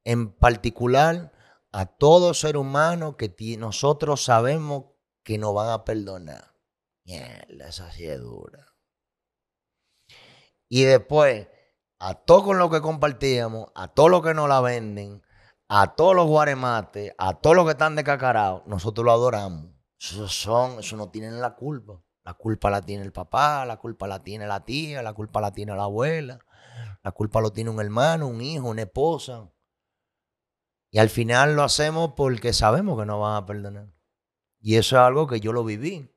En 0.03 0.31
particular, 0.33 1.31
a 1.71 1.85
todo 1.85 2.33
ser 2.33 2.57
humano 2.57 3.15
que 3.17 3.33
nosotros 3.57 4.23
sabemos 4.23 4.85
que 5.23 5.37
nos 5.37 5.53
van 5.53 5.69
a 5.69 5.85
perdonar. 5.85 6.55
Mierda, 7.05 7.67
esa 7.67 7.91
sí 7.91 8.05
es 8.07 8.19
dura. 8.19 8.65
Y 10.69 10.83
después, 10.83 11.47
a 11.99 12.13
todo 12.15 12.43
con 12.45 12.57
lo 12.59 12.69
que 12.69 12.81
compartíamos, 12.81 13.67
a 13.75 13.87
todo 13.89 14.09
lo 14.09 14.21
que 14.21 14.33
nos 14.33 14.47
la 14.49 14.61
venden, 14.61 15.21
a 15.67 15.95
todos 15.95 16.15
los 16.15 16.25
guaremates, 16.27 17.13
a 17.17 17.39
todos 17.39 17.55
los 17.55 17.65
que 17.65 17.71
están 17.71 17.95
descacarados, 17.95 18.63
nosotros 18.65 19.05
lo 19.05 19.11
adoramos. 19.11 19.71
Eso 19.99 20.27
son, 20.27 20.79
eso 20.79 20.95
no 20.95 21.09
tienen 21.11 21.39
la 21.41 21.55
culpa. 21.55 22.01
La 22.29 22.35
culpa 22.35 22.69
la 22.69 22.83
tiene 22.83 23.03
el 23.03 23.11
papá, 23.11 23.65
la 23.65 23.77
culpa 23.77 24.05
la 24.05 24.21
tiene 24.21 24.45
la 24.45 24.63
tía, 24.63 25.01
la 25.01 25.13
culpa 25.13 25.41
la 25.41 25.51
tiene 25.51 25.75
la 25.75 25.85
abuela, 25.85 26.37
la 27.03 27.11
culpa 27.11 27.41
lo 27.41 27.51
tiene 27.51 27.71
un 27.71 27.79
hermano, 27.79 28.27
un 28.27 28.39
hijo, 28.39 28.67
una 28.67 28.83
esposa. 28.83 29.51
Y 30.91 30.99
al 30.99 31.09
final 31.09 31.55
lo 31.55 31.63
hacemos 31.63 32.13
porque 32.15 32.53
sabemos 32.53 32.99
que 32.99 33.07
no 33.07 33.19
van 33.19 33.35
a 33.35 33.47
perdonar. 33.47 33.87
Y 34.59 34.75
eso 34.75 34.95
es 34.95 35.01
algo 35.01 35.25
que 35.25 35.39
yo 35.39 35.53
lo 35.53 35.63
viví. 35.63 36.07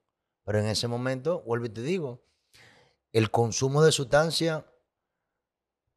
Pero 0.44 0.58
en 0.58 0.66
ese 0.66 0.86
momento, 0.86 1.44
vuelvo 1.46 1.64
y 1.64 1.70
te 1.70 1.80
digo, 1.80 2.22
el 3.12 3.30
consumo 3.30 3.82
de 3.82 3.90
sustancia 3.90 4.66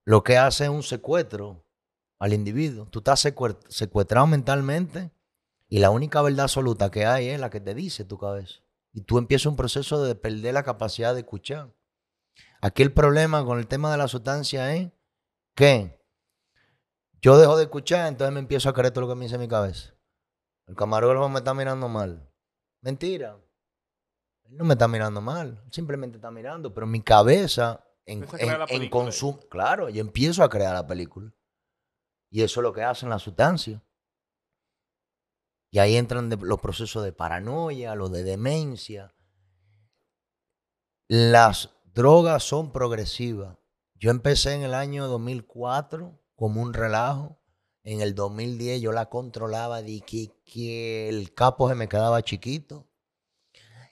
lo 0.05 0.23
que 0.23 0.37
hace 0.37 0.63
es 0.63 0.69
un 0.69 0.83
secuestro 0.83 1.67
al 2.19 2.31
individuo. 2.31 2.85
Tú 2.85 2.99
estás 2.99 3.19
secuestrado 3.19 4.27
mentalmente 4.27 5.11
y 5.67 5.79
la 5.79 5.89
única 5.89 6.21
verdad 6.21 6.43
absoluta 6.43 6.89
que 6.89 7.05
hay 7.05 7.27
es 7.27 7.39
la 7.41 7.49
que 7.49 7.59
te 7.59 7.75
dice 7.75 8.05
tu 8.05 8.17
cabeza. 8.17 8.64
Y 8.95 9.01
tú 9.01 9.17
empiezas 9.17 9.47
un 9.47 9.57
proceso 9.57 10.01
de 10.03 10.15
perder 10.15 10.53
la 10.53 10.63
capacidad 10.63 11.13
de 11.13 11.19
escuchar. 11.19 11.71
Aquí 12.61 12.81
el 12.81 12.93
problema 12.93 13.43
con 13.45 13.59
el 13.59 13.67
tema 13.67 13.91
de 13.91 13.97
la 13.97 14.07
sustancia 14.07 14.73
es 14.73 14.89
que 15.53 16.01
yo 17.21 17.37
dejo 17.37 17.57
de 17.57 17.63
escuchar, 17.63 18.07
entonces 18.07 18.33
me 18.33 18.39
empiezo 18.39 18.69
a 18.69 18.73
creer 18.73 18.93
todo 18.93 19.01
lo 19.01 19.09
que 19.09 19.15
me 19.15 19.25
dice 19.25 19.37
mi 19.37 19.49
cabeza. 19.49 19.93
El 20.65 20.75
camarógrafo 20.75 21.27
me 21.27 21.39
está 21.39 21.53
mirando 21.53 21.89
mal. 21.89 22.31
Mentira. 22.81 23.37
Él 24.45 24.55
no 24.57 24.63
me 24.63 24.75
está 24.75 24.87
mirando 24.87 25.19
mal, 25.21 25.61
él 25.65 25.71
simplemente 25.73 26.17
está 26.17 26.31
mirando, 26.31 26.73
pero 26.73 26.87
mi 26.87 27.01
cabeza 27.01 27.83
en, 28.05 28.23
en- 28.43 28.49
consumo, 28.89 29.39
claro, 29.49 29.89
yo 29.89 29.99
empiezo 30.01 30.41
a 30.43 30.49
crear 30.49 30.73
la 30.73 30.87
película. 30.87 31.33
Y 32.29 32.43
eso 32.43 32.59
es 32.61 32.63
lo 32.63 32.71
que 32.71 32.83
hacen 32.83 33.09
las 33.09 33.23
sustancias. 33.23 33.81
Y 35.75 35.79
ahí 35.79 35.97
entran 35.97 36.29
los 36.29 36.61
procesos 36.61 37.03
de 37.03 37.11
paranoia, 37.11 37.95
los 37.95 38.09
de 38.09 38.23
demencia. 38.23 39.13
Las 41.09 41.71
drogas 41.93 42.43
son 42.43 42.71
progresivas. 42.71 43.57
Yo 43.95 44.09
empecé 44.09 44.53
en 44.53 44.61
el 44.61 44.73
año 44.73 45.05
2004 45.07 46.17
como 46.37 46.61
un 46.61 46.73
relajo. 46.73 47.41
En 47.83 47.99
el 47.99 48.15
2010 48.15 48.79
yo 48.79 48.93
la 48.93 49.09
controlaba 49.09 49.81
de 49.81 49.99
que, 49.99 50.31
que 50.45 51.09
el 51.09 51.33
capo 51.33 51.67
se 51.67 51.75
me 51.75 51.89
quedaba 51.89 52.23
chiquito. 52.23 52.89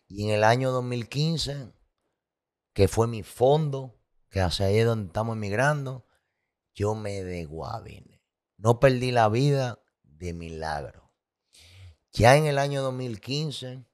Y 0.08 0.24
en 0.24 0.30
el 0.30 0.46
año 0.46 0.72
2015, 0.72 1.74
que 2.72 2.88
fue 2.88 3.08
mi 3.08 3.24
fondo, 3.24 4.00
que 4.30 4.40
hacia 4.40 4.68
ahí 4.68 4.78
es 4.78 4.86
donde 4.86 5.08
estamos 5.08 5.36
emigrando, 5.36 6.08
yo 6.74 6.96
me 6.96 7.26
desguabiné. 7.26 8.24
No 8.56 8.80
perdí 8.80 9.12
la 9.12 9.28
vida 9.28 9.84
de 10.04 10.34
milagro. 10.34 11.03
Ya 12.16 12.38
en 12.38 12.46
el 12.46 12.60
año 12.60 12.84
2015, 12.84 13.86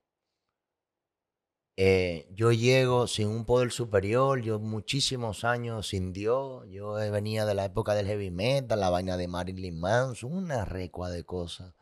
eh, 1.78 2.28
yo 2.34 2.52
llego 2.52 3.08
sin 3.08 3.30
un 3.30 3.46
poder 3.46 3.72
superior, 3.72 4.42
yo 4.42 4.60
muchísimos 4.60 5.46
años 5.46 5.88
sin 5.88 6.12
Dios, 6.12 6.66
yo 6.70 6.96
venía 6.96 7.46
de 7.46 7.54
la 7.54 7.64
época 7.64 7.94
del 7.96 8.08
heavy 8.08 8.30
metal, 8.30 8.82
la 8.82 8.90
vaina 8.90 9.16
de 9.16 9.30
Marilyn 9.30 9.80
Manson, 9.80 10.34
una 10.34 10.66
recua 10.66 11.10
de 11.10 11.24
cosas. 11.24 11.74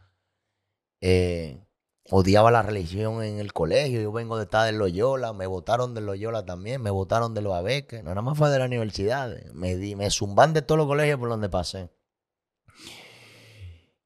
Eh, 1.02 1.66
odiaba 2.12 2.52
la 2.52 2.62
religión 2.62 3.24
en 3.24 3.40
el 3.40 3.52
colegio, 3.52 4.00
yo 4.00 4.12
vengo 4.12 4.38
de 4.38 4.44
estar 4.44 4.68
de 4.68 4.78
Loyola, 4.78 5.34
me 5.34 5.48
votaron 5.48 5.96
de 5.96 6.02
Loyola 6.02 6.46
también, 6.46 6.84
me 6.84 6.92
votaron 6.92 7.34
de 7.34 7.42
los 7.42 7.56
abeques, 7.56 8.04
no 8.04 8.12
nada 8.12 8.22
más 8.22 8.38
fue 8.38 8.52
de 8.52 8.60
la 8.60 8.66
universidad, 8.66 9.36
me, 9.54 9.76
di, 9.76 9.96
me 9.96 10.12
zumban 10.12 10.54
de 10.54 10.62
todos 10.62 10.78
los 10.78 10.88
colegios 10.88 11.18
por 11.18 11.30
donde 11.30 11.50
pasé. 11.50 11.90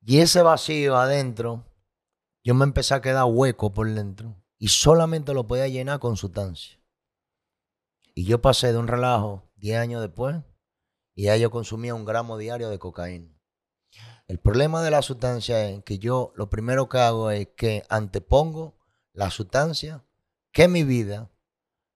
Y 0.06 0.20
ese 0.20 0.42
vacío 0.42 0.96
adentro, 0.96 1.66
yo 2.44 2.56
me 2.56 2.64
empecé 2.64 2.94
a 2.94 3.02
quedar 3.02 3.26
hueco 3.26 3.74
por 3.74 3.90
dentro 3.90 4.36
y 4.58 4.70
solamente 4.70 5.34
lo 5.34 5.48
podía 5.48 5.68
llenar 5.68 6.00
con 6.00 6.18
sustancia. 6.18 6.80
Y 8.14 8.26
yo 8.26 8.42
pasé 8.42 8.72
de 8.72 8.78
un 8.78 8.88
relajo 8.88 9.50
10 9.56 9.78
años 9.78 10.02
después 10.02 10.38
y 11.16 11.24
ya 11.24 11.38
yo 11.38 11.52
consumía 11.52 11.96
un 11.96 12.06
gramo 12.06 12.38
diario 12.38 12.70
de 12.70 12.80
cocaína. 12.80 13.38
El 14.28 14.40
problema 14.40 14.82
de 14.82 14.92
la 14.92 15.02
sustancia 15.02 15.70
es 15.70 15.84
que 15.84 16.00
yo 16.00 16.32
lo 16.36 16.50
primero 16.50 16.88
que 16.90 16.98
hago 17.00 17.32
es 17.32 17.50
que 17.56 17.84
antepongo 17.90 18.78
la 19.14 19.30
sustancia 19.30 20.06
que 20.52 20.68
mi 20.68 20.84
vida 20.84 21.30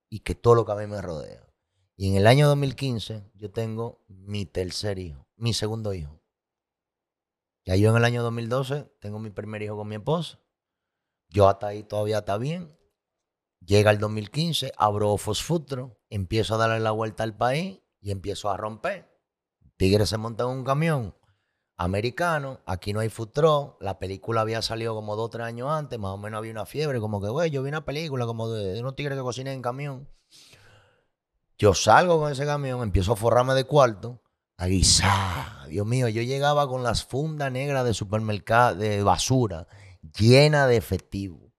y 0.10 0.20
que 0.20 0.36
todo 0.36 0.56
lo 0.56 0.66
que 0.66 0.72
a 0.72 0.76
mí 0.76 0.88
me 0.88 1.02
rodea. 1.02 1.46
Y 1.96 2.10
en 2.10 2.16
el 2.16 2.28
año 2.28 2.48
2015 2.48 3.32
yo 3.36 3.52
tengo 3.52 4.04
mi 4.08 4.46
tercer 4.46 5.00
hijo, 5.00 5.26
mi 5.38 5.54
segundo 5.54 5.94
hijo. 5.94 6.22
Ya 7.66 7.76
yo 7.76 7.90
en 7.90 7.98
el 7.98 8.06
año 8.06 8.24
2012 8.24 8.92
tengo 9.00 9.20
mi 9.20 9.32
primer 9.32 9.62
hijo 9.62 9.76
con 9.76 9.88
mi 9.88 9.96
esposa. 9.96 10.40
Yo 11.30 11.50
hasta 11.50 11.68
ahí 11.68 11.84
todavía 11.84 12.20
está 12.20 12.38
bien. 12.38 12.78
Llega 13.60 13.90
el 13.90 13.98
2015, 13.98 14.74
abro 14.78 15.18
Fosfutro, 15.18 16.00
empiezo 16.10 16.56
a 16.56 16.58
darle 16.58 16.80
la 16.80 16.92
vuelta 16.92 17.24
al 17.24 17.36
país 17.36 17.82
y 18.00 18.12
empiezo 18.12 18.52
a 18.52 18.58
romper. 18.58 19.12
Tigre 19.78 20.06
se 20.06 20.18
monta 20.18 20.44
en 20.44 20.50
un 20.50 20.64
camión, 20.64 21.16
americano, 21.78 22.62
aquí 22.66 22.94
no 22.94 23.02
hay 23.02 23.10
food 23.10 23.78
la 23.82 24.00
película 24.00 24.42
había 24.42 24.62
salido 24.62 24.96
como 24.96 25.16
dos 25.16 25.26
o 25.26 25.30
tres 25.30 25.46
años 25.46 25.70
antes, 25.70 26.00
más 26.00 26.12
o 26.12 26.18
menos 26.18 26.38
había 26.38 26.52
una 26.52 26.66
fiebre, 26.66 27.00
como 27.00 27.22
que, 27.22 27.28
güey, 27.28 27.50
yo 27.50 27.64
vi 27.64 27.70
una 27.70 27.84
película 27.84 28.26
como 28.26 28.50
de, 28.50 28.80
unos 28.80 28.96
tigres 28.96 29.18
que 29.18 29.24
cocinan 29.24 29.54
en 29.54 29.62
camión. 29.62 30.08
Yo 31.58 31.74
salgo 31.74 32.20
con 32.20 32.32
ese 32.32 32.46
camión, 32.46 32.82
empiezo 32.82 33.14
a 33.14 33.16
forrarme 33.16 33.54
de 33.54 33.66
cuarto, 33.66 34.22
a. 34.58 35.66
Dios 35.70 35.86
mío, 35.86 36.08
yo 36.08 36.22
llegaba 36.22 36.68
con 36.68 36.84
las 36.84 37.04
fundas 37.04 37.52
negras 37.52 37.86
de 37.86 37.94
supermercado, 37.94 38.76
de 38.76 39.04
basura, 39.04 39.68
llena 40.18 40.68
de 40.68 40.78
efectivo. 40.78 41.52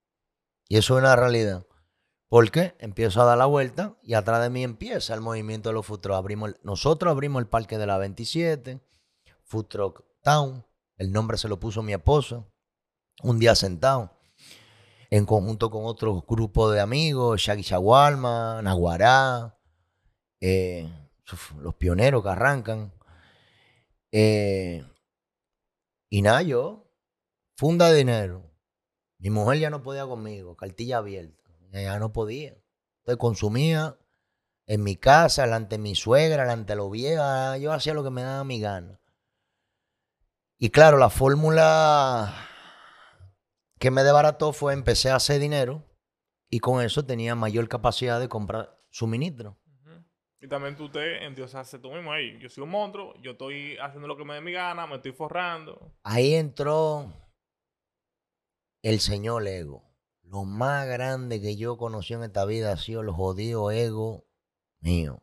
Y 0.69 0.77
eso 0.79 0.97
es 0.97 1.03
una 1.03 1.17
realidad. 1.17 1.67
¿Por 2.29 2.51
qué? 2.51 2.75
Empiezo 2.81 3.23
a 3.23 3.25
dar 3.25 3.39
la 3.39 3.47
vuelta 3.47 3.97
y 4.03 4.15
atrás 4.15 4.43
de 4.43 4.51
mí 4.51 4.65
empieza 4.65 5.15
el 5.15 5.21
movimiento 5.21 5.69
de 5.69 5.75
los 5.75 5.87
food 5.87 6.07
Abrimos, 6.11 6.55
nosotros 6.63 7.11
abrimos 7.11 7.41
el 7.41 7.49
parque 7.49 7.79
de 7.79 7.87
la 7.87 7.99
27, 7.99 8.81
Food 9.45 9.67
Truck 9.67 10.05
Town. 10.23 10.65
El 10.97 11.13
nombre 11.13 11.39
se 11.39 11.49
lo 11.49 11.61
puso 11.61 11.83
mi 11.83 11.93
esposa. 11.93 12.45
Un 13.23 13.39
día 13.39 13.55
sentado, 13.55 14.11
en 15.11 15.25
conjunto 15.25 15.71
con 15.71 15.85
otro 15.87 16.25
grupo 16.29 16.71
de 16.71 16.81
amigos, 16.81 17.41
Shaggy 17.41 17.63
Shawarma, 17.63 18.61
Naguará, 18.63 19.59
eh, 20.41 20.91
los 21.61 21.75
pioneros 21.75 22.23
que 22.23 22.29
arrancan. 22.29 22.93
Eh, 24.13 24.85
y 26.09 26.23
nada, 26.23 26.43
yo, 26.43 26.91
funda 27.57 27.91
de 27.91 27.99
dinero. 27.99 28.51
Mi 29.19 29.31
mujer 29.31 29.59
ya 29.59 29.71
no 29.71 29.83
podía 29.83 30.07
conmigo, 30.07 30.57
cartilla 30.57 30.99
abierta. 30.99 31.51
Ya 31.73 31.99
no 31.99 32.13
podía. 32.13 32.57
Entonces 33.01 33.19
consumía 33.19 33.99
en 34.67 34.83
mi 34.83 34.97
casa, 34.97 35.43
delante 35.43 35.77
de 35.77 35.83
mi 35.83 35.95
suegra, 35.95 36.43
delante 36.43 36.73
de 36.73 36.77
los 36.77 36.91
viejos. 36.91 37.61
Yo 37.61 37.73
hacía 37.73 37.95
lo 37.95 38.05
que 38.05 38.11
me 38.11 38.23
daba 38.23 38.45
mi 38.45 38.61
gana. 38.61 39.01
Y 40.59 40.71
claro, 40.71 40.97
la 40.97 41.11
fórmula 41.11 42.35
que 43.79 43.91
me 43.91 44.03
desbarató 44.03 44.53
fue 44.53 44.73
empecé 44.73 45.11
a 45.11 45.17
hacer 45.17 45.39
dinero 45.39 45.85
y 46.49 46.61
con 46.61 46.83
eso 46.83 47.05
tenía 47.05 47.35
mayor 47.35 47.69
capacidad 47.69 48.19
de 48.21 48.29
comprar 48.29 48.79
suministro. 48.91 49.59
Y 50.41 50.49
también 50.49 50.77
tú 50.77 50.91
te 50.91 51.25
endiosaste 51.25 51.79
tú 51.79 51.91
mismo 51.93 52.13
ahí. 52.13 52.39
Yo 52.39 52.49
soy 52.49 52.65
un 52.65 52.71
monstruo, 52.71 53.15
yo 53.23 53.33
estoy 53.33 53.77
haciendo 53.79 54.07
lo 54.07 54.17
que 54.17 54.25
me 54.25 54.35
dé 54.35 54.41
mi 54.41 54.53
gana, 54.53 54.87
me 54.87 54.97
estoy 54.97 55.13
forrando. 55.13 55.95
Ahí 56.03 56.35
entró 56.35 57.13
el 58.83 59.01
señor 59.01 59.47
ego. 59.47 59.83
Lo 60.23 60.45
más 60.45 60.87
grande 60.87 61.41
que 61.41 61.57
yo 61.57 61.77
conocí 61.77 62.15
en 62.15 62.25
esta 62.25 62.45
vida 62.45 62.73
ha 62.73 62.77
sido 62.77 63.01
el 63.01 63.11
jodido 63.11 63.71
ego 63.71 64.27
mío. 64.81 65.23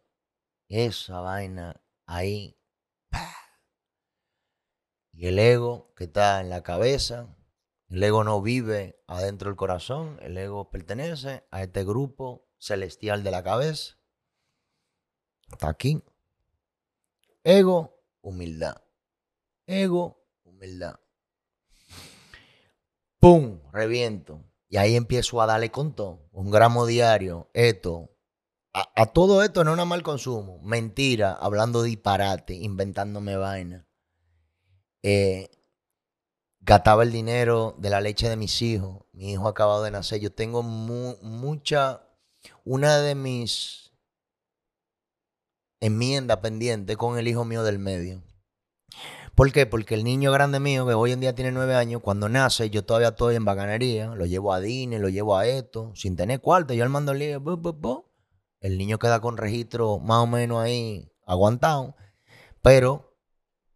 Esa 0.67 1.19
vaina 1.19 1.81
ahí 2.05 2.57
y 5.13 5.27
el 5.27 5.37
ego 5.37 5.93
que 5.95 6.05
está 6.05 6.41
en 6.41 6.49
la 6.49 6.63
cabeza, 6.63 7.37
el 7.87 8.01
ego 8.01 8.23
no 8.23 8.41
vive 8.41 8.99
adentro 9.07 9.49
del 9.49 9.55
corazón, 9.55 10.17
el 10.21 10.35
ego 10.37 10.71
pertenece 10.71 11.45
a 11.51 11.61
este 11.61 11.83
grupo 11.83 12.49
celestial 12.57 13.23
de 13.23 13.31
la 13.31 13.43
cabeza. 13.43 13.97
Está 15.53 15.69
aquí. 15.69 16.01
Ego, 17.43 17.99
humildad. 18.21 18.81
Ego, 19.65 20.23
humildad. 20.43 20.99
¡Pum! 23.19 23.61
Reviento. 23.71 24.43
Y 24.67 24.77
ahí 24.77 24.95
empiezo 24.95 25.41
a 25.41 25.45
darle 25.45 25.71
con 25.71 25.95
todo. 25.95 26.27
Un 26.31 26.51
gramo 26.51 26.85
diario, 26.85 27.49
esto. 27.53 28.09
A, 28.73 29.05
todo 29.05 29.43
esto 29.43 29.63
no 29.63 29.71
nada 29.75 29.85
mal 29.85 30.01
consumo. 30.01 30.59
Mentira, 30.63 31.33
hablando 31.33 31.83
disparate, 31.83 32.55
inventándome 32.55 33.37
vaina 33.37 33.87
eh, 35.03 35.51
gataba 36.61 37.03
el 37.03 37.11
dinero 37.11 37.75
de 37.77 37.89
la 37.89 38.01
leche 38.01 38.29
de 38.29 38.37
mis 38.37 38.61
hijos. 38.61 39.03
Mi 39.11 39.33
hijo 39.33 39.47
acabado 39.47 39.83
de 39.83 39.91
nacer. 39.91 40.21
Yo 40.21 40.33
tengo 40.33 40.63
mucha, 40.63 42.07
una 42.63 42.97
de 42.99 43.13
mis 43.15 43.82
enmiendas 45.83 46.37
pendientes 46.37 46.95
con 46.95 47.17
el 47.17 47.27
hijo 47.27 47.43
mío 47.43 47.61
del 47.63 47.77
medio. 47.77 48.23
¿Por 49.35 49.51
qué? 49.51 49.65
Porque 49.65 49.95
el 49.95 50.05
niño 50.05 50.31
grande 50.31 50.61
mío, 50.61 50.87
que 50.87 50.93
hoy 50.93 51.11
en 51.11 51.19
día 51.19 51.35
tiene 51.35 51.51
nueve 51.51 51.75
años, 51.75 52.01
cuando 52.01 52.29
nace, 52.29 52.69
yo 52.69 52.85
todavía 52.85 53.09
estoy 53.09 53.35
en 53.35 53.43
bacanería, 53.43 54.15
lo 54.15 54.25
llevo 54.25 54.53
a 54.53 54.61
Dine, 54.61 54.99
lo 54.99 55.09
llevo 55.09 55.35
a 55.35 55.45
esto, 55.45 55.91
sin 55.93 56.15
tener 56.15 56.39
cuarto, 56.39 56.73
yo 56.73 56.85
le 56.85 56.89
mando 56.89 57.11
el 57.11 57.19
lío, 57.19 57.41
el 58.61 58.77
niño 58.77 58.97
queda 58.97 59.19
con 59.19 59.35
registro 59.35 59.99
más 59.99 60.19
o 60.19 60.27
menos 60.27 60.61
ahí 60.61 61.11
aguantado, 61.25 61.95
pero 62.61 63.17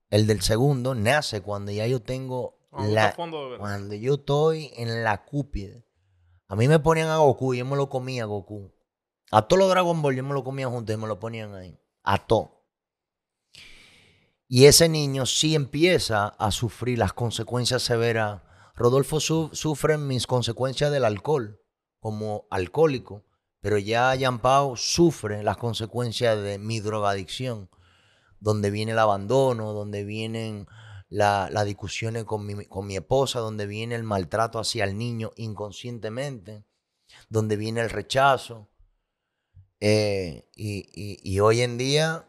el 0.09 0.27
del 0.27 0.41
segundo 0.41 0.95
nace 0.95 1.41
cuando 1.41 1.73
ya 1.73 1.87
yo 1.87 2.01
tengo 2.01 2.57
la, 2.71 3.13
cuando 3.15 3.95
yo 3.95 4.13
estoy 4.13 4.71
en 4.77 5.03
la 5.03 5.25
cúpide. 5.25 5.83
A 6.47 6.55
mí 6.55 6.69
me 6.69 6.79
ponían 6.79 7.09
a 7.09 7.17
Goku 7.17 7.53
y 7.53 7.57
yo 7.57 7.65
me 7.65 7.75
lo 7.75 7.89
comía 7.89 8.23
a 8.23 8.27
Goku. 8.27 8.71
A 9.31 9.41
todos 9.41 9.59
los 9.59 9.69
Dragon 9.69 10.01
Ball 10.01 10.15
yo 10.15 10.23
me 10.23 10.33
lo 10.33 10.45
comía 10.45 10.69
juntos 10.69 10.95
y 10.95 10.97
me 10.97 11.07
lo 11.07 11.19
ponían 11.19 11.53
ahí. 11.53 11.77
A 12.09 12.25
todo. 12.25 12.63
Y 14.47 14.63
ese 14.63 14.87
niño 14.87 15.25
sí 15.25 15.55
empieza 15.55 16.27
a 16.27 16.51
sufrir 16.51 16.97
las 16.97 17.11
consecuencias 17.11 17.81
severas. 17.83 18.43
Rodolfo 18.75 19.19
sufre 19.19 19.97
mis 19.97 20.25
consecuencias 20.25 20.89
del 20.89 21.03
alcohol 21.03 21.59
como 21.99 22.47
alcohólico, 22.49 23.25
pero 23.59 23.77
ya 23.77 24.15
Jean 24.15 24.39
Pao 24.39 24.77
sufre 24.77 25.43
las 25.43 25.57
consecuencias 25.57 26.41
de 26.41 26.57
mi 26.59 26.79
drogadicción 26.79 27.69
donde 28.39 28.71
viene 28.71 28.93
el 28.93 28.99
abandono, 28.99 29.73
donde 29.73 30.05
vienen 30.05 30.65
las 31.09 31.65
discusiones 31.65 32.23
con 32.23 32.45
mi, 32.45 32.65
con 32.67 32.87
mi 32.87 32.95
esposa, 32.95 33.39
donde 33.41 33.67
viene 33.67 33.95
el 33.95 34.03
maltrato 34.03 34.59
hacia 34.59 34.85
el 34.85 34.97
niño 34.97 35.31
inconscientemente, 35.35 36.63
donde 37.27 37.57
viene 37.57 37.81
el 37.81 37.89
rechazo. 37.89 38.69
Eh, 39.79 40.49
y, 40.55 41.39
hoy 41.39 41.61
en 41.61 41.77
día 41.77 42.27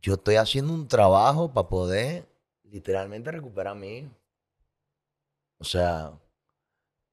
yo 0.00 0.14
estoy 0.14 0.36
haciendo 0.36 0.72
un 0.72 0.86
trabajo 0.86 1.52
para 1.52 1.68
poder 1.68 2.28
literalmente 2.62 3.30
recuperar 3.32 3.72
a 3.72 3.74
mi 3.74 3.98
hijo. 3.98 4.10
O 5.58 5.64
sea, 5.64 6.18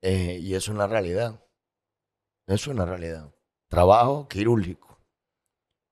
eh, 0.01 0.37
y 0.41 0.53
eso 0.53 0.71
es 0.71 0.75
una 0.75 0.87
realidad. 0.87 1.43
Eso 2.45 2.55
es 2.55 2.67
una 2.67 2.85
realidad. 2.85 3.33
Trabajo 3.69 4.27
quirúrgico. 4.27 4.99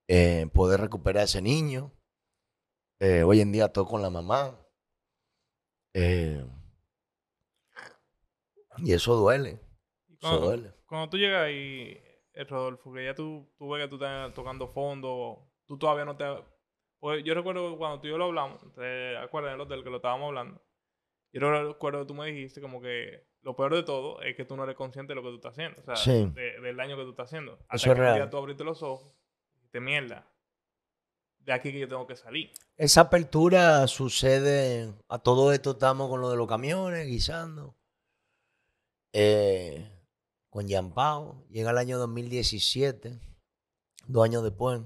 Eh, 0.08 0.48
poder 0.54 0.82
recuperar 0.82 1.22
a 1.22 1.26
ese 1.26 1.42
niño, 1.42 1.92
eh, 3.00 3.24
hoy 3.24 3.40
en 3.40 3.54
día 3.54 3.72
todo 3.72 3.86
con 3.86 4.02
la 4.02 4.10
mamá. 4.10 4.58
Y 8.78 8.94
eso 8.94 9.16
duele. 9.16 9.60
Cuando, 10.20 10.38
eso 10.38 10.46
duele. 10.46 10.74
Cuando 10.86 11.10
tú 11.10 11.18
llegas 11.18 11.44
ahí, 11.44 12.02
eh, 12.34 12.44
Rodolfo, 12.46 12.94
que 12.94 13.06
ya 13.06 13.16
tú, 13.16 13.52
tú 13.58 13.70
ves 13.70 13.84
que 13.84 13.90
tú 13.90 13.96
estás 13.96 14.34
tocando 14.34 14.68
fondo, 14.68 15.52
tú 15.66 15.78
todavía 15.78 16.06
no 16.06 16.16
te... 16.18 16.26
Pues 17.00 17.24
yo 17.24 17.34
recuerdo 17.34 17.78
cuando 17.78 18.00
tú 18.00 18.08
y 18.08 18.12
yo 18.12 18.18
lo 18.18 18.26
hablamos, 18.26 18.62
¿te 18.76 19.18
acuerdas 19.18 19.54
del 19.54 19.62
hotel 19.62 19.84
que 19.84 19.90
lo 19.90 19.96
estábamos 19.98 20.28
hablando? 20.28 20.62
Yo 21.34 21.40
recuerdo 21.70 22.02
que 22.02 22.06
tú 22.06 22.14
me 22.14 22.28
dijiste 22.28 22.62
como 22.62 22.82
que 22.82 23.26
lo 23.42 23.56
peor 23.56 23.74
de 23.74 23.84
todo 23.84 24.22
es 24.22 24.36
que 24.36 24.46
tú 24.46 24.56
no 24.56 24.64
eres 24.66 24.76
consciente 24.76 25.12
de 25.12 25.16
lo 25.16 25.24
que 25.24 25.30
tú 25.30 25.36
estás 25.36 25.54
haciendo. 25.54 25.82
O 25.82 25.84
sea, 25.84 25.96
Sí. 25.96 26.32
de- 26.36 26.60
del 26.62 26.76
daño 26.78 26.96
que 26.98 27.04
tú 27.04 27.10
estás 27.12 27.26
haciendo. 27.28 27.54
Hasta 27.70 27.76
Eso 27.78 27.86
que 27.86 27.92
es 27.94 27.98
real. 27.98 28.16
día 28.16 28.30
tú 28.30 28.38
abriste 28.38 28.64
los 28.64 28.84
ojos 28.84 29.14
y 29.64 29.68
te 29.70 29.80
mierda. 29.80 30.28
De 31.40 31.54
aquí 31.54 31.72
que 31.72 31.80
yo 31.80 31.88
tengo 31.88 32.06
que 32.06 32.16
salir. 32.16 32.52
Esa 32.78 33.02
apertura 33.02 33.88
sucede, 33.88 34.94
a 35.10 35.18
todo 35.18 35.52
esto 35.54 35.72
estamos 35.72 36.08
con 36.08 36.22
lo 36.22 36.30
de 36.30 36.38
los 36.38 36.48
camiones, 36.48 37.08
guisando. 37.08 37.76
Eh, 39.14 39.90
con 40.52 40.68
Yampao, 40.68 41.48
llega 41.50 41.72
el 41.72 41.80
año 41.80 41.98
2017, 41.98 43.20
dos 44.08 44.26
años 44.26 44.44
después, 44.44 44.82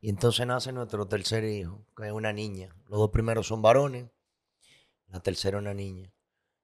y 0.00 0.10
entonces 0.10 0.46
nace 0.46 0.72
nuestro 0.72 1.06
tercer 1.08 1.44
hijo, 1.44 1.86
que 1.96 2.06
es 2.06 2.12
una 2.12 2.32
niña. 2.32 2.74
Los 2.88 3.00
dos 3.00 3.10
primeros 3.10 3.46
son 3.48 3.62
varones, 3.62 4.10
la 5.08 5.20
tercera 5.20 5.58
una 5.58 5.74
niña. 5.74 6.12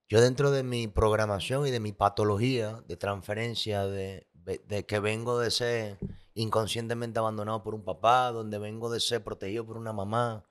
Yo 0.09 0.21
dentro 0.21 0.51
de 0.51 0.63
mi 0.65 0.89
programación 0.89 1.67
y 1.67 1.73
de 1.73 1.81
mi 1.81 1.93
patología 1.93 2.83
de 2.89 2.97
transferencia, 2.97 3.87
de, 3.87 4.29
de- 4.35 4.87
que 4.87 5.01
vengo 5.01 5.39
de 5.39 5.51
ser 5.51 5.99
inconscientemente 6.35 7.19
abandonado 7.21 7.63
por 7.63 7.75
un 7.75 7.85
papá, 7.85 8.33
donde 8.33 8.59
vengo 8.59 8.91
de 8.91 9.01
ser 9.01 9.25
protegido 9.25 9.67
por 9.67 9.77
una 9.79 9.93
mamá. 9.93 10.45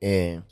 eh, 0.00 0.42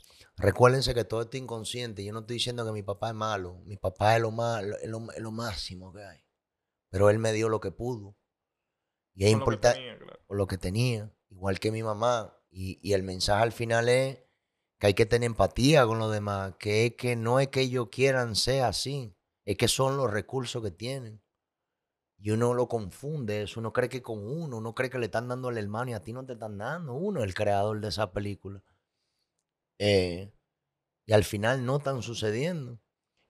recuérdense 0.41 0.93
que 0.93 1.05
todo 1.05 1.21
esto 1.21 1.37
es 1.37 1.43
inconsciente. 1.43 2.03
Yo 2.03 2.13
no 2.13 2.19
estoy 2.19 2.35
diciendo 2.35 2.65
que 2.65 2.71
mi 2.71 2.83
papá 2.83 3.09
es 3.09 3.15
malo. 3.15 3.61
Mi 3.65 3.77
papá 3.77 4.15
es 4.15 4.21
lo, 4.21 4.31
más, 4.31 4.63
es 4.63 4.89
lo, 4.89 5.31
máximo 5.31 5.93
que 5.93 6.03
hay. 6.03 6.19
Pero 6.89 7.09
él 7.09 7.19
me 7.19 7.31
dio 7.31 7.47
lo 7.47 7.59
que 7.59 7.71
pudo. 7.71 8.17
Y 9.13 9.25
es 9.25 9.31
Con 9.31 9.39
lo 9.39 9.45
que 9.45 9.53
importante 9.55 9.79
tenía, 9.79 9.97
claro. 9.97 10.19
por 10.27 10.37
lo 10.37 10.47
que 10.47 10.57
tenía, 10.57 11.13
igual 11.29 11.59
que 11.59 11.71
mi 11.71 11.83
mamá. 11.83 12.37
Y, 12.49 12.79
y 12.81 12.93
el 12.93 13.03
mensaje 13.03 13.43
al 13.43 13.51
final 13.51 13.87
es 13.87 14.19
que 14.77 14.87
hay 14.87 14.93
que 14.93 15.05
tener 15.05 15.27
empatía 15.27 15.85
con 15.85 15.99
los 15.99 16.11
demás, 16.11 16.55
que 16.59 16.87
es 16.87 16.95
que 16.95 17.15
no 17.15 17.39
es 17.39 17.49
que 17.49 17.61
ellos 17.61 17.89
quieran 17.91 18.35
ser 18.35 18.63
así, 18.63 19.15
es 19.45 19.55
que 19.55 19.67
son 19.67 19.95
los 19.95 20.11
recursos 20.11 20.63
que 20.63 20.71
tienen. 20.71 21.21
Y 22.17 22.31
uno 22.31 22.53
lo 22.53 22.67
confunde 22.67 23.43
eso, 23.43 23.59
uno 23.59 23.73
cree 23.73 23.89
que 23.89 24.01
con 24.01 24.19
uno, 24.19 24.57
uno 24.57 24.75
cree 24.75 24.89
que 24.89 24.99
le 24.99 25.05
están 25.05 25.27
dando 25.27 25.49
al 25.49 25.57
hermano 25.57 25.91
y 25.91 25.93
a 25.93 26.01
ti 26.01 26.13
no 26.13 26.25
te 26.25 26.33
están 26.33 26.57
dando, 26.57 26.93
uno 26.93 27.19
es 27.19 27.25
el 27.25 27.33
creador 27.33 27.79
de 27.79 27.87
esa 27.89 28.11
película. 28.11 28.63
Eh, 29.83 30.31
y 31.07 31.13
al 31.13 31.23
final 31.23 31.65
no 31.65 31.77
están 31.77 32.03
sucediendo. 32.03 32.79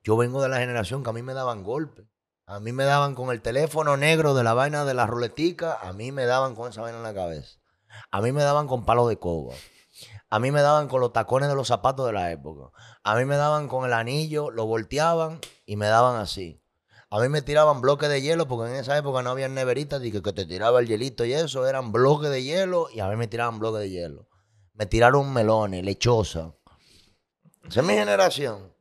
Yo 0.04 0.18
vengo 0.18 0.42
de 0.42 0.50
la 0.50 0.58
generación 0.58 1.02
que 1.02 1.10
a 1.10 1.14
mí 1.14 1.22
me 1.22 1.34
daban 1.34 1.64
golpes. 1.64 2.06
A 2.46 2.60
mí 2.60 2.74
me 2.74 2.84
daban 2.84 3.16
con 3.16 3.30
el 3.30 3.42
teléfono 3.42 3.96
negro 3.96 4.34
de 4.34 4.44
la 4.44 4.54
vaina 4.54 4.84
de 4.84 4.94
la 4.94 5.08
ruletica, 5.08 5.80
a 5.82 5.94
mí 5.94 6.12
me 6.12 6.26
daban 6.26 6.54
con 6.54 6.70
esa 6.70 6.82
vaina 6.82 6.98
en 6.98 7.04
la 7.06 7.14
cabeza. 7.14 7.62
A 8.12 8.20
mí 8.20 8.34
me 8.34 8.44
daban 8.44 8.68
con 8.68 8.84
palo 8.84 9.08
de 9.08 9.18
coba. 9.18 9.56
A 10.30 10.40
mí 10.40 10.52
me 10.52 10.62
daban 10.62 10.90
con 10.90 11.00
los 11.00 11.14
tacones 11.14 11.48
de 11.48 11.56
los 11.56 11.70
zapatos 11.70 12.06
de 12.06 12.12
la 12.12 12.32
época. 12.32 12.78
A 13.06 13.16
mí 13.16 13.24
me 13.24 13.38
daban 13.38 13.70
con 13.70 13.86
el 13.86 13.94
anillo, 13.94 14.52
lo 14.52 14.66
volteaban 14.66 15.40
y 15.66 15.78
me 15.78 15.86
daban 15.86 16.20
así. 16.20 16.62
A 17.10 17.22
mí 17.22 17.30
me 17.30 17.42
tiraban 17.42 17.80
bloques 17.80 18.10
de 18.10 18.22
hielo 18.22 18.50
porque 18.50 18.72
en 18.72 18.76
esa 18.76 18.98
época 18.98 19.22
no 19.22 19.30
había 19.30 19.48
neveritas 19.48 20.04
y 20.04 20.12
que, 20.12 20.22
que 20.22 20.34
te 20.34 20.46
tiraba 20.46 20.82
el 20.82 20.88
hielito 20.88 21.24
y 21.24 21.32
eso. 21.32 21.66
Eran 21.66 21.94
bloques 21.94 22.30
de 22.30 22.44
hielo 22.44 22.88
y 22.94 23.00
a 23.00 23.08
mí 23.08 23.16
me 23.16 23.28
tiraban 23.28 23.58
bloques 23.58 23.80
de 23.84 23.90
hielo. 23.90 24.28
Me 24.82 24.88
tiraron 24.88 25.32
melones, 25.32 25.86
lechosa. 25.86 26.56
Esa 27.70 27.82
es 27.82 27.86
mi 27.86 27.94
generación. 27.94 28.74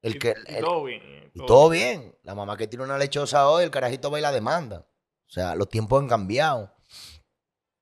El 0.00 0.16
que, 0.16 0.36
y 0.46 0.60
todo 0.60 0.84
bien. 0.84 1.32
y 1.34 1.46
todo 1.46 1.68
bien. 1.68 2.16
La 2.22 2.36
mamá 2.36 2.56
que 2.56 2.68
tiene 2.68 2.84
una 2.84 2.96
lechosa 2.96 3.48
hoy, 3.48 3.64
el 3.64 3.72
carajito 3.72 4.08
va 4.08 4.20
y 4.20 4.22
la 4.22 4.30
demanda. 4.30 4.86
O 5.26 5.28
sea, 5.28 5.56
los 5.56 5.68
tiempos 5.68 6.00
han 6.00 6.06
cambiado. 6.06 6.72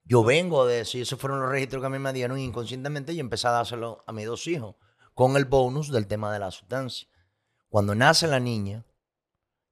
Yo 0.04 0.24
vengo 0.24 0.64
de 0.64 0.80
eso 0.80 0.96
y 0.96 1.02
esos 1.02 1.20
fueron 1.20 1.38
los 1.38 1.50
registros 1.50 1.82
que 1.82 1.86
a 1.88 1.90
mí 1.90 1.98
me 1.98 2.14
dieron 2.14 2.38
inconscientemente 2.38 3.12
y 3.12 3.20
empecé 3.20 3.46
a 3.48 3.50
dárselo 3.50 4.02
a 4.06 4.12
mis 4.12 4.24
dos 4.24 4.46
hijos 4.46 4.76
con 5.12 5.36
el 5.36 5.44
bonus 5.44 5.92
del 5.92 6.06
tema 6.06 6.32
de 6.32 6.38
la 6.38 6.50
sustancia. 6.50 7.06
Cuando 7.68 7.94
nace 7.94 8.26
la 8.26 8.40
niña, 8.40 8.86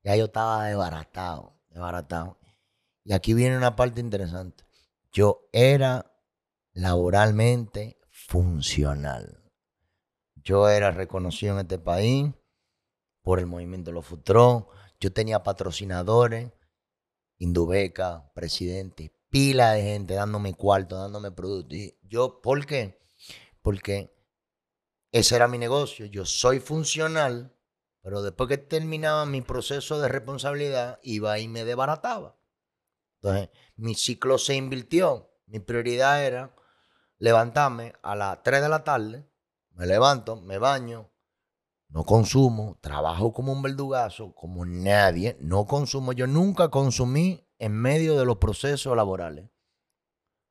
ya 0.02 0.14
yo 0.14 0.26
estaba 0.26 0.66
desbaratado, 0.66 1.54
desbaratado. 1.70 2.38
Y 3.02 3.14
aquí 3.14 3.32
viene 3.32 3.56
una 3.56 3.74
parte 3.74 4.02
interesante. 4.02 4.62
Yo 5.10 5.48
era 5.52 6.13
laboralmente 6.74 7.98
funcional. 8.10 9.40
Yo 10.36 10.68
era 10.68 10.90
reconocido 10.90 11.54
en 11.54 11.60
este 11.60 11.78
país 11.78 12.32
por 13.22 13.38
el 13.38 13.46
movimiento 13.46 13.90
de 13.90 13.94
los 13.94 14.04
Futrón. 14.06 14.66
Yo 15.00 15.12
tenía 15.12 15.42
patrocinadores, 15.42 16.52
Indubeca, 17.38 18.30
presidente, 18.34 19.12
pila 19.30 19.72
de 19.72 19.82
gente 19.82 20.14
dándome 20.14 20.54
cuarto, 20.54 20.96
dándome 20.96 21.32
productos. 21.32 21.76
Y 21.76 21.98
yo, 22.02 22.40
¿por 22.40 22.66
qué? 22.66 23.00
Porque 23.62 24.14
ese 25.10 25.36
era 25.36 25.48
mi 25.48 25.58
negocio. 25.58 26.06
Yo 26.06 26.24
soy 26.24 26.60
funcional, 26.60 27.56
pero 28.02 28.22
después 28.22 28.48
que 28.48 28.58
terminaba 28.58 29.26
mi 29.26 29.40
proceso 29.40 30.00
de 30.00 30.08
responsabilidad, 30.08 31.00
iba 31.02 31.38
y 31.38 31.48
me 31.48 31.64
desbarataba. 31.64 32.36
Entonces, 33.16 33.48
mi 33.76 33.94
ciclo 33.94 34.38
se 34.38 34.54
invirtió. 34.54 35.30
Mi 35.46 35.58
prioridad 35.58 36.24
era 36.24 36.54
levantarme 37.24 37.94
a 38.02 38.14
las 38.14 38.42
3 38.42 38.60
de 38.60 38.68
la 38.68 38.84
tarde, 38.84 39.26
me 39.70 39.86
levanto, 39.86 40.36
me 40.42 40.58
baño, 40.58 41.10
no 41.88 42.04
consumo, 42.04 42.76
trabajo 42.82 43.32
como 43.32 43.50
un 43.50 43.62
verdugazo, 43.62 44.34
como 44.34 44.66
nadie, 44.66 45.38
no 45.40 45.64
consumo. 45.64 46.12
Yo 46.12 46.26
nunca 46.26 46.68
consumí 46.68 47.48
en 47.58 47.72
medio 47.72 48.18
de 48.18 48.26
los 48.26 48.36
procesos 48.36 48.94
laborales. 48.94 49.48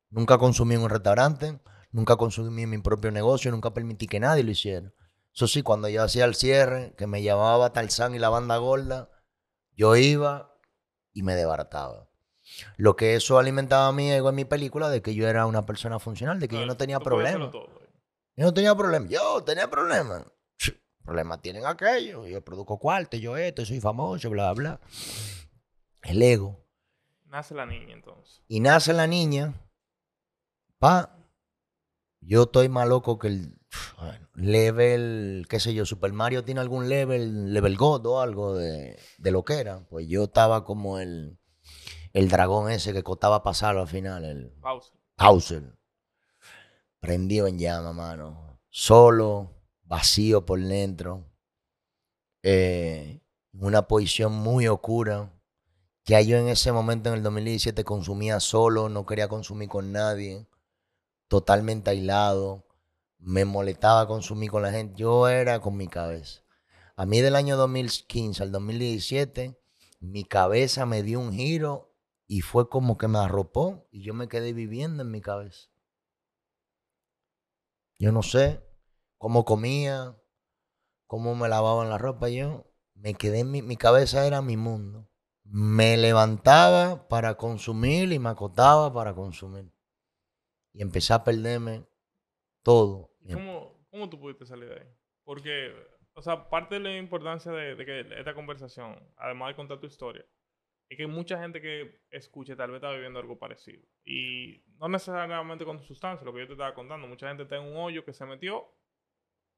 Nunca 0.10 0.40
consumí 0.40 0.74
en 0.74 0.82
un 0.82 0.90
restaurante, 0.90 1.62
nunca 1.92 2.16
consumí 2.16 2.64
en 2.64 2.72
mi 2.72 2.80
propio 2.80 3.12
negocio, 3.12 3.52
nunca 3.52 3.72
permití 3.72 4.08
que 4.08 4.20
nadie 4.20 4.44
lo 4.44 4.50
hiciera. 4.50 4.92
Eso 5.32 5.48
sí, 5.48 5.62
cuando 5.62 5.90
yo 5.90 6.02
hacía 6.02 6.26
el 6.26 6.34
cierre, 6.34 6.96
que 6.98 7.06
me 7.06 7.22
llamaba 7.22 7.72
Tarzán 7.72 8.16
y 8.16 8.20
la 8.20 8.30
banda 8.30 8.58
gorda, 8.58 9.12
yo 9.76 9.96
iba 9.96 10.58
y 11.12 11.22
me 11.22 11.36
desbarataba. 11.36 12.10
Lo 12.78 12.96
que 12.96 13.16
eso 13.16 13.38
alimentaba 13.38 13.92
mi 13.92 14.12
ego 14.12 14.30
en 14.30 14.36
mi 14.36 14.46
película 14.46 14.90
de 14.90 15.02
que 15.02 15.16
yo 15.16 15.28
era 15.28 15.46
una 15.46 15.66
persona 15.66 16.00
funcional, 16.00 16.40
de 16.40 16.48
que 16.48 16.56
yo 16.56 16.60
Claro, 16.60 16.74
no 16.74 16.78
tenía 16.78 17.00
problemas. 17.00 17.52
Yo 18.36 18.46
no 18.46 18.54
tenía 18.54 18.76
problemas. 18.76 19.10
Yo 19.10 19.44
tenía 19.44 19.70
problemas. 19.70 20.26
Problemas 21.04 21.42
tienen 21.42 21.66
aquellos. 21.66 22.28
Yo 22.28 22.42
produzco 22.44 22.80
cuarto, 22.80 23.18
yo 23.18 23.36
esto, 23.38 23.66
soy 23.66 23.80
famoso, 23.80 24.30
bla, 24.30 24.54
bla. 24.54 24.80
El 26.02 26.22
ego. 26.22 26.66
Nace 27.26 27.54
la 27.56 27.66
niña 27.66 27.94
entonces. 27.94 28.42
Y 28.48 28.60
nace 28.60 28.94
la 28.94 29.08
niña. 29.08 29.54
Pa. 30.80 31.18
Yo 32.22 32.44
estoy 32.44 32.70
más 32.70 32.88
loco 32.88 33.20
que 33.20 33.28
el 33.28 33.58
bueno, 33.98 34.30
level, 34.36 35.46
qué 35.50 35.60
sé 35.60 35.74
yo, 35.74 35.86
Super 35.86 36.14
Mario 36.14 36.46
tiene 36.46 36.62
algún 36.62 36.88
level, 36.88 37.54
level 37.54 37.76
God 37.76 38.06
o 38.06 38.22
algo 38.22 38.56
de, 38.56 38.98
de 39.18 39.32
lo 39.32 39.44
que 39.44 39.56
era. 39.56 39.86
Pues 39.90 40.08
yo 40.08 40.24
estaba 40.24 40.64
como 40.64 41.00
el, 41.00 41.38
el 42.14 42.30
dragón 42.30 42.72
ese 42.72 42.94
que 42.94 43.04
costaba 43.04 43.44
pasarlo 43.44 43.82
al 43.82 43.88
final, 43.88 44.24
el, 44.24 44.52
Pausa. 44.62 44.94
Hauser. 45.18 45.78
Prendido 47.00 47.48
en 47.48 47.60
llama, 47.60 47.92
mano. 47.92 48.60
Solo, 48.70 49.52
vacío 49.84 50.46
por 50.46 50.60
dentro. 50.60 51.26
eh, 52.44 53.22
una 53.54 53.88
posición 53.88 54.34
muy 54.34 54.68
oscura. 54.68 55.32
Ya 56.06 56.22
yo 56.22 56.38
en 56.38 56.48
ese 56.50 56.72
momento, 56.72 57.10
en 57.10 57.16
el 57.16 57.24
2017, 57.24 57.84
consumía 57.84 58.40
solo, 58.40 58.90
no 58.90 59.06
quería 59.06 59.28
consumir 59.28 59.70
con 59.70 59.92
nadie. 59.92 60.48
Totalmente 61.28 61.92
aislado. 61.92 62.66
Me 63.20 63.46
molestaba 63.46 64.08
consumir 64.08 64.52
con 64.52 64.64
la 64.64 64.72
gente. 64.72 64.96
Yo 64.98 65.28
era 65.30 65.60
con 65.62 65.78
mi 65.78 65.88
cabeza. 65.88 66.42
A 66.96 67.06
mí 67.06 67.22
del 67.22 67.36
año 67.36 67.58
2015 67.58 68.44
al 68.44 68.52
2017, 68.52 69.58
mi 70.00 70.26
cabeza 70.26 70.86
me 70.86 71.04
dio 71.04 71.20
un 71.20 71.34
giro 71.34 71.93
y 72.34 72.42
fue 72.42 72.68
como 72.68 72.98
que 72.98 73.08
me 73.08 73.20
arropó 73.20 73.88
y 73.92 74.02
yo 74.02 74.16
me 74.16 74.28
quedé 74.28 74.54
viviendo 74.54 75.04
en 75.04 75.12
mi 75.12 75.22
cabeza. 75.22 75.70
Yo 78.00 78.12
no 78.12 78.24
sé 78.24 78.60
cómo 79.20 79.46
comía, 79.46 80.18
cómo 81.06 81.36
me 81.36 81.48
lavaban 81.48 81.92
la 81.92 82.00
ropa. 82.00 82.30
Yo 82.30 82.66
me 82.96 83.14
quedé 83.14 83.42
en 83.42 83.52
mi, 83.52 83.62
mi 83.62 83.78
cabeza 83.78 84.26
era 84.26 84.42
mi 84.42 84.58
mundo. 84.58 85.08
Me 85.44 85.96
levantaba 85.96 87.08
para 87.08 87.36
consumir 87.36 88.12
y 88.12 88.18
me 88.18 88.30
acostaba 88.30 88.92
para 88.92 89.14
consumir. 89.14 89.72
Y 90.72 90.82
empecé 90.82 91.14
a 91.14 91.24
perderme 91.24 91.86
todo. 92.64 93.12
¿Y 93.22 93.34
¿Cómo, 93.34 93.86
¿Cómo 93.92 94.10
tú 94.10 94.20
pudiste 94.20 94.48
salir 94.48 94.70
de 94.70 94.80
ahí? 94.80 94.88
Porque, 95.24 95.72
o 96.16 96.24
sea, 96.24 96.50
parte 96.50 96.80
de 96.80 96.82
la 96.82 96.98
importancia 96.98 97.52
de, 97.52 97.76
de 97.76 97.86
que 97.86 98.00
esta 98.18 98.34
conversación, 98.34 98.98
además 99.18 99.50
de 99.50 99.56
contar 99.56 99.80
tu 99.80 99.86
historia, 99.86 100.26
es 100.90 100.98
que 100.98 101.08
mucha 101.08 101.40
gente 101.40 101.62
que 101.62 102.02
escuche 102.12 102.56
tal 102.56 102.72
vez 102.72 102.78
está 102.78 102.92
viviendo 102.92 103.20
algo 103.20 103.40
parecido. 103.40 103.84
Y 104.06 104.64
no 104.78 104.88
necesariamente 104.90 105.66
con 105.66 105.82
sustancia, 105.82 106.26
lo 106.26 106.34
que 106.34 106.42
yo 106.42 106.48
te 106.48 106.54
estaba 106.54 106.74
contando. 106.74 107.08
Mucha 107.08 107.28
gente 107.28 107.44
está 107.44 107.58
en 107.58 107.64
un 107.64 107.78
hoyo 107.78 108.06
que 108.06 108.14
se 108.14 108.26
metió 108.26 108.74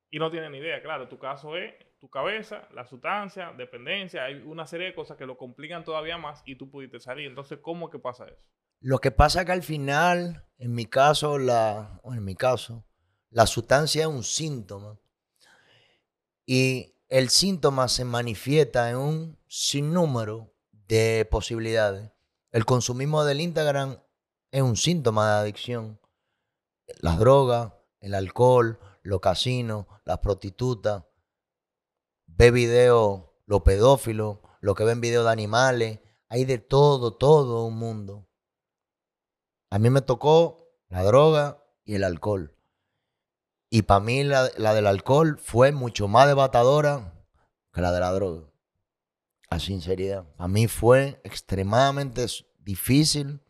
y 0.10 0.20
no 0.20 0.32
tiene 0.32 0.50
ni 0.50 0.60
idea. 0.60 0.82
Claro, 0.82 1.08
tu 1.08 1.20
caso 1.20 1.58
es 1.58 1.74
tu 2.00 2.10
cabeza, 2.10 2.68
la 2.74 2.86
sustancia, 2.86 3.54
dependencia. 3.58 4.26
Hay 4.26 4.36
una 4.36 4.66
serie 4.66 4.88
de 4.88 4.96
cosas 4.96 5.18
que 5.18 5.26
lo 5.26 5.38
complican 5.38 5.84
todavía 5.84 6.18
más 6.18 6.42
y 6.46 6.56
tú 6.56 6.70
pudiste 6.70 7.00
salir. 7.00 7.28
Entonces, 7.28 7.60
¿cómo 7.62 7.90
que 7.90 8.00
pasa 8.00 8.28
eso? 8.28 8.42
Lo 8.80 9.00
que 9.00 9.12
pasa 9.12 9.42
es 9.42 9.46
que 9.46 9.52
al 9.52 9.64
final, 9.64 10.46
en 10.58 10.74
mi 10.74 10.86
caso, 10.86 11.38
la, 11.38 12.00
en 12.04 12.24
mi 12.24 12.36
caso, 12.36 12.86
la 13.30 13.46
sustancia 13.48 14.04
es 14.04 14.08
un 14.08 14.24
síntoma. 14.24 15.00
Y 16.46 16.94
el 17.10 17.30
síntoma 17.30 17.88
se 17.88 18.06
manifiesta 18.06 18.90
en 18.90 18.98
un 18.98 19.40
sinnúmero 19.48 20.55
de 20.88 21.28
posibilidades. 21.30 22.12
El 22.52 22.66
consumismo 22.66 23.24
del 23.26 23.42
Instagram 23.42 24.00
es 24.52 24.62
un 24.62 24.78
síntoma 24.78 25.28
de 25.28 25.40
adicción. 25.42 26.00
Las 27.00 27.20
drogas, 27.20 27.74
el 28.00 28.14
alcohol, 28.14 28.80
los 29.02 29.20
casinos, 29.20 29.86
las 30.04 30.20
prostitutas, 30.20 31.04
ve 32.28 32.52
videos, 32.52 33.24
los 33.46 33.62
pedófilos, 33.62 34.40
los 34.62 34.76
que 34.76 34.84
ven 34.84 35.02
videos 35.02 35.26
de 35.26 35.32
animales, 35.32 36.00
hay 36.30 36.46
de 36.46 36.58
todo, 36.58 37.16
todo 37.16 37.66
un 37.66 37.78
mundo. 37.78 38.28
A 39.70 39.80
mí 39.80 39.90
me 39.90 40.02
tocó 40.02 40.70
la 40.90 41.04
droga 41.04 41.64
y 41.84 41.96
el 41.96 42.04
alcohol. 42.04 42.56
Y 43.70 43.84
para 43.84 44.00
mí 44.00 44.24
la, 44.24 44.48
del 44.48 44.88
alcohol 44.88 45.38
fue 45.38 45.72
mucho 45.72 46.08
más 46.08 46.28
debatadora 46.28 47.14
que 47.74 47.82
la 47.82 47.92
de 47.92 48.00
la 48.00 48.12
droga. 48.12 48.50
A 49.50 49.60
sinceridad. 49.60 50.28
A 50.38 50.48
mí 50.48 50.68
fue 50.68 51.22
extremadamente 51.24 52.26
difícil 52.60 53.42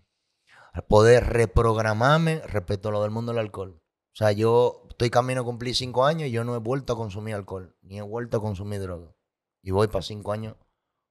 poder 0.87 1.25
reprogramarme 1.25 2.41
respecto 2.47 2.89
a 2.89 2.91
lo 2.91 3.01
del 3.01 3.11
mundo 3.11 3.31
del 3.31 3.39
alcohol. 3.39 3.81
O 3.81 4.17
sea, 4.17 4.31
yo 4.31 4.83
estoy 4.89 5.09
camino 5.09 5.41
a 5.41 5.45
cumplir 5.45 5.75
cinco 5.75 6.05
años 6.05 6.27
y 6.29 6.31
yo 6.31 6.43
no 6.43 6.55
he 6.55 6.59
vuelto 6.59 6.93
a 6.93 6.97
consumir 6.97 7.35
alcohol, 7.35 7.75
ni 7.81 7.97
he 7.97 8.01
vuelto 8.01 8.37
a 8.37 8.41
consumir 8.41 8.81
droga. 8.81 9.13
Y 9.61 9.71
voy 9.71 9.87
para 9.87 10.01
cinco 10.01 10.31
años 10.31 10.55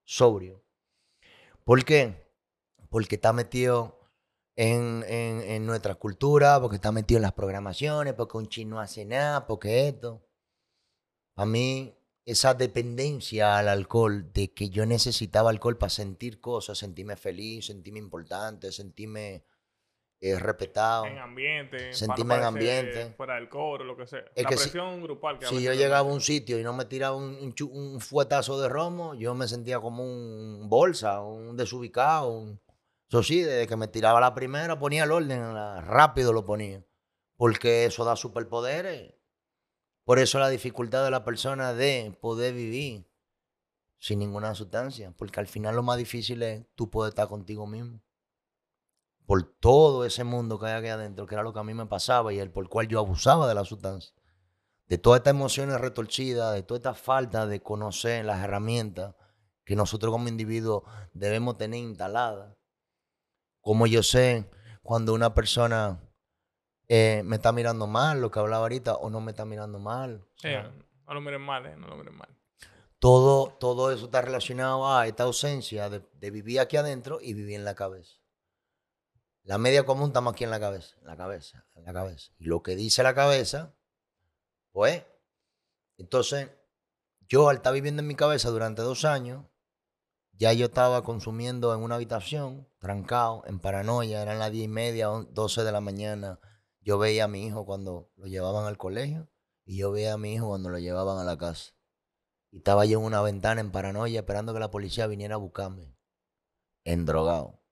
sobrio. 0.05 0.65
¿Por 1.65 1.85
qué? 1.85 2.31
Porque 2.91 3.17
está 3.17 3.33
metido 3.33 3.99
en, 4.57 5.67
nuestra 5.67 5.95
cultura, 5.97 6.61
porque 6.61 6.77
está 6.77 6.93
metido 6.93 7.19
en 7.19 7.23
las 7.23 7.33
programaciones, 7.33 8.15
porque 8.15 8.39
un 8.39 8.49
chino 8.49 8.77
no 8.77 8.81
hace 8.81 9.05
nada, 9.05 9.47
porque 9.47 9.89
esto. 9.89 10.27
A 11.37 11.45
mí, 11.45 11.99
esa 12.25 12.55
dependencia 12.55 13.59
al 13.59 13.69
alcohol, 13.69 14.33
de 14.33 14.53
que 14.53 14.71
yo 14.71 14.87
necesitaba 14.87 15.51
alcohol 15.51 15.77
para 15.77 15.91
sentir 15.91 16.41
cosas, 16.41 16.79
sentirme 16.79 17.17
feliz, 17.17 17.67
sentirme 17.67 17.99
importante, 17.99 18.73
sentirme 18.73 19.45
eh, 20.21 20.39
respetado. 20.39 21.07
En 21.07 21.19
ambiente. 21.19 21.93
Sentirme 21.93 22.37
en 22.37 22.45
ambiente. 22.45 23.13
Fuera 23.17 23.35
del 23.35 23.49
coro, 23.49 23.85
lo 23.85 23.97
que 23.97 24.07
sea. 24.07 24.25
la 24.35 24.49
presión 24.49 25.03
grupal 25.03 25.39
que 25.39 25.47
Si 25.47 25.63
yo 25.63 25.75
llegaba 25.75 26.09
a 26.09 26.13
un 26.13 26.21
sitio 26.21 26.59
y 26.59 26.63
no 26.63 26.73
me 26.73 26.87
tiraba 26.87 27.17
un, 27.17 27.55
un, 27.71 28.01
fuetazo 28.01 28.61
de 28.61 28.69
romo, 28.69 29.15
yo 29.15 29.35
me 29.35 29.47
sentía 29.47 29.81
como 29.81 30.03
un 30.03 30.69
bolsa, 30.69 31.21
un 31.21 31.57
desubicado, 31.57 32.31
un 32.31 32.61
eso 33.15 33.23
sí, 33.23 33.43
desde 33.43 33.69
que 33.69 33.77
me 33.77 33.87
tiraba 33.87 34.21
la 34.21 34.35
primera, 34.35 34.77
ponía 34.79 35.05
el 35.05 35.13
orden, 35.13 35.55
rápido 35.87 36.33
lo 36.33 36.45
ponía. 36.45 36.83
Porque 37.37 37.85
eso 37.85 38.05
da 38.05 38.17
superpoderes. 38.17 39.15
Por 40.05 40.19
eso 40.19 40.39
la 40.39 40.49
dificultad 40.49 41.05
de 41.05 41.11
la 41.11 41.25
persona 41.25 41.73
de 41.73 42.17
poder 42.21 42.55
vivir 42.55 43.07
sin 43.99 44.19
ninguna 44.19 44.55
sustancia. 44.55 45.15
Porque 45.17 45.41
al 45.41 45.47
final 45.47 45.77
lo 45.77 45.83
más 45.83 45.99
difícil 45.99 46.43
es 46.43 46.67
tú 46.75 46.91
poder 46.91 47.11
estar 47.11 47.29
contigo 47.29 47.67
mismo. 47.67 48.01
Por 49.27 49.43
todo 49.43 50.05
ese 50.05 50.25
mundo 50.25 50.59
que 50.59 50.67
hay 50.67 50.73
aquí 50.75 50.89
adentro, 50.89 51.27
que 51.27 51.35
era 51.35 51.43
lo 51.43 51.55
que 51.55 51.61
a 51.61 51.65
mí 51.65 51.73
me 51.73 51.87
pasaba 51.87 52.33
y 52.33 52.39
el 52.39 52.51
por 52.51 52.69
cual 52.69 52.89
yo 52.89 52.99
abusaba 52.99 53.49
de 53.49 53.55
la 53.55 53.65
sustancia. 53.65 54.15
De 54.87 54.99
todas 54.99 55.21
estas 55.21 55.33
emociones 55.33 55.81
retorcidas, 55.81 56.55
de 56.55 56.63
toda 56.63 56.77
esta 56.77 56.95
falta 56.95 57.47
de 57.47 57.63
conocer 57.63 58.25
las 58.27 58.45
herramientas 58.45 59.15
que 59.65 59.77
nosotros 59.77 60.13
como 60.13 60.29
individuos 60.29 60.83
debemos 61.15 61.57
tener 61.57 61.81
instaladas 61.81 62.55
como 63.65 63.87
yo 63.87 64.03
sé 64.03 64.51
cuando 64.83 65.15
una 65.15 65.33
persona 65.33 65.99
eh, 66.89 67.23
me 67.25 67.37
está 67.37 67.53
mirando 67.53 67.87
mal, 67.87 68.21
lo 68.21 68.31
que 68.31 68.39
hablaba 68.39 68.63
ahorita, 68.63 68.95
o 68.95 69.11
no 69.11 69.21
me 69.21 69.33
está 69.33 69.45
mirando 69.45 69.79
mal. 69.79 70.25
no 71.07 71.15
lo 71.15 71.21
miren 71.21 71.43
mal, 71.43 71.67
eh, 71.67 71.77
no 71.77 71.87
lo 71.87 71.97
miren 71.97 72.17
mal. 72.17 72.29
Todo, 72.99 73.49
todo 73.61 73.93
eso 73.93 74.07
está 74.07 74.23
relacionado 74.23 74.91
a 74.91 75.07
esta 75.07 75.25
ausencia 75.25 75.91
de, 75.91 76.31
vivir 76.31 76.61
aquí 76.61 76.77
adentro 76.77 77.19
y 77.21 77.35
vivir 77.35 77.57
en 77.57 77.65
la 77.65 77.75
cabeza. 77.75 78.19
La 79.43 79.59
media 79.59 79.85
común 79.85 80.07
estamos 80.07 80.33
aquí 80.33 80.45
en 80.45 80.51
la 80.51 80.61
cabeza, 80.61 80.97
en 81.01 81.07
la 81.07 81.17
cabeza, 81.17 81.67
en 81.75 81.85
la 81.85 81.93
cabeza. 81.93 82.33
Y 82.39 82.45
lo 82.45 82.63
que 82.63 82.77
dice 82.77 83.03
la 83.03 83.15
cabeza, 83.15 83.75
pues, 84.73 85.05
entonces, 85.99 86.51
yo 87.29 87.51
al 87.51 87.57
estar 87.57 87.75
viviendo 87.75 88.01
en 88.01 88.09
mi 88.09 88.15
cabeza 88.15 88.49
durante 88.49 88.81
dos 88.81 89.05
años, 89.05 89.45
ya 90.33 90.53
yo 90.53 90.67
estaba 90.67 91.05
consumiendo 91.05 91.75
en 91.75 91.83
una 91.83 91.97
habitación, 91.97 92.67
trancado, 92.79 93.45
en 93.47 93.61
paranoia, 93.61 94.23
eran 94.23 94.39
las 94.39 94.51
diez 94.51 94.65
y 94.65 94.69
media, 94.69 95.09
doce 95.31 95.63
de 95.63 95.73
la 95.73 95.81
mañana. 95.81 96.41
Yo 96.85 96.99
veía 96.99 97.25
a 97.25 97.29
mi 97.29 97.47
hijo 97.47 97.65
cuando 97.65 98.13
lo 98.17 98.27
llevaban 98.27 98.67
al 98.67 98.77
colegio 98.77 99.29
y 99.65 99.79
yo 99.79 99.91
veía 99.91 100.13
a 100.13 100.19
mi 100.19 100.35
hijo 100.35 100.49
cuando 100.49 100.69
lo 100.69 100.79
llevaban 100.79 101.19
a 101.19 101.25
la 101.25 101.39
casa. 101.39 101.73
Y 102.51 102.59
estaba 102.59 102.85
yo 102.85 103.01
en 103.01 103.07
una 103.07 103.23
ventana 103.23 103.61
en 103.61 103.73
paranoia 103.73 104.21
esperando 104.21 104.53
que 104.53 104.61
la 104.61 104.71
policía 104.71 105.07
viniera 105.07 105.35
a 105.35 105.39
buscarme, 105.39 105.97
endrogado. 106.85 107.63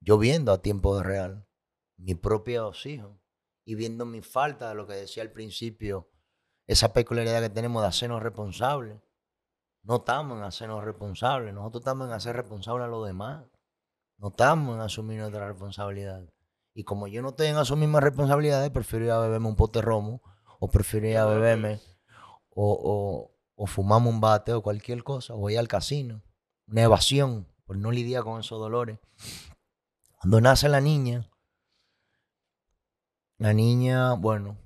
Yo 0.00 0.18
viendo 0.18 0.52
a 0.52 0.62
tiempo 0.62 1.02
real 1.02 1.48
mis 1.96 2.16
propios 2.16 2.86
hijos 2.86 3.18
y 3.64 3.74
viendo 3.74 4.04
mi 4.04 4.20
falta 4.20 4.68
de 4.68 4.74
lo 4.74 4.86
que 4.86 4.94
decía 4.94 5.22
al 5.22 5.32
principio, 5.32 6.10
esa 6.66 6.92
peculiaridad 6.92 7.40
que 7.40 7.50
tenemos 7.50 7.82
de 7.82 7.88
hacernos 7.88 8.22
responsables 8.22 9.00
no 9.88 9.96
estamos 9.96 10.36
en 10.36 10.44
hacernos 10.44 10.84
responsables, 10.84 11.54
nosotros 11.54 11.80
estamos 11.80 12.08
en 12.08 12.12
hacer 12.12 12.36
responsables 12.36 12.84
a 12.84 12.90
los 12.90 13.06
demás. 13.06 13.46
No 14.18 14.28
estamos 14.28 14.74
en 14.74 14.82
asumir 14.82 15.18
nuestra 15.20 15.48
responsabilidad. 15.48 16.28
Y 16.78 16.84
como 16.84 17.08
yo 17.08 17.22
no 17.22 17.30
estoy 17.30 17.48
en 17.48 17.56
asumir 17.56 17.88
mis 17.88 18.00
responsabilidades, 18.00 18.70
prefiero 18.70 19.06
ir 19.06 19.10
a 19.10 19.18
beberme 19.18 19.48
un 19.48 19.56
pote 19.56 19.82
romo, 19.82 20.22
o 20.60 20.68
prefiero 20.68 21.08
ir 21.08 21.16
a 21.16 21.26
beberme, 21.26 21.80
o, 22.50 23.32
o, 23.56 23.66
fumarme 23.66 24.08
un 24.08 24.20
bate, 24.20 24.52
o 24.52 24.62
cualquier 24.62 25.02
cosa, 25.02 25.34
o 25.34 25.50
ir 25.50 25.58
al 25.58 25.66
casino. 25.66 26.22
Una 26.68 26.82
evasión, 26.82 27.48
por 27.64 27.76
no 27.76 27.90
lidiar 27.90 28.22
con 28.22 28.38
esos 28.38 28.60
dolores. 28.60 29.00
Cuando 30.20 30.40
nace 30.40 30.68
la 30.68 30.80
niña, 30.80 31.28
la 33.38 33.52
niña, 33.52 34.12
bueno, 34.12 34.56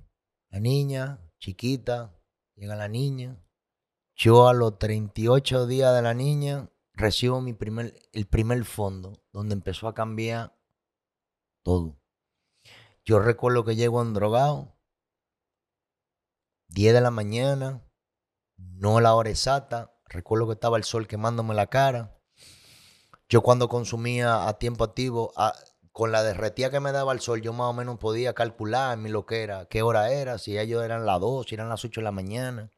la 0.51 0.59
niña, 0.59 1.19
chiquita, 1.39 2.15
llega 2.53 2.75
la 2.75 2.89
niña, 2.89 3.43
yo 4.13 4.47
a 4.47 4.53
los 4.53 4.77
38 4.77 5.65
días 5.65 5.95
de 5.95 6.03
la 6.03 6.13
niña 6.13 6.69
recibo 6.93 7.41
mi 7.41 7.53
primer, 7.53 7.95
el 8.11 8.27
primer 8.27 8.65
fondo, 8.65 9.13
donde 9.31 9.55
empezó 9.55 9.87
a 9.87 9.95
cambiar 9.95 10.55
todo. 11.63 12.02
Yo 13.05 13.19
recuerdo 13.19 13.65
que 13.65 13.75
llego 13.75 14.01
en 14.01 14.13
drogado, 14.13 14.77
10 16.69 16.93
de 16.93 17.01
la 17.01 17.11
mañana, 17.11 17.83
no 18.57 18.99
la 19.01 19.13
hora 19.13 19.29
exacta, 19.29 19.93
recuerdo 20.05 20.47
que 20.47 20.53
estaba 20.53 20.77
el 20.77 20.85
sol 20.85 21.07
quemándome 21.07 21.53
la 21.53 21.67
cara. 21.67 22.17
Yo 23.27 23.41
cuando 23.41 23.67
consumía 23.67 24.47
a 24.47 24.57
tiempo 24.57 24.83
activo, 24.83 25.33
con 25.91 26.11
la 26.11 26.23
derretía 26.23 26.71
que 26.71 26.79
me 26.79 26.91
daba 26.91 27.13
el 27.13 27.19
sol, 27.19 27.41
yo 27.41 27.51
más 27.51 27.67
o 27.67 27.73
menos 27.73 27.99
podía 27.99 28.33
calcular 28.33 28.97
mi 28.97 29.09
lo 29.09 29.25
que 29.25 29.43
era, 29.43 29.65
qué 29.65 29.81
hora 29.81 30.11
era, 30.11 30.37
si 30.37 30.57
ellos 30.57 30.83
eran 30.83 31.05
las 31.05 31.19
2, 31.19 31.47
si 31.47 31.55
eran 31.55 31.69
las 31.69 31.83
8 31.83 31.99
de 32.01 32.05
la 32.05 32.11
mañana. 32.11 32.71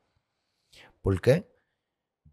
¿Por 1.01 1.21
qué? 1.21 1.53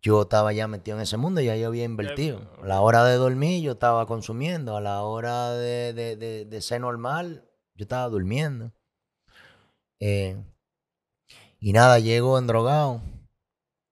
Yo 0.00 0.22
estaba 0.22 0.52
ya 0.52 0.66
metido 0.66 0.96
en 0.96 1.02
ese 1.02 1.16
mundo, 1.16 1.40
ya 1.40 1.56
yo 1.56 1.68
había 1.68 1.84
invertido. 1.84 2.50
A 2.62 2.66
la 2.66 2.80
hora 2.80 3.04
de 3.04 3.16
dormir 3.16 3.62
yo 3.62 3.72
estaba 3.72 4.06
consumiendo, 4.06 4.76
a 4.76 4.80
la 4.80 5.02
hora 5.02 5.52
de, 5.52 6.58
ser 6.60 6.80
normal 6.80 7.51
yo 7.82 7.84
estaba 7.84 8.08
durmiendo. 8.08 8.72
Eh, 9.98 10.36
y 11.58 11.72
nada, 11.72 11.98
llego 11.98 12.38
endrogado, 12.38 13.02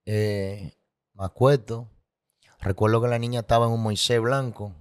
eh, 0.07 0.75
me 1.15 1.25
acuerdo. 1.25 1.89
Recuerdo 2.61 3.03
que 3.03 3.09
la 3.09 3.19
niña 3.19 3.41
estaba 3.41 3.67
en 3.67 3.73
un 3.73 3.83
Moisés 3.83 4.21
blanco. 4.21 4.75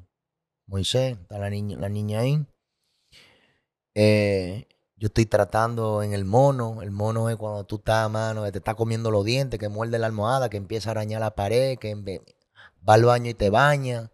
Moisés, 0.67 1.17
está 1.19 1.39
la 1.39 1.49
niña, 1.49 1.77
la 1.79 1.89
niña 1.89 2.19
ahí. 2.19 2.45
Eh, 3.95 4.67
yo 4.95 5.07
estoy 5.07 5.25
tratando 5.25 6.03
en 6.03 6.13
el 6.13 6.25
mono. 6.25 6.83
El 6.83 6.91
mono 6.91 7.29
es 7.29 7.35
cuando 7.37 7.63
tú 7.65 7.77
estás, 7.77 8.09
mano, 8.11 8.43
que 8.43 8.51
te 8.51 8.59
está 8.59 8.75
comiendo 8.75 9.09
los 9.09 9.25
dientes, 9.25 9.59
que 9.59 9.69
muerde 9.69 9.97
la 9.97 10.07
almohada, 10.07 10.49
que 10.49 10.57
empieza 10.57 10.89
a 10.89 10.91
arañar 10.91 11.21
la 11.21 11.35
pared, 11.35 11.79
que 11.79 11.95
va 12.87 12.93
al 12.93 13.05
baño 13.05 13.31
y 13.31 13.33
te 13.33 13.49
baña. 13.49 14.11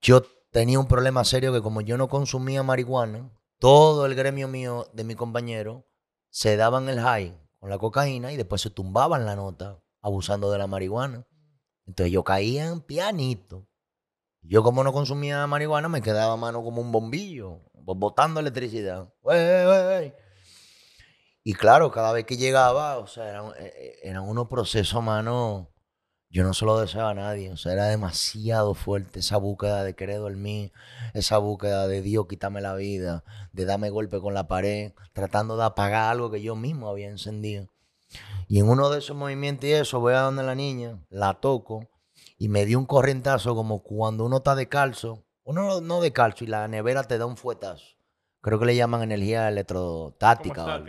Yo 0.00 0.22
tenía 0.54 0.78
un 0.78 0.86
problema 0.86 1.24
serio 1.24 1.52
que 1.52 1.60
como 1.60 1.80
yo 1.80 1.98
no 1.98 2.08
consumía 2.08 2.62
marihuana, 2.62 3.28
todo 3.58 4.06
el 4.06 4.14
gremio 4.14 4.46
mío 4.46 4.86
de 4.92 5.02
mi 5.02 5.16
compañero 5.16 5.84
se 6.30 6.56
daban 6.56 6.88
el 6.88 7.00
high 7.00 7.36
con 7.58 7.70
la 7.70 7.78
cocaína 7.78 8.30
y 8.30 8.36
después 8.36 8.62
se 8.62 8.70
tumbaban 8.70 9.26
la 9.26 9.34
nota 9.34 9.82
abusando 10.00 10.52
de 10.52 10.58
la 10.58 10.68
marihuana. 10.68 11.26
Entonces 11.86 12.12
yo 12.12 12.22
caía 12.22 12.66
en 12.66 12.80
pianito. 12.82 13.66
Yo 14.42 14.62
como 14.62 14.84
no 14.84 14.92
consumía 14.92 15.44
marihuana 15.48 15.88
me 15.88 16.02
quedaba 16.02 16.36
mano 16.36 16.62
como 16.62 16.80
un 16.80 16.92
bombillo 16.92 17.62
botando 17.72 18.38
electricidad. 18.38 19.12
Y 21.42 21.52
claro, 21.54 21.90
cada 21.90 22.12
vez 22.12 22.26
que 22.26 22.36
llegaba, 22.36 22.98
o 22.98 23.08
sea, 23.08 23.28
eran, 23.28 23.46
eh, 23.58 23.98
eh, 24.04 24.18
unos 24.20 24.46
procesos, 24.46 25.02
mano. 25.02 25.73
Yo 26.34 26.42
no 26.42 26.52
se 26.52 26.64
lo 26.64 26.80
deseaba 26.80 27.10
a 27.10 27.14
nadie. 27.14 27.52
O 27.52 27.56
sea, 27.56 27.74
era 27.74 27.86
demasiado 27.86 28.74
fuerte 28.74 29.20
esa 29.20 29.36
búsqueda 29.36 29.84
de 29.84 29.94
querer 29.94 30.18
dormir, 30.18 30.72
esa 31.12 31.38
búsqueda 31.38 31.86
de 31.86 32.02
Dios 32.02 32.26
quitarme 32.28 32.60
la 32.60 32.74
vida, 32.74 33.22
de 33.52 33.64
darme 33.64 33.88
golpe 33.88 34.18
con 34.18 34.34
la 34.34 34.48
pared, 34.48 34.94
tratando 35.12 35.56
de 35.56 35.62
apagar 35.62 36.10
algo 36.10 36.32
que 36.32 36.42
yo 36.42 36.56
mismo 36.56 36.88
había 36.88 37.08
encendido. 37.08 37.68
Y 38.48 38.58
en 38.58 38.68
uno 38.68 38.90
de 38.90 38.98
esos 38.98 39.16
movimientos 39.16 39.66
y 39.66 39.74
eso, 39.74 40.00
voy 40.00 40.14
a 40.14 40.22
donde 40.22 40.42
la 40.42 40.56
niña, 40.56 40.98
la 41.08 41.34
toco 41.34 41.88
y 42.36 42.48
me 42.48 42.66
dio 42.66 42.80
un 42.80 42.86
corrientazo 42.86 43.54
como 43.54 43.84
cuando 43.84 44.24
uno 44.24 44.38
está 44.38 44.56
de 44.56 44.68
calzo, 44.68 45.24
uno 45.44 45.80
no 45.80 46.00
de 46.00 46.12
calzo 46.12 46.42
y 46.42 46.48
la 46.48 46.66
nevera 46.66 47.04
te 47.04 47.16
da 47.16 47.26
un 47.26 47.36
fuetazo. 47.36 47.84
Creo 48.40 48.58
que 48.58 48.66
le 48.66 48.74
llaman 48.74 49.02
energía 49.02 49.48
electrotática. 49.48 50.82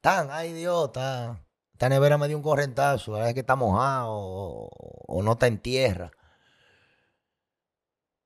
Tan, 0.00 0.30
ay 0.30 0.54
Dios, 0.54 0.86
está. 0.86 1.44
Esta 1.78 1.88
nevera 1.90 2.18
me 2.18 2.26
dio 2.26 2.36
un 2.36 2.42
corrientazo, 2.42 3.24
es 3.24 3.34
que 3.34 3.40
está 3.40 3.54
mojado 3.54 4.08
o, 4.10 5.22
no 5.22 5.30
está 5.30 5.46
en 5.46 5.58
tierra. 5.58 6.10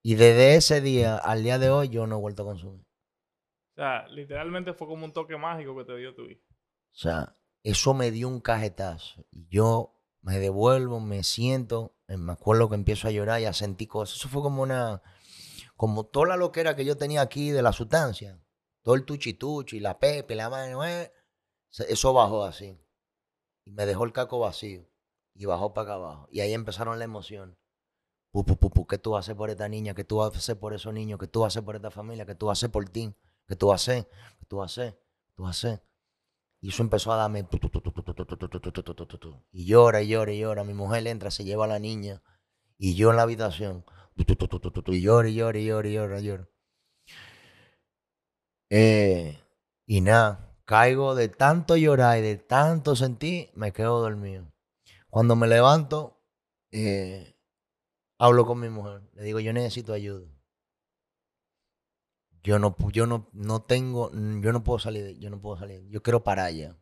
Y 0.02 0.14
desde 0.14 0.54
ese 0.54 0.80
día 0.80 1.18
al 1.18 1.42
día 1.42 1.58
de 1.58 1.68
hoy 1.68 1.90
yo 1.90 2.06
no 2.06 2.16
he 2.16 2.18
vuelto 2.18 2.44
a 2.44 2.46
consumir. 2.46 2.80
O 2.80 3.74
sea, 3.74 4.08
literalmente 4.08 4.72
fue 4.72 4.86
como 4.88 5.04
un 5.04 5.12
toque 5.12 5.36
mágico 5.36 5.76
que 5.76 5.84
te 5.84 5.98
dio 5.98 6.14
tu 6.14 6.22
hijo. 6.22 6.40
O 6.48 6.94
sea, 6.94 7.36
eso 7.62 7.92
me 7.92 8.10
dio 8.10 8.26
un 8.26 8.40
cajetazo. 8.40 9.26
Y 9.30 9.46
yo 9.48 10.00
me 10.22 10.38
devuelvo, 10.38 10.98
me 10.98 11.22
siento, 11.22 11.94
eh, 12.08 12.16
me 12.16 12.32
acuerdo 12.32 12.70
que 12.70 12.76
empiezo 12.76 13.06
a 13.06 13.10
llorar 13.10 13.42
y 13.42 13.44
a 13.44 13.52
sentir 13.52 13.88
cosas. 13.88 14.16
Eso 14.16 14.30
fue 14.30 14.40
como 14.40 14.62
una, 14.62 15.02
como 15.76 16.06
toda 16.06 16.28
la 16.28 16.36
loquera 16.38 16.74
que 16.74 16.86
yo 16.86 16.96
tenía 16.96 17.20
aquí 17.20 17.50
de 17.50 17.60
la 17.60 17.74
sustancia. 17.74 18.40
Todo 18.80 18.94
el 18.94 19.04
tuchi 19.04 19.34
tuchi, 19.34 19.78
la 19.78 19.98
pepe, 19.98 20.36
la 20.36 20.48
mano, 20.48 20.86
eh, 20.86 21.12
eso 21.70 22.14
bajó 22.14 22.44
así. 22.44 22.81
Y 23.64 23.70
me 23.72 23.86
dejó 23.86 24.04
el 24.04 24.12
caco 24.12 24.38
vacío. 24.38 24.88
Y 25.34 25.46
bajó 25.46 25.72
para 25.72 25.84
acá 25.84 25.94
abajo. 25.94 26.28
Y 26.30 26.40
ahí 26.40 26.52
empezaron 26.52 26.98
la 26.98 27.04
emoción. 27.04 27.56
Pu, 28.32 28.44
pu, 28.44 28.86
¿Qué 28.86 28.98
tú 28.98 29.16
haces 29.16 29.34
por 29.34 29.50
esta 29.50 29.68
niña? 29.68 29.94
¿Qué 29.94 30.04
tú 30.04 30.22
haces 30.22 30.56
por 30.56 30.72
esos 30.74 30.92
niños? 30.92 31.18
¿Qué 31.18 31.26
tú 31.26 31.44
haces 31.44 31.62
por 31.62 31.76
esta 31.76 31.90
familia? 31.90 32.24
¿Qué 32.24 32.34
tú 32.34 32.50
haces 32.50 32.70
por 32.70 32.88
ti? 32.88 33.14
¿Qué 33.46 33.56
tú 33.56 33.72
haces? 33.72 34.06
¿Qué 34.38 34.46
tú 34.46 34.62
haces? 34.62 34.92
¿Qué 34.94 35.32
tú 35.34 35.46
haces? 35.46 35.80
Y 36.60 36.68
eso 36.68 36.82
empezó 36.82 37.12
a 37.12 37.16
darme. 37.16 37.46
Y 39.52 39.66
llora 39.66 40.02
y 40.02 40.08
llora 40.08 40.32
y 40.32 40.38
llora. 40.38 40.64
Mi 40.64 40.74
mujer 40.74 41.06
entra, 41.06 41.30
se 41.30 41.44
lleva 41.44 41.64
a 41.64 41.68
la 41.68 41.78
niña. 41.78 42.22
Y 42.78 42.94
yo 42.94 43.10
en 43.10 43.16
la 43.16 43.22
habitación. 43.22 43.84
Y 44.16 45.00
llora 45.00 45.28
y 45.28 45.34
llora 45.34 45.58
y 45.58 45.64
llora 45.66 45.88
y 45.88 45.92
llora, 45.92 46.20
llora. 46.20 46.48
Eh, 48.70 49.38
y 49.86 50.00
nada, 50.00 50.51
caigo 50.72 51.14
de 51.14 51.28
tanto 51.28 51.76
llorar 51.76 52.16
y 52.16 52.22
de 52.22 52.38
tanto 52.38 52.96
sentir, 52.96 53.50
me 53.54 53.74
quedo 53.74 54.00
dormido. 54.00 54.50
Cuando 55.10 55.36
me 55.36 55.46
levanto, 55.46 56.24
eh, 56.70 57.36
hablo 58.18 58.46
con 58.46 58.58
mi 58.58 58.70
mujer. 58.70 59.02
Le 59.12 59.22
digo, 59.22 59.38
yo 59.38 59.52
necesito 59.52 59.92
ayuda. 59.92 60.26
Yo 62.42 62.58
no, 62.58 62.74
yo 62.90 63.06
no, 63.06 63.28
no 63.34 63.60
tengo, 63.60 64.10
yo 64.12 64.50
no 64.50 64.64
puedo 64.64 64.78
salir, 64.78 65.18
yo 65.18 65.28
no 65.28 65.42
puedo 65.42 65.58
salir. 65.58 65.86
Yo 65.90 66.02
quiero 66.02 66.24
parar 66.24 66.50
ya. 66.54 66.74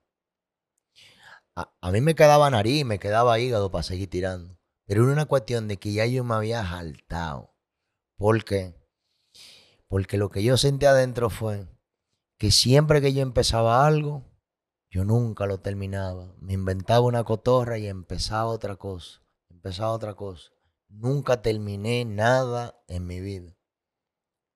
A, 1.56 1.90
mí 1.90 2.00
me 2.00 2.14
quedaba 2.14 2.48
nariz, 2.48 2.84
me 2.84 3.00
quedaba 3.00 3.40
hígado 3.40 3.72
para 3.72 3.82
seguir 3.82 4.08
tirando. 4.08 4.56
Pero 4.86 5.02
era 5.02 5.12
una 5.12 5.26
cuestión 5.26 5.66
de 5.66 5.78
que 5.78 5.92
ya 5.92 6.06
yo 6.06 6.22
me 6.22 6.34
había 6.34 6.62
saltado. 6.62 7.56
¿Por 8.16 8.44
qué? 8.44 8.72
Porque 9.88 10.16
lo 10.16 10.30
que 10.30 10.44
yo 10.44 10.56
sentí 10.56 10.86
adentro 10.86 11.28
fue 11.28 11.66
que 12.40 12.50
siempre 12.50 13.02
que 13.02 13.12
yo 13.12 13.20
empezaba 13.20 13.86
algo, 13.86 14.24
yo 14.90 15.04
nunca 15.04 15.44
lo 15.44 15.60
terminaba. 15.60 16.34
Me 16.40 16.54
inventaba 16.54 17.02
una 17.02 17.22
cotorra 17.22 17.76
y 17.76 17.86
empezaba 17.86 18.46
otra 18.46 18.76
cosa. 18.76 19.20
Empezaba 19.50 19.90
otra 19.90 20.14
cosa. 20.14 20.50
Nunca 20.88 21.42
terminé 21.42 22.06
nada 22.06 22.82
en 22.88 23.06
mi 23.06 23.20
vida. 23.20 23.54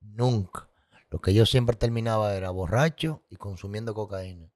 Nunca. 0.01 0.71
Lo 1.11 1.21
que 1.21 1.35
yo 1.35 1.45
siempre 1.45 1.77
terminaba 1.77 2.35
era 2.35 2.49
borracho 2.49 3.23
y 3.29 3.37
consumiendo 3.37 3.93
cocaína. 3.93 4.51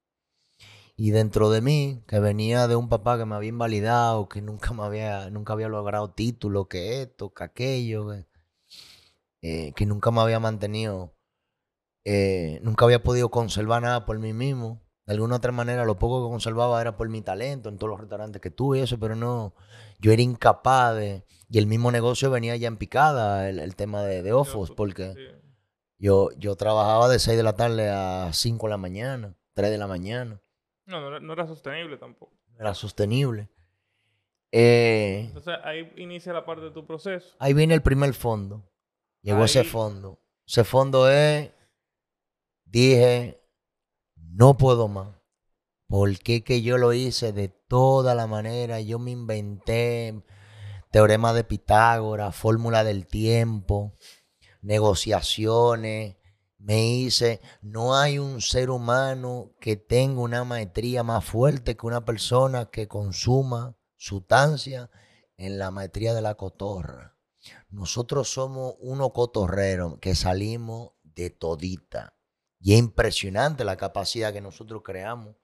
Y 0.97 1.11
dentro 1.11 1.51
de 1.51 1.61
mí, 1.61 2.03
que 2.07 2.21
venía 2.21 2.67
de 2.67 2.77
un 2.77 2.89
papá 2.89 3.19
que 3.19 3.27
me 3.27 3.35
había 3.35 3.51
invalidado, 3.51 4.31
que 4.31 4.41
nunca 4.41 4.73
me 4.73 4.85
había, 4.85 5.29
nunca 5.29 5.53
había 5.53 5.69
logrado 5.69 6.13
título, 6.13 6.67
que 6.67 7.03
esto, 7.03 7.35
que 7.35 7.45
aquello, 7.45 8.09
que, 8.09 8.27
eh, 9.43 9.87
nunca 9.87 10.11
me 10.11 10.23
había 10.23 10.41
mantenido, 10.41 11.18
eh, 12.11 12.61
nunca 12.63 12.87
había 12.87 13.03
podido 13.03 13.31
conservar 13.31 13.83
nada 13.83 14.07
por 14.07 14.19
mí 14.19 14.33
mismo. 14.33 14.83
De 15.05 15.13
alguna 15.13 15.37
otra 15.37 15.53
manera, 15.53 15.85
lo 15.85 15.99
poco 15.99 16.25
que 16.25 16.31
conservaba 16.31 16.81
era 16.81 16.97
por 16.97 17.07
mi 17.11 17.21
talento 17.21 17.69
en 17.69 17.77
todos 17.77 17.91
los 17.91 18.01
restaurantes 18.01 18.41
que 18.41 18.51
tuve 18.51 18.79
y 18.79 18.83
eso, 18.83 18.99
pero 18.99 19.15
no, 19.15 19.55
yo 19.99 20.11
era 20.11 20.23
incapaz 20.23 20.97
de... 20.97 21.25
Y 21.51 21.59
el 21.59 21.67
mismo 21.67 21.93
negocio 21.93 22.31
venía 22.31 22.57
ya 22.57 22.69
en 22.69 22.79
picada, 22.79 23.49
el, 23.51 23.77
tema 23.77 24.03
de, 24.03 24.23
de 24.23 24.33
Ofos, 24.33 24.71
porque... 24.71 25.15
Yo, 25.99 26.31
yo 26.39 26.57
trabajaba 26.57 27.09
de 27.09 27.19
6 27.19 27.37
de 27.37 27.43
la 27.43 27.57
tarde 27.57 27.91
a 27.91 28.31
5 28.33 28.67
de 28.67 28.71
la 28.71 28.77
mañana, 28.79 29.35
3 29.55 29.71
de 29.71 29.79
la 29.79 29.87
mañana. 29.87 30.41
No, 30.87 31.21
no, 31.21 31.33
era 31.35 31.47
sostenible 31.47 31.99
tampoco. 31.99 32.33
era 32.59 32.73
sostenible. 32.73 33.51
Eh, 34.51 35.25
Entonces 35.27 35.57
ahí 35.63 35.93
inicia 35.97 36.33
la 36.33 36.47
parte 36.47 36.65
de 36.65 36.71
tu 36.71 36.87
proceso. 36.87 37.37
Ahí 37.39 37.53
viene 37.53 37.75
el 37.75 37.83
primer 37.83 38.15
fondo. 38.15 38.65
Llegó 39.21 39.45
ese 39.45 39.65
fondo. 39.65 40.23
Ese 40.47 40.65
fondo 40.65 41.11
es, 41.11 41.51
dije, 42.71 43.43
no 44.17 44.57
puedo 44.57 44.89
más. 44.89 45.17
¿Por 45.87 46.19
qué 46.19 46.45
que 46.45 46.63
yo 46.63 46.77
lo 46.77 46.93
hice 46.93 47.33
de 47.33 47.49
toda 47.49 48.15
la 48.15 48.27
manera? 48.27 48.81
Yo 48.81 48.99
me 48.99 49.11
inventé 49.11 50.23
teorema 50.91 51.33
de 51.33 51.45
Pitágoras, 51.45 52.37
fórmula 52.37 52.85
del 52.85 53.07
tiempo 53.07 53.97
negociaciones, 54.63 56.17
me 56.59 56.87
hice, 56.87 57.41
no 57.63 57.97
hay 57.97 58.19
un 58.19 58.41
ser 58.41 58.71
humano 58.71 59.55
que 59.61 59.77
tenga 59.77 60.21
una 60.21 60.45
maestría 60.45 61.03
más 61.03 61.25
fuerte 61.25 61.77
que 61.77 61.87
una 61.87 62.05
persona 62.05 62.67
que 62.67 62.89
consuma 62.89 63.77
sustancia 63.97 64.91
en 65.37 65.59
la 65.59 65.71
maestría 65.71 66.15
de 66.15 66.23
la 66.23 66.35
cotorra. 66.35 67.17
Nosotros 67.71 68.29
somos 68.29 68.75
unos 68.81 69.13
cotorreros 69.13 69.99
que 70.01 70.15
salimos 70.15 70.91
de 71.03 71.31
todita. 71.31 72.18
Y 72.61 72.75
es 72.75 72.79
impresionante 72.79 73.65
la 73.65 73.77
capacidad 73.77 74.33
que 74.33 74.41
nosotros 74.41 74.83
creamos 74.85 75.37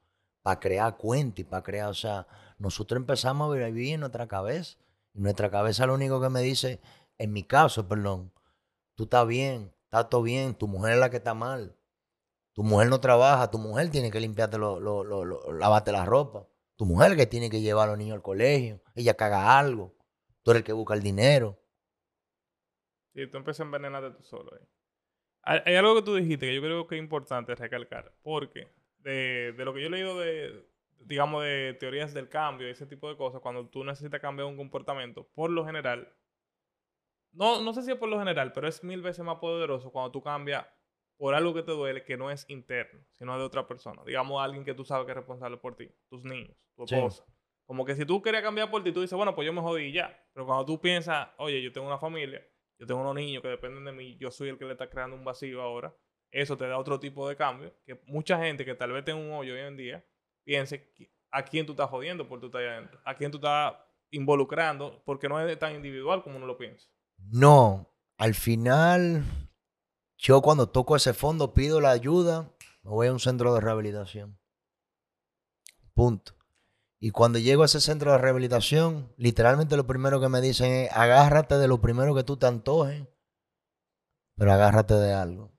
para 0.42 0.60
crear 0.60 0.96
cuentos 0.96 1.40
y 1.40 1.44
para 1.44 1.62
crear, 1.62 1.88
o 1.88 1.94
sea, 1.94 2.26
nosotros 2.58 3.00
empezamos 3.00 3.50
a 3.50 3.66
vivir 3.66 3.94
en 3.94 4.00
nuestra 4.00 4.26
cabeza. 4.26 4.76
Y 5.14 5.20
nuestra 5.20 5.50
cabeza 5.50 5.86
lo 5.86 5.94
único 5.94 6.20
que 6.20 6.28
me 6.28 6.42
dice, 6.42 6.80
en 7.18 7.32
mi 7.32 7.44
caso, 7.44 7.88
perdón, 7.88 8.32
tú 8.94 9.04
estás 9.04 9.26
bien, 9.26 9.72
está 9.84 10.08
todo 10.08 10.22
bien, 10.22 10.54
tu 10.54 10.66
mujer 10.68 10.94
es 10.94 10.98
la 11.00 11.10
que 11.10 11.18
está 11.18 11.34
mal. 11.34 11.76
Tu 12.52 12.62
mujer 12.62 12.88
no 12.88 13.00
trabaja, 13.00 13.50
tu 13.50 13.58
mujer 13.58 13.90
tiene 13.90 14.10
que 14.10 14.20
limpiarte, 14.20 14.58
lo, 14.58 14.78
lavarte 15.52 15.92
la 15.92 16.04
ropa. 16.04 16.46
Tu 16.76 16.84
mujer 16.84 17.16
que 17.16 17.26
tiene 17.26 17.50
que 17.50 17.60
llevar 17.60 17.88
a 17.88 17.92
los 17.92 17.98
niños 17.98 18.14
al 18.14 18.22
colegio. 18.22 18.80
Ella 18.94 19.14
caga 19.14 19.58
algo. 19.58 19.94
Tú 20.42 20.50
eres 20.50 20.60
el 20.60 20.64
que 20.64 20.72
busca 20.72 20.94
el 20.94 21.02
dinero. 21.02 21.60
Sí, 23.12 23.26
tú 23.28 23.38
empiezas 23.38 23.60
a 23.60 23.64
envenenarte 23.64 24.16
tú 24.16 24.22
solo. 24.24 24.50
Hay, 25.44 25.74
algo 25.74 25.94
que 25.94 26.02
tú 26.02 26.14
dijiste 26.14 26.46
que 26.46 26.54
yo 26.54 26.62
creo 26.62 26.86
que 26.86 26.96
es 26.96 27.02
importante 27.02 27.54
recalcar. 27.54 28.12
Porque 28.22 28.68
de, 28.98 29.52
de 29.52 29.64
lo 29.64 29.74
que 29.74 29.80
yo 29.80 29.88
he 29.88 29.90
leído 29.90 30.18
de, 30.18 30.64
digamos, 31.00 31.42
de 31.44 31.76
teorías 31.78 32.14
del 32.14 32.28
cambio 32.28 32.66
y 32.66 32.70
ese 32.70 32.86
tipo 32.86 33.08
de 33.08 33.16
cosas, 33.16 33.40
cuando 33.40 33.66
tú 33.68 33.84
necesitas 33.84 34.20
cambiar 34.20 34.48
un 34.48 34.56
comportamiento, 34.56 35.26
por 35.34 35.50
lo 35.50 35.64
general, 35.64 36.12
no, 37.32 37.60
no 37.60 37.72
sé 37.72 37.82
si 37.82 37.90
es 37.90 37.98
por 37.98 38.08
lo 38.08 38.18
general, 38.18 38.52
pero 38.52 38.68
es 38.68 38.82
mil 38.84 39.02
veces 39.02 39.24
más 39.24 39.38
poderoso 39.38 39.90
cuando 39.90 40.12
tú 40.12 40.22
cambias 40.22 40.66
por 41.16 41.34
algo 41.34 41.54
que 41.54 41.62
te 41.62 41.72
duele 41.72 42.04
que 42.04 42.16
no 42.16 42.30
es 42.30 42.48
interno, 42.48 43.00
sino 43.12 43.38
de 43.38 43.44
otra 43.44 43.66
persona. 43.66 44.02
Digamos, 44.04 44.42
alguien 44.42 44.64
que 44.64 44.74
tú 44.74 44.84
sabes 44.84 45.06
que 45.06 45.12
es 45.12 45.16
responsable 45.16 45.56
por 45.56 45.76
ti, 45.76 45.88
tus 46.08 46.24
niños, 46.24 46.56
tu 46.76 46.84
esposa. 46.84 47.24
Como 47.66 47.84
que 47.84 47.94
si 47.94 48.04
tú 48.04 48.20
querías 48.20 48.42
cambiar 48.42 48.70
por 48.70 48.82
ti, 48.82 48.92
tú 48.92 49.00
dices, 49.00 49.16
bueno, 49.16 49.34
pues 49.34 49.46
yo 49.46 49.52
me 49.52 49.60
jodí 49.60 49.92
ya. 49.92 50.22
Pero 50.32 50.44
cuando 50.44 50.64
tú 50.66 50.80
piensas, 50.80 51.28
oye, 51.38 51.62
yo 51.62 51.72
tengo 51.72 51.86
una 51.86 51.98
familia, 51.98 52.46
tengo 52.86 53.00
unos 53.00 53.14
niños 53.14 53.42
que 53.42 53.48
dependen 53.48 53.84
de 53.84 53.92
mí, 53.92 54.16
yo 54.18 54.30
soy 54.30 54.48
el 54.48 54.58
que 54.58 54.64
le 54.64 54.72
está 54.72 54.88
creando 54.88 55.16
un 55.16 55.24
vacío 55.24 55.62
ahora, 55.62 55.94
eso 56.30 56.56
te 56.56 56.66
da 56.66 56.78
otro 56.78 56.98
tipo 56.98 57.28
de 57.28 57.36
cambio. 57.36 57.72
Que 57.86 58.00
mucha 58.06 58.38
gente 58.38 58.64
que 58.64 58.74
tal 58.74 58.92
vez 58.92 59.04
tenga 59.04 59.20
un 59.20 59.32
hoyo 59.32 59.54
hoy 59.54 59.60
en 59.60 59.76
día, 59.76 60.04
piense 60.44 60.92
a 61.30 61.44
quién 61.44 61.66
tú 61.66 61.72
estás 61.72 61.90
jodiendo 61.90 62.28
por 62.28 62.40
tu 62.40 62.46
estás 62.46 62.62
adentro, 62.62 63.00
a 63.04 63.14
quién 63.14 63.30
tú 63.30 63.38
estás 63.38 63.74
involucrando, 64.10 65.02
porque 65.04 65.28
no 65.28 65.40
es 65.40 65.58
tan 65.58 65.74
individual 65.74 66.22
como 66.22 66.36
uno 66.36 66.46
lo 66.46 66.56
piensa. 66.56 66.88
No, 67.18 67.92
al 68.18 68.34
final, 68.34 69.24
yo 70.18 70.40
cuando 70.42 70.68
toco 70.68 70.96
ese 70.96 71.14
fondo 71.14 71.54
pido 71.54 71.80
la 71.80 71.90
ayuda, 71.90 72.52
me 72.82 72.90
voy 72.90 73.08
a 73.08 73.12
un 73.12 73.20
centro 73.20 73.54
de 73.54 73.60
rehabilitación. 73.60 74.38
Punto. 75.94 76.34
Y 77.00 77.10
cuando 77.10 77.38
llego 77.38 77.62
a 77.62 77.66
ese 77.66 77.80
centro 77.80 78.12
de 78.12 78.18
rehabilitación, 78.18 79.12
literalmente 79.16 79.76
lo 79.76 79.86
primero 79.86 80.20
que 80.20 80.28
me 80.28 80.40
dicen 80.40 80.72
es, 80.72 80.92
agárrate 80.92 81.58
de 81.58 81.68
lo 81.68 81.80
primero 81.80 82.14
que 82.14 82.24
tú 82.24 82.36
te 82.36 82.46
antojes, 82.46 83.06
pero 84.36 84.52
agárrate 84.52 84.94
de 84.94 85.12
algo. 85.12 85.52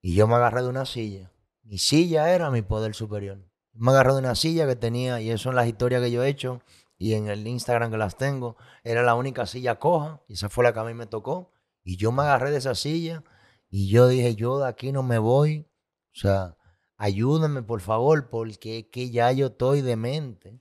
Y 0.00 0.14
yo 0.14 0.26
me 0.26 0.36
agarré 0.36 0.62
de 0.62 0.68
una 0.68 0.86
silla. 0.86 1.30
Mi 1.62 1.78
silla 1.78 2.32
era 2.32 2.50
mi 2.50 2.62
poder 2.62 2.94
superior. 2.94 3.38
Me 3.74 3.90
agarré 3.90 4.12
de 4.12 4.20
una 4.20 4.34
silla 4.34 4.66
que 4.66 4.76
tenía, 4.76 5.20
y 5.20 5.30
eso 5.30 5.44
son 5.44 5.56
las 5.56 5.66
historias 5.66 6.00
que 6.00 6.10
yo 6.10 6.22
he 6.22 6.28
hecho, 6.28 6.62
y 6.98 7.14
en 7.14 7.28
el 7.28 7.46
Instagram 7.46 7.92
que 7.92 7.96
las 7.96 8.16
tengo, 8.16 8.56
era 8.82 9.02
la 9.02 9.14
única 9.14 9.46
silla 9.46 9.78
coja 9.78 10.20
y 10.26 10.34
esa 10.34 10.48
fue 10.48 10.64
la 10.64 10.72
que 10.72 10.80
a 10.80 10.84
mí 10.84 10.94
me 10.94 11.06
tocó. 11.06 11.52
Y 11.84 11.96
yo 11.96 12.10
me 12.12 12.22
agarré 12.22 12.50
de 12.50 12.58
esa 12.58 12.74
silla 12.74 13.22
y 13.70 13.88
yo 13.88 14.08
dije, 14.08 14.34
yo 14.34 14.58
de 14.58 14.68
aquí 14.68 14.90
no 14.92 15.02
me 15.04 15.18
voy. 15.18 15.68
O 16.12 16.18
sea, 16.18 16.56
ayúdame 16.98 17.62
por 17.62 17.80
favor, 17.80 18.28
porque 18.28 18.80
es 18.80 18.86
que 18.86 19.10
ya 19.10 19.32
yo 19.32 19.46
estoy 19.46 19.80
demente. 19.80 20.60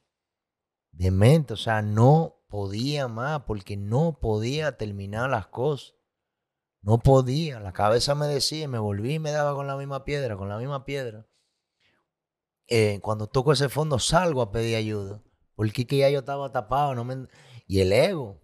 Demente, 0.92 1.54
o 1.54 1.58
sea, 1.58 1.82
no 1.82 2.46
podía 2.48 3.08
más, 3.08 3.44
porque 3.44 3.76
no 3.76 4.20
podía 4.20 4.78
terminar 4.78 5.30
las 5.30 5.48
cosas. 5.48 5.96
No 6.82 7.00
podía, 7.00 7.60
la 7.60 7.74
cabeza 7.74 8.16
me 8.16 8.28
decía, 8.28 8.68
me 8.68 8.80
volví 8.80 9.16
y 9.16 9.20
me 9.20 9.32
daba 9.32 9.54
con 9.56 9.68
la 9.68 9.76
misma 9.76 10.06
piedra, 10.06 10.38
con 10.38 10.48
la 10.48 10.58
misma 10.58 10.86
piedra. 10.86 11.28
Eh, 12.68 13.00
cuando 13.02 13.28
toco 13.28 13.52
ese 13.52 13.70
fondo 13.70 14.00
salgo 14.00 14.42
a 14.42 14.52
pedir 14.52 14.76
ayuda, 14.76 15.24
porque 15.56 15.88
que 15.88 15.98
ya 15.98 16.10
yo 16.10 16.20
estaba 16.20 16.52
tapado, 16.52 16.96
no 16.96 17.04
me... 17.04 17.28
y 17.66 17.80
el 17.80 17.92
ego, 17.92 18.42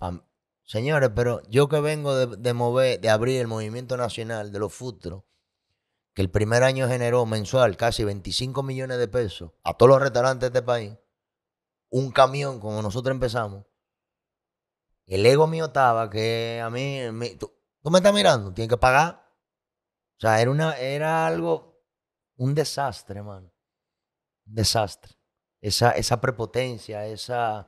señores, 0.63 1.11
pero 1.15 1.41
yo 1.49 1.69
que 1.69 1.79
vengo 1.79 2.13
de, 2.15 2.53
mover, 2.53 2.99
de 2.99 3.09
abrir 3.09 3.39
el 3.39 3.47
movimiento 3.47 3.97
nacional 3.97 4.51
de 4.51 4.59
los 4.59 4.73
futros, 4.73 5.23
que 6.13 6.21
el 6.21 6.29
primer 6.29 6.63
año 6.63 6.87
generó 6.87 7.25
mensual 7.25 7.75
casi 7.75 8.03
25 8.03 8.61
millones 8.63 8.97
de 8.99 9.07
pesos 9.07 9.51
a 9.63 9.73
todos 9.73 9.89
los 9.89 10.01
restaurantes 10.01 10.51
de 10.51 10.59
este 10.59 10.65
país, 10.65 10.93
un 11.89 12.11
camión 12.11 12.59
como 12.59 12.81
nosotros 12.81 13.13
empezamos, 13.13 13.65
el 15.05 15.25
ego 15.25 15.47
mío 15.47 15.65
estaba 15.65 16.09
que 16.09 16.61
a 16.63 16.69
mí, 16.69 17.01
tú, 17.39 17.51
me 17.89 17.97
estás 17.97 18.13
mirando, 18.13 18.53
tienes 18.53 18.69
que 18.69 18.77
pagar. 18.77 19.23
O 20.17 20.19
sea, 20.19 20.39
era, 20.39 20.49
una, 20.49 20.77
era 20.77 21.27
algo, 21.27 21.83
un 22.37 22.55
desastre, 22.55 23.19
hermano. 23.19 23.51
Un 24.47 24.55
desastre. 24.55 25.13
Esa, 25.59 25.91
esa 25.91 26.21
prepotencia, 26.21 27.05
esa, 27.05 27.67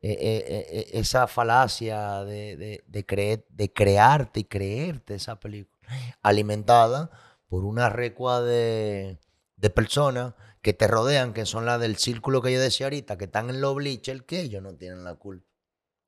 e, 0.00 0.10
e, 0.10 0.78
e, 0.78 0.98
esa 0.98 1.26
falacia 1.26 2.24
de, 2.24 2.82
de, 2.86 3.06
creer, 3.06 3.46
de 3.48 3.72
crearte 3.72 4.40
y 4.40 4.44
creerte 4.44 5.14
esa 5.14 5.38
película, 5.38 5.88
alimentada 6.22 7.10
por 7.48 7.64
una 7.64 7.88
recua 7.88 8.40
de, 8.40 9.18
de 9.56 9.70
personas 9.70 10.34
que 10.62 10.72
te 10.72 10.88
rodean, 10.88 11.34
que 11.34 11.44
son 11.44 11.66
las 11.66 11.80
del 11.80 11.96
círculo 11.96 12.40
que 12.40 12.52
yo 12.52 12.60
decía 12.60 12.86
ahorita, 12.86 13.18
que 13.18 13.26
están 13.26 13.50
en 13.50 13.60
los 13.60 13.74
bleachers, 13.74 14.22
que 14.22 14.40
ellos 14.40 14.62
no 14.62 14.74
tienen 14.74 15.04
la 15.04 15.14
culpa. 15.14 15.46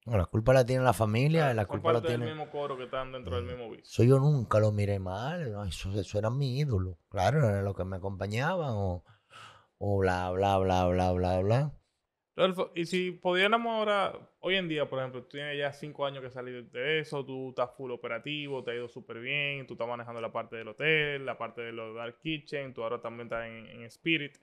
No, 0.07 0.17
la 0.17 0.27
culpa 0.27 0.53
la 0.53 0.65
tiene 0.65 0.85
la 0.85 0.93
familia, 0.93 1.53
la 1.53 1.67
culpa 1.67 1.93
la 1.93 2.01
tiene. 2.01 2.27
mismo 2.27 2.49
coro 2.49 2.77
que 2.77 2.85
están 2.85 3.11
dentro 3.11 3.35
del 3.35 3.45
mismo 3.45 3.69
vicio. 3.69 3.85
Eso 3.85 4.05
yo 4.05 4.21
nunca 4.21 4.61
lo 4.61 4.71
miré 4.71 5.01
mal, 5.01 5.53
eso, 5.69 5.93
eso, 5.99 6.19
era 6.19 6.31
mi 6.31 6.61
ídolo. 6.61 6.97
Claro, 7.09 7.47
era 7.47 7.61
lo 7.63 7.75
que 7.75 7.85
me 7.85 7.97
acompañaban 7.97 8.71
o, 8.71 9.05
o 9.79 9.99
bla, 9.99 10.31
bla, 10.31 10.59
bla, 10.59 10.87
bla, 10.87 11.13
bla, 11.13 11.41
bla. 11.41 11.73
Rodolfo, 12.37 12.71
y 12.75 12.85
si 12.85 13.13
pudiéramos 13.13 13.73
ahora, 13.73 14.13
hoy 14.41 14.57
en 14.57 14.69
día, 14.69 14.89
por 14.89 14.99
ejemplo, 14.99 15.23
tú 15.23 15.31
tienes 15.31 15.59
ya 15.59 15.73
cinco 15.73 16.05
años 16.05 16.23
que 16.23 16.31
salir 16.31 16.71
de 16.71 17.01
eso, 17.01 17.25
tú 17.25 17.49
estás 17.49 17.71
full 17.77 17.91
operativo, 17.91 18.63
te 18.63 18.73
ha 18.73 18.75
ido 18.75 18.89
súper 18.89 19.21
bien, 19.21 19.67
tú 19.67 19.75
estás 19.75 19.89
manejando 19.89 20.21
la 20.21 20.31
parte 20.31 20.57
del 20.57 20.69
hotel, 20.69 21.25
la 21.25 21.39
parte 21.39 21.63
de 21.63 21.73
los 21.73 21.95
Dark 21.95 22.19
Kitchen, 22.19 22.75
tú 22.75 22.83
ahora 22.83 23.01
también 23.01 23.27
estás 23.27 23.47
en 23.47 23.83
Spirit. 23.85 24.37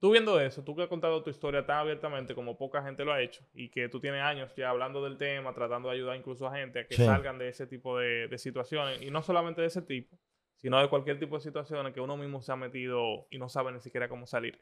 Tú 0.00 0.12
viendo 0.12 0.40
eso, 0.40 0.64
tú 0.64 0.74
que 0.74 0.82
has 0.82 0.88
contado 0.88 1.22
tu 1.22 1.28
historia 1.28 1.66
tan 1.66 1.76
abiertamente 1.76 2.34
como 2.34 2.56
poca 2.56 2.82
gente 2.82 3.04
lo 3.04 3.12
ha 3.12 3.20
hecho 3.20 3.44
y 3.52 3.68
que 3.68 3.90
tú 3.90 4.00
tienes 4.00 4.22
años 4.22 4.50
ya 4.56 4.70
hablando 4.70 5.04
del 5.04 5.18
tema, 5.18 5.52
tratando 5.52 5.90
de 5.90 5.96
ayudar 5.96 6.16
incluso 6.16 6.46
a 6.46 6.56
gente 6.56 6.80
a 6.80 6.86
que 6.86 6.96
salgan 6.96 7.38
de 7.38 7.50
ese 7.50 7.66
tipo 7.66 7.98
de, 7.98 8.30
situaciones 8.38 9.02
y 9.02 9.10
no 9.10 9.22
solamente 9.22 9.60
de 9.60 9.66
ese 9.66 9.82
tipo, 9.82 10.16
sino 10.56 10.80
de 10.80 10.88
cualquier 10.88 11.18
tipo 11.18 11.34
de 11.34 11.42
situaciones 11.42 11.92
que 11.92 12.00
uno 12.00 12.16
mismo 12.16 12.40
se 12.40 12.50
ha 12.50 12.56
metido 12.56 13.26
y 13.30 13.38
no 13.38 13.50
sabe 13.50 13.72
ni 13.72 13.80
siquiera 13.80 14.08
cómo 14.08 14.26
salir. 14.26 14.58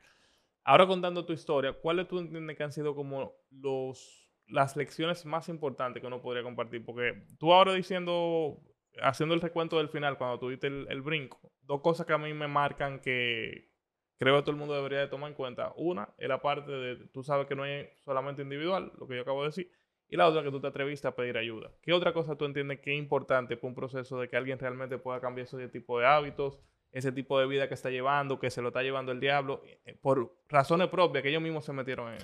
Ahora 0.68 0.86
contando 0.86 1.24
tu 1.24 1.32
historia, 1.32 1.72
¿cuáles 1.72 2.08
tú 2.08 2.18
entiendes 2.18 2.54
que 2.54 2.62
han 2.62 2.72
sido 2.72 2.94
como 2.94 3.32
los, 3.50 4.30
las 4.48 4.76
lecciones 4.76 5.24
más 5.24 5.48
importantes 5.48 6.02
que 6.02 6.06
uno 6.06 6.20
podría 6.20 6.42
compartir? 6.42 6.84
Porque 6.84 7.24
tú 7.38 7.54
ahora 7.54 7.72
diciendo, 7.72 8.60
haciendo 9.00 9.34
el 9.34 9.40
recuento 9.40 9.78
del 9.78 9.88
final, 9.88 10.18
cuando 10.18 10.38
tú 10.38 10.50
diste 10.50 10.66
el 10.66 11.00
brinco, 11.00 11.40
dos 11.62 11.80
cosas 11.80 12.04
que 12.04 12.12
a 12.12 12.18
mí 12.18 12.34
me 12.34 12.48
marcan 12.48 13.00
que, 13.00 13.70
creo 14.18 14.36
que 14.36 14.42
todo 14.42 14.50
el 14.50 14.58
mundo 14.58 14.74
debería 14.74 14.98
de 14.98 15.08
tomar 15.08 15.30
en 15.30 15.36
cuenta. 15.36 15.72
Una 15.74 16.12
es 16.18 16.28
la 16.28 16.42
parte 16.42 16.70
de, 16.70 16.96
tú 17.14 17.22
sabes 17.22 17.46
que 17.46 17.54
no 17.54 17.64
es 17.64 17.88
solamente 18.04 18.42
individual, 18.42 18.92
lo 18.98 19.08
que 19.08 19.16
yo 19.16 19.22
acabo 19.22 19.40
de 19.44 19.48
decir, 19.48 19.72
y 20.06 20.18
la 20.18 20.28
otra 20.28 20.42
que 20.42 20.50
tú 20.50 20.60
te 20.60 20.66
atreviste 20.66 21.08
a 21.08 21.16
pedir 21.16 21.38
ayuda. 21.38 21.72
¿Qué 21.80 21.94
otra 21.94 22.12
cosa 22.12 22.36
tú 22.36 22.44
entiendes 22.44 22.80
que 22.80 22.92
es 22.92 22.98
importante 22.98 23.56
para 23.56 23.68
un 23.68 23.74
proceso 23.74 24.20
de 24.20 24.28
que 24.28 24.36
alguien 24.36 24.58
realmente 24.58 24.98
pueda 24.98 25.18
cambiar 25.18 25.46
ese 25.46 25.66
tipo 25.68 25.98
de 25.98 26.04
hábitos, 26.04 26.60
ese 26.92 27.12
tipo 27.12 27.38
de 27.38 27.46
vida 27.46 27.68
que 27.68 27.74
está 27.74 27.90
llevando, 27.90 28.38
que 28.38 28.50
se 28.50 28.62
lo 28.62 28.68
está 28.68 28.82
llevando 28.82 29.12
el 29.12 29.20
diablo, 29.20 29.62
eh, 29.64 29.98
por 30.00 30.36
razones 30.48 30.88
propias 30.88 31.22
que 31.22 31.30
ellos 31.30 31.42
mismos 31.42 31.64
se 31.64 31.72
metieron 31.72 32.12
en? 32.12 32.18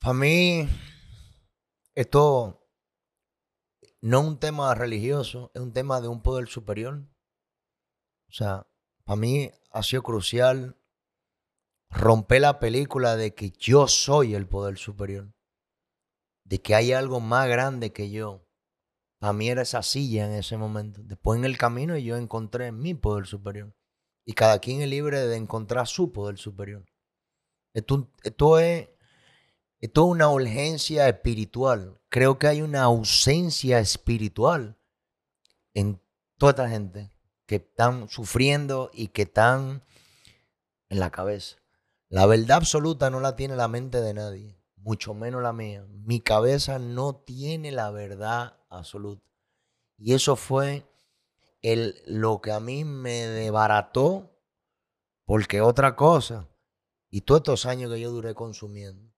Para 0.00 0.14
mí, 0.14 0.66
esto 1.94 2.66
no 4.00 4.20
es 4.20 4.26
un 4.26 4.38
tema 4.38 4.74
religioso, 4.74 5.50
es 5.54 5.60
un 5.60 5.72
tema 5.72 6.00
de 6.00 6.08
un 6.08 6.22
poder 6.22 6.48
superior. 6.48 7.02
O 8.28 8.32
sea, 8.32 8.66
para 9.04 9.20
mí 9.20 9.50
ha 9.72 9.82
sido 9.82 10.02
crucial 10.02 10.76
romper 11.90 12.42
la 12.42 12.60
película 12.60 13.16
de 13.16 13.34
que 13.34 13.50
yo 13.50 13.88
soy 13.88 14.34
el 14.34 14.46
poder 14.46 14.78
superior, 14.78 15.34
de 16.44 16.62
que 16.62 16.74
hay 16.74 16.92
algo 16.92 17.20
más 17.20 17.48
grande 17.48 17.92
que 17.92 18.10
yo. 18.10 18.46
Para 19.20 19.34
mí 19.34 19.50
era 19.50 19.60
esa 19.60 19.82
silla 19.82 20.24
en 20.24 20.32
ese 20.32 20.56
momento. 20.56 21.02
Después 21.04 21.38
en 21.38 21.44
el 21.44 21.58
camino 21.58 21.96
yo 21.98 22.16
encontré 22.16 22.72
mi 22.72 22.94
poder 22.94 23.26
superior. 23.26 23.76
Y 24.24 24.32
cada 24.32 24.58
quien 24.60 24.80
es 24.80 24.88
libre 24.88 25.26
de 25.26 25.36
encontrar 25.36 25.86
su 25.86 26.10
poder 26.10 26.38
superior. 26.38 26.86
Esto, 27.74 28.10
esto 28.22 28.58
es, 28.58 28.88
esto 29.78 30.06
es 30.06 30.10
una 30.10 30.30
urgencia 30.30 31.06
espiritual. 31.06 32.00
Creo 32.08 32.38
que 32.38 32.46
hay 32.46 32.62
una 32.62 32.82
ausencia 32.82 33.78
espiritual 33.78 34.78
en 35.74 36.00
toda 36.38 36.52
esta 36.52 36.70
gente 36.70 37.12
que 37.44 37.56
están 37.56 38.08
sufriendo 38.08 38.90
y 38.94 39.08
que 39.08 39.22
están 39.22 39.84
en 40.88 40.98
la 40.98 41.10
cabeza. 41.10 41.58
La 42.08 42.24
verdad 42.24 42.56
absoluta 42.56 43.10
no 43.10 43.20
la 43.20 43.36
tiene 43.36 43.54
la 43.54 43.68
mente 43.68 44.00
de 44.00 44.14
nadie, 44.14 44.59
mucho 44.82 45.14
menos 45.14 45.42
la 45.42 45.52
mía. 45.52 45.86
Mi 46.04 46.20
cabeza 46.20 46.78
no 46.78 47.14
tiene 47.14 47.70
la 47.70 47.90
verdad 47.90 48.56
absoluta. 48.68 49.22
Y 49.98 50.14
eso 50.14 50.36
fue 50.36 50.86
el, 51.62 52.00
lo 52.06 52.40
que 52.40 52.52
a 52.52 52.60
mí 52.60 52.84
me 52.84 53.26
debarató, 53.26 54.30
porque 55.24 55.60
otra 55.60 55.96
cosa, 55.96 56.48
y 57.10 57.22
todos 57.22 57.40
estos 57.40 57.66
años 57.66 57.92
que 57.92 58.00
yo 58.00 58.10
duré 58.10 58.34
consumiendo, 58.34 59.12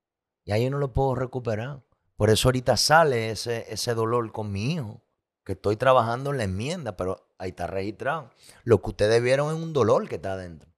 y 0.45 0.53
ahí 0.53 0.65
yo 0.65 0.71
no 0.71 0.79
lo 0.79 0.93
puedo 0.93 1.15
recuperar. 1.15 1.83
Por 2.17 2.31
eso 2.31 2.49
ahorita 2.49 2.77
sale 2.77 3.31
ese, 3.31 3.73
ese 3.73 3.95
dolor 3.95 4.33
con 4.33 4.51
mi 4.51 4.73
hijo, 4.73 5.03
que 5.45 5.53
estoy 5.53 5.77
trabajando 5.77 6.31
en 6.31 6.39
la 6.39 6.45
enmienda, 6.45 6.97
pero 6.97 7.35
ahí 7.39 7.51
está 7.51 7.67
registrado. 7.67 8.31
Lo 8.65 8.81
que 8.81 8.91
ustedes 8.91 9.23
vieron 9.23 9.55
es 9.55 9.61
un 9.61 9.73
dolor 9.73 10.09
que 10.09 10.17
está 10.17 10.35
adentro. 10.35 10.71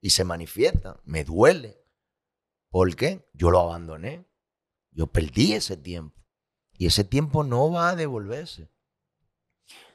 Y 0.00 0.10
se 0.10 0.24
manifiesta. 0.24 0.98
Me 1.04 1.24
duele. 1.24 1.79
¿Por 2.70 2.94
qué? 2.96 3.28
Yo 3.34 3.50
lo 3.50 3.60
abandoné. 3.60 4.24
Yo 4.92 5.06
perdí 5.08 5.52
ese 5.52 5.76
tiempo. 5.76 6.20
Y 6.72 6.86
ese 6.86 7.04
tiempo 7.04 7.44
no 7.44 7.70
va 7.70 7.90
a 7.90 7.96
devolverse. 7.96 8.70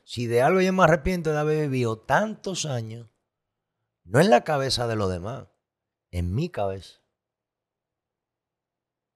Si 0.03 0.27
de 0.27 0.41
algo 0.41 0.61
yo 0.61 0.71
me 0.71 0.83
arrepiento 0.83 1.31
de 1.31 1.39
haber 1.39 1.61
vivido 1.61 1.97
tantos 1.97 2.65
años, 2.65 3.09
no 4.03 4.19
en 4.19 4.29
la 4.29 4.43
cabeza 4.43 4.85
de 4.85 4.95
los 4.95 5.09
demás, 5.09 5.47
en 6.11 6.35
mi 6.35 6.49
cabeza. 6.49 6.99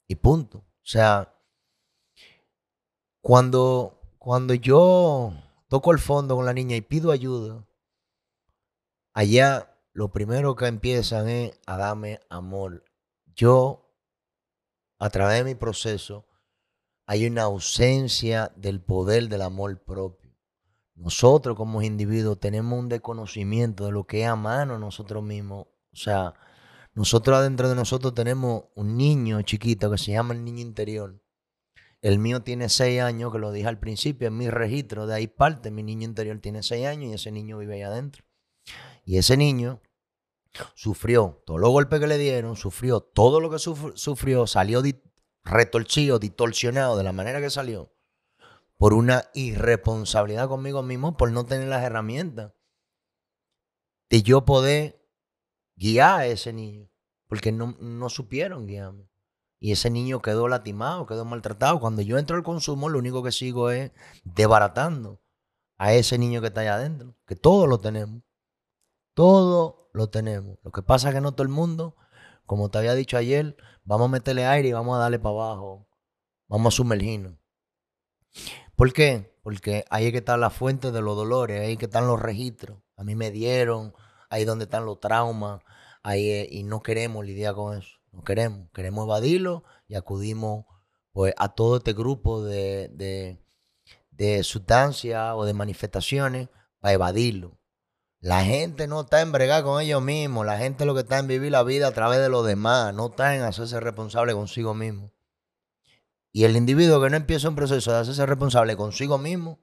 Y 0.08 0.16
punto. 0.16 0.58
O 0.58 0.92
sea, 0.92 1.36
cuando, 3.22 4.02
cuando 4.18 4.56
yo 4.56 5.34
toco 5.68 5.92
el 5.92 6.00
fondo 6.00 6.36
con 6.36 6.46
la 6.46 6.54
niña 6.54 6.76
y 6.76 6.82
pido 6.82 7.12
ayuda, 7.12 7.68
allá 9.14 9.78
lo 9.94 10.12
primero 10.12 10.56
que 10.56 10.66
empiezan 10.66 11.30
es 11.30 11.60
a 11.68 11.78
darme 11.78 12.20
amor. 12.30 12.84
Yo, 13.40 13.96
a 15.00 15.10
través 15.10 15.38
de 15.38 15.44
mi 15.46 15.56
proceso, 15.56 16.28
hay 17.06 17.26
una 17.26 17.44
ausencia 17.44 18.52
del 18.56 18.82
poder 18.82 19.30
del 19.30 19.42
amor 19.44 19.82
propio. 19.84 20.36
Nosotros 20.96 21.56
como 21.56 21.82
individuos 21.82 22.40
tenemos 22.40 22.78
un 22.78 22.90
desconocimiento 22.90 23.86
de 23.86 23.92
lo 23.92 24.06
que 24.06 24.24
es 24.24 24.28
amar 24.28 24.70
a 24.70 24.78
nosotros 24.78 25.24
mismos. 25.24 25.68
O 25.94 25.96
sea, 25.96 26.34
nosotros 26.94 27.38
adentro 27.38 27.70
de 27.70 27.76
nosotros 27.76 28.14
tenemos 28.14 28.66
un 28.76 28.98
niño 28.98 29.42
chiquito 29.44 29.90
que 29.90 29.98
se 29.98 30.12
llama 30.12 30.34
el 30.34 30.44
niño 30.44 30.62
interior 30.62 31.22
el 32.02 32.18
mío 32.18 32.42
tiene 32.42 32.70
seis 32.70 33.02
años, 33.02 33.32
que 33.32 33.40
lo 33.40 33.52
dije 33.52 33.68
al 33.68 33.80
principio, 33.80 34.30
en 34.30 34.38
mi 34.38 34.50
registro, 34.50 35.06
de 35.06 35.16
ahí 35.16 35.28
parte, 35.28 35.70
mi 35.70 35.84
niño 35.84 36.06
interior 36.06 36.40
tiene 36.40 36.64
seis 36.64 36.86
años 36.86 37.12
y 37.12 37.14
ese 37.14 37.32
niño 37.32 37.58
vive 37.58 37.76
ahí 37.76 37.82
adentro. 37.82 38.24
Y 39.04 39.18
ese 39.18 39.36
niño 39.36 39.82
sufrió 40.76 41.42
todos 41.46 41.60
los 41.60 41.70
golpes 41.70 42.00
que 42.00 42.08
le 42.08 42.18
dieron, 42.18 42.56
sufrió 42.56 43.02
todo 43.02 43.40
lo 43.40 43.50
que 43.50 43.60
sufrió, 43.60 44.48
salió 44.48 44.82
retorcido, 45.44 46.20
distorsionado 46.20 46.98
de 46.98 47.04
la 47.04 47.12
manera 47.12 47.40
que 47.40 47.50
salió, 47.50 47.94
por 48.78 48.94
una 48.94 49.30
irresponsabilidad 49.34 50.48
conmigo 50.48 50.82
mismo, 50.84 51.18
por 51.18 51.32
no 51.32 51.46
tener 51.46 51.68
las 51.68 51.84
herramientas 51.84 52.54
de 54.10 54.24
yo 54.24 54.46
poder 54.46 55.06
guiar 55.76 56.22
a 56.22 56.26
ese 56.26 56.54
niño, 56.54 56.90
porque 57.28 57.52
no, 57.52 57.78
no 57.80 58.10
supieron 58.10 58.68
guiarme. 58.68 59.10
Y 59.60 59.74
ese 59.74 59.90
niño 59.90 60.22
quedó 60.22 60.48
lastimado, 60.48 61.06
quedó 61.06 61.26
maltratado. 61.26 61.80
Cuando 61.82 62.02
yo 62.02 62.18
entro 62.18 62.38
al 62.38 62.44
consumo, 62.44 62.88
lo 62.88 62.98
único 62.98 63.22
que 63.22 63.34
sigo 63.34 63.72
es 63.72 63.92
desbaratando 64.24 65.22
a 65.78 65.94
ese 65.94 66.18
niño 66.18 66.40
que 66.42 66.48
está 66.48 66.62
allá 66.62 66.76
adentro, 66.76 67.16
que 67.26 67.36
todos 67.36 67.68
lo 67.68 67.80
tenemos. 67.80 68.24
Todos 69.14 69.89
lo 70.00 70.10
tenemos. 70.10 70.58
Lo 70.64 70.72
que 70.72 70.82
pasa 70.82 71.10
es 71.10 71.16
que 71.16 71.22
no 71.22 71.34
todo 71.34 71.44
el 71.44 71.50
mundo, 71.50 71.96
como 72.46 72.70
te 72.72 72.80
había 72.80 72.96
dicho 72.96 73.18
ayer, 73.18 73.56
vamos 73.84 74.06
a 74.06 74.12
meterle 74.12 74.46
aire 74.46 74.70
y 74.70 74.74
vamos 74.74 74.96
a 74.96 75.00
darle 75.00 75.20
para 75.20 75.36
abajo. 75.36 75.88
Vamos 76.48 76.74
a 76.74 76.78
sumergirnos. 76.78 77.34
¿Por 78.76 78.94
qué? 78.94 79.38
Porque 79.44 79.86
ahí 79.90 80.08
es 80.08 80.12
que 80.12 80.20
está 80.20 80.38
la 80.38 80.50
fuente 80.50 80.92
de 80.92 81.02
los 81.02 81.16
dolores, 81.16 81.62
ahí 81.62 81.74
es 81.74 81.78
que 81.78 81.86
están 81.86 82.08
los 82.08 82.20
registros. 82.20 82.80
A 82.96 83.04
mí 83.04 83.16
me 83.16 83.30
dieron, 83.30 83.94
ahí 84.30 84.42
es 84.42 84.48
donde 84.48 84.66
están 84.66 84.86
los 84.86 85.00
traumas, 85.00 85.62
ahí 86.02 86.48
y 86.50 86.64
no 86.64 86.82
queremos 86.82 87.26
lidiar 87.26 87.54
con 87.56 87.78
eso. 87.78 88.00
No 88.12 88.24
queremos, 88.24 88.70
queremos 88.74 89.06
evadirlo 89.06 89.64
y 89.88 89.96
acudimos 89.96 90.66
pues, 91.12 91.34
a 91.38 91.50
todo 91.50 91.78
este 91.78 91.94
grupo 91.94 92.44
de, 92.44 92.90
de, 92.94 93.44
de 94.12 94.44
sustancias 94.44 95.34
o 95.36 95.46
de 95.46 95.54
manifestaciones 95.54 96.50
para 96.80 96.94
evadirlo. 96.94 97.59
La 98.22 98.44
gente 98.44 98.88
no 98.88 99.02
está 99.02 99.22
en 99.22 99.32
bregar 99.32 99.64
con 99.64 99.82
ellos 99.82 100.02
mismos, 100.02 100.46
la 100.46 100.58
gente 100.58 100.86
lo 100.86 100.94
que 100.94 101.02
está 101.02 101.20
en 101.20 101.28
vivir 101.28 101.52
la 101.52 101.64
vida 101.64 101.88
a 101.88 101.92
través 101.94 102.20
de 102.20 102.28
los 102.28 102.46
demás, 102.46 102.94
no 102.94 103.08
está 103.08 103.36
en 103.36 103.44
hacerse 103.44 103.80
responsable 103.80 104.34
consigo 104.34 104.74
mismo. 104.74 105.14
Y 106.32 106.44
el 106.44 106.58
individuo 106.58 107.02
que 107.02 107.10
no 107.10 107.16
empieza 107.16 107.48
un 107.50 107.56
proceso 107.56 107.92
de 107.92 108.00
hacerse 108.00 108.26
responsable 108.26 108.76
consigo 108.76 109.18
mismo, 109.18 109.60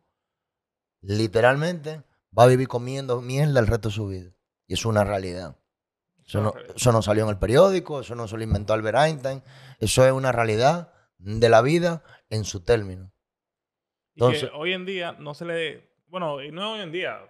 literalmente 1.00 2.02
va 2.36 2.44
a 2.44 2.48
vivir 2.48 2.66
comiendo 2.66 3.20
mierda 3.20 3.60
el 3.60 3.66
resto 3.66 3.88
de 3.88 3.94
su 3.94 4.08
vida. 4.08 4.30
Y 4.66 4.74
es 4.74 4.84
una 4.84 5.04
realidad. 5.04 5.56
Eso 6.26 6.40
no, 6.40 6.54
eso 6.74 6.90
no 6.92 7.02
salió 7.02 7.22
en 7.24 7.30
el 7.30 7.38
periódico, 7.38 8.00
eso 8.00 8.14
no 8.16 8.26
se 8.26 8.36
lo 8.36 8.42
inventó 8.42 8.72
Albert 8.72 8.98
Einstein, 8.98 9.42
eso 9.78 10.04
es 10.04 10.12
una 10.12 10.32
realidad 10.32 10.92
de 11.18 11.48
la 11.48 11.62
vida 11.62 12.02
en 12.30 12.44
su 12.44 12.60
término. 12.64 13.12
Y 14.14 14.20
que 14.20 14.24
Entonces- 14.24 14.50
hoy 14.54 14.72
en 14.72 14.86
día 14.86 15.12
no 15.12 15.34
se 15.34 15.44
le. 15.44 15.88
Bueno, 16.08 16.42
y 16.42 16.50
no 16.50 16.72
hoy 16.72 16.80
en 16.80 16.90
día. 16.90 17.20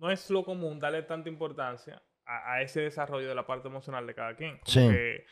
No 0.00 0.10
es 0.10 0.30
lo 0.30 0.42
común 0.44 0.78
darle 0.80 1.02
tanta 1.02 1.28
importancia 1.28 2.02
a, 2.24 2.54
a 2.54 2.62
ese 2.62 2.80
desarrollo 2.80 3.28
de 3.28 3.34
la 3.34 3.46
parte 3.46 3.68
emocional 3.68 4.06
de 4.06 4.14
cada 4.14 4.34
quien. 4.34 4.52
Como 4.58 4.64
Sí. 4.66 4.88
que, 4.88 5.24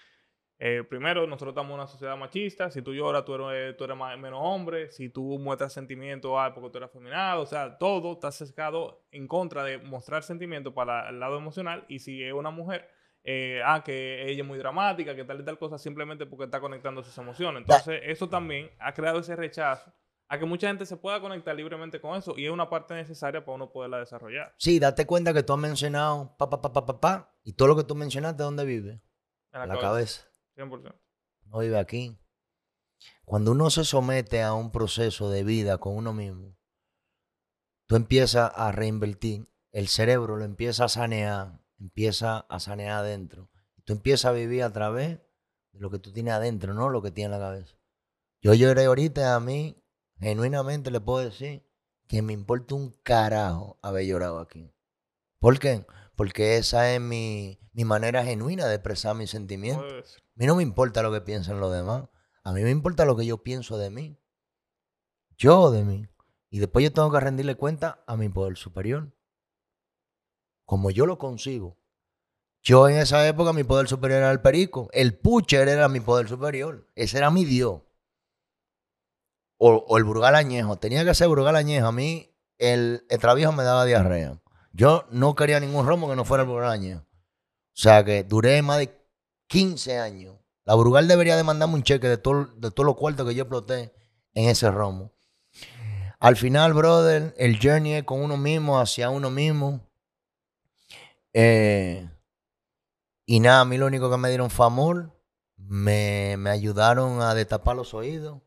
eh, 0.59 0.85
primero, 0.89 1.27
nosotros 1.27 1.53
estamos 1.53 1.71
en 1.71 1.75
una 1.77 1.87
sociedad 1.87 2.17
machista. 2.17 2.71
Si 2.71 2.83
tú 2.83 2.93
lloras, 2.93 3.25
tú 3.25 3.35
eres, 3.49 3.77
tú 3.77 3.85
eres 3.85 3.97
más- 3.97 4.19
menos 4.19 4.41
hombre. 4.43 4.91
Si 4.91 5.09
tú 5.09 5.39
muestras 5.39 5.73
sentimientos, 5.73 6.33
ah, 6.37 6.53
porque 6.55 6.71
tú 6.71 6.79
eres 6.79 6.91
afeminado. 6.91 7.43
O 7.43 7.47
sea, 7.47 7.79
todo 7.79 8.13
está 8.15 8.31
sesgado 8.33 9.05
en 9.11 9.27
contra 9.27 9.65
de 9.65 9.79
mostrar 9.79 10.23
sentimientos 10.23 10.73
para 10.75 11.09
el 11.09 11.19
lado 11.21 11.39
emocional. 11.39 11.85
Y 11.89 12.01
si 12.01 12.23
es 12.23 12.33
una 12.33 12.51
mujer, 12.51 12.89
eh, 13.25 13.61
ah, 13.65 13.83
que 13.85 14.25
ella 14.29 14.43
es 14.43 14.47
muy 14.49 14.59
dramática, 14.59 15.15
que 15.15 15.25
tal 15.25 15.41
y 15.41 15.45
tal 15.45 15.59
cosa, 15.59 15.79
simplemente 15.79 16.27
porque 16.27 16.45
está 16.47 16.61
conectando 16.61 17.03
sus 17.03 17.17
emociones. 17.19 17.61
Entonces, 17.63 18.01
eso 18.05 18.29
también 18.29 18.71
ha 18.81 18.93
creado 18.93 19.21
ese 19.21 19.35
rechazo 19.37 19.93
a 20.29 20.39
que 20.39 20.45
mucha 20.45 20.69
gente 20.69 20.85
se 20.85 20.97
pueda 20.97 21.21
conectar 21.21 21.57
libremente 21.57 22.01
con 22.01 22.17
eso 22.17 22.35
y 22.37 22.45
es 22.45 22.51
una 22.51 22.69
parte 22.69 22.95
necesaria 22.95 23.45
para 23.45 23.57
uno 23.57 23.73
poderla 23.73 23.99
desarrollar. 23.99 24.55
Sí, 24.59 24.79
date 24.79 25.07
cuenta 25.07 25.33
que 25.33 25.43
tú 25.43 25.55
has 25.55 25.59
mencionado 25.59 26.37
pa, 26.37 26.51
pa, 26.51 26.61
pa, 26.61 26.73
pa, 26.73 26.85
pa, 26.85 27.01
pa, 27.01 27.35
y 27.45 27.55
todo 27.55 27.69
lo 27.69 27.77
que 27.77 27.85
tú 27.85 27.95
mencionaste, 27.95 28.43
¿dónde 28.43 28.65
vive? 28.65 29.01
En 29.53 29.69
la 29.69 29.79
cabeza. 29.79 30.29
100%. 30.57 30.95
No 31.47 31.59
vive 31.59 31.79
aquí. 31.79 32.19
Cuando 33.25 33.53
uno 33.53 33.71
se 33.71 33.85
somete 33.85 34.43
a 34.43 34.53
un 34.53 34.71
proceso 34.71 35.31
de 35.31 35.45
vida 35.45 35.79
con 35.79 35.97
uno 35.97 36.13
mismo, 36.13 36.57
tú 37.87 37.97
empiezas 37.97 38.53
a 38.55 38.71
reinvertir, 38.73 39.49
el 39.73 39.89
cerebro 39.89 40.37
lo 40.37 40.45
empieza 40.45 40.85
a 40.85 40.89
sanear, 40.89 41.61
empieza 41.79 42.41
a 42.41 42.61
sanear 42.61 42.99
adentro. 42.99 43.51
Tú 43.85 43.95
empiezas 43.95 44.27
a 44.27 44.33
vivir 44.33 44.63
a 44.63 44.73
través 44.73 45.21
de 45.73 45.81
lo 45.81 45.91
que 45.91 45.99
tú 45.99 46.13
tienes 46.13 46.35
adentro, 46.35 46.75
no 46.75 46.91
lo 46.91 47.01
que 47.01 47.11
tienes 47.11 47.35
en 47.35 47.41
la 47.41 47.47
cabeza. 47.47 47.77
Yo 48.43 48.53
lloré 48.55 48.85
ahorita 48.85 49.35
a 49.35 49.41
mí, 49.41 49.83
genuinamente 50.19 50.91
le 50.91 51.01
puedo 51.01 51.25
decir 51.25 51.65
que 52.07 52.23
me 52.23 52.33
importa 52.33 52.75
un 52.75 52.91
carajo 53.03 53.79
haber 53.83 54.07
llorado 54.07 54.41
aquí. 54.41 54.73
¿Por 55.39 55.59
qué? 55.59 55.87
Porque 56.17 56.57
esa 56.57 56.93
es 56.93 57.01
mi, 57.01 57.61
mi 57.73 57.85
manera 57.85 58.25
genuina 58.25 58.67
de 58.67 58.75
expresar 58.75 59.15
mis 59.15 59.31
sentimientos. 59.31 60.17
A 60.17 60.33
mí 60.35 60.47
no 60.47 60.57
me 60.57 60.63
importa 60.63 61.03
lo 61.03 61.13
que 61.13 61.21
piensen 61.21 61.61
los 61.61 61.73
demás. 61.73 62.09
A 62.43 62.53
mí 62.53 62.63
me 62.63 62.71
importa 62.71 63.05
lo 63.05 63.17
que 63.17 63.27
yo 63.27 63.43
pienso 63.43 63.79
de 63.79 63.91
mí. 63.91 64.19
Yo 65.37 65.71
de 65.71 65.85
mí. 65.85 66.09
Y 66.51 66.59
después 66.59 66.83
yo 66.83 66.93
tengo 66.93 67.13
que 67.13 67.21
rendirle 67.21 67.55
cuenta 67.55 68.03
a 68.07 68.17
mi 68.17 68.29
poder 68.29 68.57
superior. 68.57 69.13
Como 70.65 70.91
yo 70.91 71.07
lo 71.07 71.19
consigo. 71.19 71.79
Yo 72.63 72.89
en 72.89 72.97
esa 72.97 73.27
época 73.29 73.53
mi 73.53 73.65
poder 73.65 73.87
superior 73.87 74.21
era 74.21 74.31
el 74.31 74.41
perico. 74.41 74.89
El 74.93 75.17
pucher 75.17 75.69
era 75.69 75.89
mi 75.89 76.01
poder 76.01 76.29
superior. 76.29 76.87
Ese 76.97 77.19
era 77.19 77.31
mi 77.31 77.45
Dios. 77.45 77.83
O, 79.59 79.99
el 79.99 80.05
Brugal 80.05 80.35
Añejo. 80.35 80.77
Tenía 80.77 81.05
que 81.05 81.15
ser 81.15 81.29
Brugal 81.29 81.57
Añejo. 81.57 81.89
A 81.89 81.93
mí 81.93 82.35
el, 82.59 83.05
travijo 83.21 83.53
me 83.53 83.65
daba 83.65 83.85
diarrea. 83.85 84.41
Yo 84.73 85.05
no 85.11 85.35
quería 85.35 85.61
ningún 85.61 85.87
romo 85.87 86.09
que 86.09 86.17
no 86.17 86.25
fuera 86.25 86.45
el 86.45 86.49
Brugal 86.49 86.71
Añejo. 86.71 87.01
O 87.01 87.81
sea 87.81 88.05
que 88.05 88.25
duré 88.25 88.63
más 88.63 88.79
de 88.79 88.91
15 89.49 89.99
años. 89.99 90.37
La 90.65 90.75
Brugal 90.75 91.09
debería 91.09 91.37
de 91.37 91.45
mandarme 91.45 91.75
un 91.75 91.83
cheque 91.83 92.09
de, 92.09 92.19
todo, 92.19 92.47
de 92.57 92.71
todos 92.71 92.87
los 92.87 92.97
cuartos 92.97 93.27
que 93.27 93.35
yo 93.35 93.43
exploté 93.45 93.93
en 94.35 94.49
ese 94.49 94.71
romo. 94.71 95.13
Al 96.21 96.37
final, 96.37 96.75
brother, 96.75 97.35
el 97.39 97.59
journey 97.61 97.95
es 97.95 98.05
con 98.05 98.21
uno 98.21 98.37
mismo, 98.37 98.81
hacia 98.81 99.09
uno 99.09 99.31
mismo. 99.31 99.81
Eh, 101.33 102.09
y 103.25 103.41
nada, 103.41 103.61
a 103.61 103.65
mí 103.65 103.79
lo 103.79 103.87
único 103.87 104.11
que 104.11 104.17
me 104.17 104.29
dieron 104.29 104.51
fue 104.51 104.67
amor. 104.67 105.13
Me, 105.57 106.37
me 106.39 106.51
ayudaron 106.51 107.23
a 107.23 107.35
destapar 107.35 107.77
los 107.77 107.95
oídos. 107.95 108.41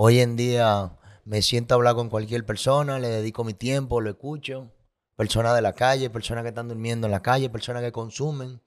Hoy 0.00 0.20
en 0.20 0.36
día 0.36 0.96
me 1.24 1.42
siento 1.42 1.74
a 1.74 1.76
hablar 1.76 1.96
con 1.96 2.08
cualquier 2.08 2.46
persona, 2.46 3.00
le 3.00 3.08
dedico 3.08 3.42
mi 3.42 3.52
tiempo, 3.52 4.00
lo 4.00 4.10
escucho. 4.10 4.70
Personas 5.16 5.56
de 5.56 5.60
la 5.60 5.72
calle, 5.72 6.08
personas 6.08 6.44
que 6.44 6.50
están 6.50 6.68
durmiendo 6.68 7.08
en 7.08 7.10
la 7.10 7.20
calle, 7.20 7.50
personas 7.50 7.82
que 7.82 7.90
consumen. 7.90 8.62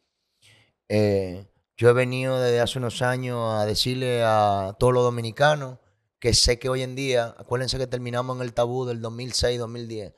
Eh, 0.90 1.48
yo 1.78 1.88
he 1.88 1.94
venido 1.94 2.38
desde 2.38 2.60
hace 2.60 2.80
unos 2.80 3.02
años 3.02 3.40
a 3.54 3.66
decirle 3.66 4.24
a 4.26 4.76
todos 4.78 4.92
los 4.94 5.06
dominicanos 5.06 5.78
que 6.20 6.34
sé 6.34 6.60
que 6.60 6.68
hoy 6.68 6.82
en 6.82 6.96
día, 6.96 7.34
acuérdense 7.38 7.78
que 7.78 7.88
terminamos 7.88 8.36
en 8.36 8.42
el 8.42 8.54
tabú 8.54 8.84
del 8.84 9.02
2006-2010. 9.02 10.14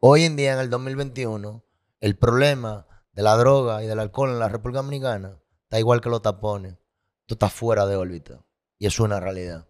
Hoy 0.00 0.24
en 0.24 0.36
día, 0.36 0.52
en 0.52 0.58
el 0.58 0.68
2021, 0.68 1.64
el 2.00 2.18
problema 2.18 2.86
de 3.14 3.22
la 3.22 3.36
droga 3.38 3.82
y 3.82 3.86
del 3.86 4.00
alcohol 4.00 4.28
en 4.28 4.38
la 4.38 4.50
República 4.50 4.82
Dominicana 4.82 5.40
está 5.62 5.78
igual 5.78 6.02
que 6.02 6.10
los 6.10 6.20
tapones. 6.20 6.74
Tú 7.24 7.36
estás 7.36 7.54
fuera 7.54 7.86
de 7.86 7.96
órbita. 7.96 8.44
Y 8.78 8.86
es 8.86 9.00
una 9.00 9.18
realidad. 9.18 9.66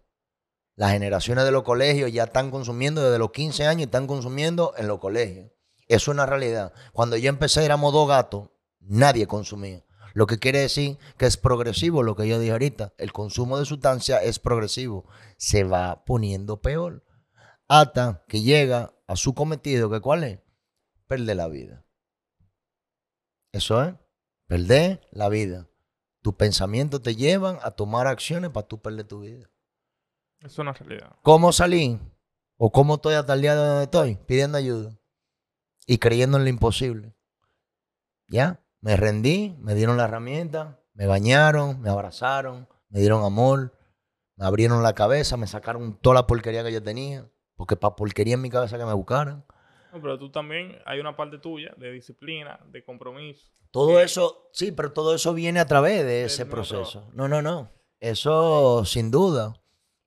Las 0.79 0.93
generaciones 0.93 1.43
de 1.43 1.51
los 1.51 1.63
colegios 1.63 2.09
ya 2.09 2.23
están 2.23 2.51
consumiendo 2.51 3.03
desde 3.03 3.19
los 3.19 3.31
15 3.31 3.67
años 3.67 3.81
y 3.81 3.83
están 3.83 4.07
consumiendo 4.07 4.73
en 4.77 4.87
los 4.87 4.99
colegios. 4.99 5.51
Eso 5.89 6.11
es 6.11 6.15
una 6.15 6.25
realidad. 6.25 6.71
Cuando 6.93 7.17
yo 7.17 7.27
empecé 7.27 7.65
éramos 7.65 7.91
dos 7.91 8.07
gatos, 8.07 8.47
nadie 8.79 9.27
consumía. 9.27 9.83
Lo 10.13 10.25
que 10.25 10.39
quiere 10.39 10.59
decir 10.59 10.97
que 11.17 11.25
es 11.25 11.35
progresivo, 11.35 12.01
lo 12.01 12.15
que 12.15 12.29
yo 12.29 12.39
dije 12.39 12.53
ahorita. 12.53 12.93
El 12.97 13.11
consumo 13.11 13.59
de 13.59 13.65
sustancia 13.65 14.23
es 14.23 14.39
progresivo. 14.39 15.05
Se 15.35 15.65
va 15.65 16.05
poniendo 16.05 16.61
peor. 16.61 17.03
Hasta 17.67 18.23
que 18.29 18.39
llega 18.39 18.93
a 19.05 19.17
su 19.17 19.33
cometido, 19.33 19.89
que 19.89 19.99
cuál 19.99 20.23
es? 20.23 20.39
Perder 21.07 21.35
la 21.35 21.49
vida. 21.49 21.85
Eso 23.51 23.83
es, 23.83 23.95
perder 24.47 25.01
la 25.11 25.27
vida. 25.27 25.67
Tus 26.21 26.35
pensamientos 26.35 27.01
te 27.01 27.17
llevan 27.17 27.59
a 27.63 27.71
tomar 27.71 28.07
acciones 28.07 28.51
para 28.51 28.65
tú 28.65 28.81
perder 28.81 29.07
tu 29.07 29.19
vida. 29.19 29.49
Es 30.41 30.57
una 30.57 30.73
realidad. 30.73 31.15
¿Cómo 31.21 31.51
salí? 31.51 31.99
¿O 32.57 32.71
cómo 32.71 32.95
estoy 32.95 33.15
hasta 33.15 33.33
el 33.33 33.41
día 33.41 33.55
de 33.55 33.67
donde 33.67 33.83
estoy? 33.83 34.15
Pidiendo 34.25 34.57
ayuda. 34.57 34.97
Y 35.85 35.97
creyendo 35.97 36.37
en 36.37 36.43
lo 36.43 36.49
imposible. 36.49 37.13
¿Ya? 38.27 38.61
Me 38.79 38.95
rendí, 38.95 39.55
me 39.59 39.75
dieron 39.75 39.97
la 39.97 40.05
herramienta, 40.05 40.79
me 40.93 41.07
bañaron, 41.07 41.81
me 41.81 41.89
abrazaron, 41.89 42.67
me 42.89 42.99
dieron 42.99 43.23
amor, 43.23 43.73
me 44.37 44.45
abrieron 44.45 44.83
la 44.83 44.93
cabeza, 44.93 45.35
me 45.35 45.47
sacaron 45.47 45.97
toda 45.99 46.15
la 46.15 46.27
porquería 46.27 46.63
que 46.63 46.71
yo 46.71 46.81
tenía. 46.81 47.29
Porque 47.55 47.75
para 47.75 47.95
porquería 47.95 48.35
en 48.35 48.41
mi 48.41 48.49
cabeza 48.49 48.77
que 48.77 48.85
me 48.85 48.93
buscaran. 48.93 49.45
No, 49.91 50.01
pero 50.01 50.17
tú 50.17 50.31
también, 50.31 50.77
hay 50.85 50.99
una 50.99 51.17
parte 51.17 51.39
tuya 51.39 51.73
de 51.75 51.91
disciplina, 51.91 52.59
de 52.71 52.83
compromiso. 52.83 53.47
Todo 53.71 53.99
eso, 53.99 54.49
sí, 54.53 54.71
pero 54.71 54.93
todo 54.93 55.15
eso 55.15 55.33
viene 55.33 55.59
a 55.59 55.65
través 55.65 56.05
de 56.05 56.23
ese 56.23 56.45
proceso. 56.45 57.09
No, 57.13 57.27
no, 57.27 57.41
no. 57.41 57.69
Eso 57.99 58.85
sin 58.85 59.11
duda. 59.11 59.59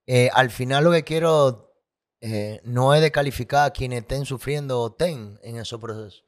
Eh, 0.07 0.31
al 0.33 0.51
final 0.51 0.85
lo 0.85 0.93
que 0.93 1.05
quiero 1.05 1.73
eh, 2.21 2.61
no 2.65 2.95
es 2.95 3.01
de 3.01 3.13
calificar 3.13 3.67
a 3.67 3.73
quienes 3.73 4.03
estén 4.03 4.25
sufriendo 4.27 4.81
o 4.81 4.91
estén 4.91 5.39
en 5.43 5.57
esos 5.57 5.81
procesos. 5.81 6.25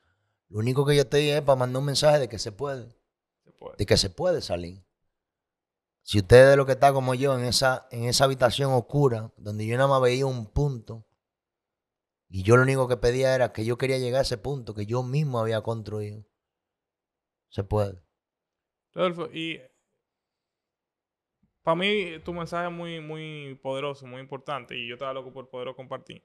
Lo 0.49 0.59
único 0.59 0.85
que 0.85 0.95
yo 0.95 1.03
estoy 1.03 1.31
es 1.31 1.43
para 1.43 1.57
mandar 1.57 1.81
un 1.81 1.87
mensaje 1.87 2.19
de 2.19 2.29
que 2.29 2.39
se 2.39 2.53
puede, 2.53 2.89
se 3.45 3.53
puede. 3.53 3.77
de 3.77 3.87
que 3.87 3.97
se 3.97 4.11
puede 4.11 4.41
salir. 4.41 4.85
Si 6.03 6.19
usted 6.19 6.51
es 6.51 6.57
lo 6.57 6.67
que 6.67 6.73
está 6.73 6.93
como 6.93 7.15
yo 7.15 7.37
en 7.37 7.45
esa, 7.45 7.89
en 7.91 8.05
esa 8.05 8.25
habitación 8.25 8.73
oscura, 8.73 9.33
donde 9.37 9.67
yo 9.67 9.77
nada 9.77 9.89
más 9.89 10.03
veía 10.03 10.27
un 10.27 10.47
punto, 10.47 11.07
y 12.29 12.43
yo 12.43 12.57
lo 12.57 12.63
único 12.63 12.89
que 12.89 12.97
pedía 12.97 13.35
era 13.35 13.53
que 13.53 13.65
yo 13.65 13.79
quería 13.79 13.99
llegar 13.99 14.19
a 14.19 14.23
ese 14.23 14.37
punto 14.37 14.75
que 14.75 14.87
yo 14.87 15.03
mismo 15.03 15.39
había 15.39 15.63
construido. 15.63 16.27
Se 17.49 17.65
puede. 17.65 18.03
Rodolfo, 18.93 19.27
y 19.33 19.61
para 21.65 21.77
mí 21.77 22.19
tu 22.25 22.33
mensaje 22.35 22.69
es 22.69 22.73
muy, 22.73 23.01
muy 23.01 23.59
poderoso, 23.63 24.07
muy 24.07 24.21
importante, 24.21 24.77
y 24.77 24.87
yo 24.87 24.95
estaba 24.95 25.15
loco 25.15 25.33
por 25.33 25.49
poderlo 25.49 25.75
compartir. 25.75 26.23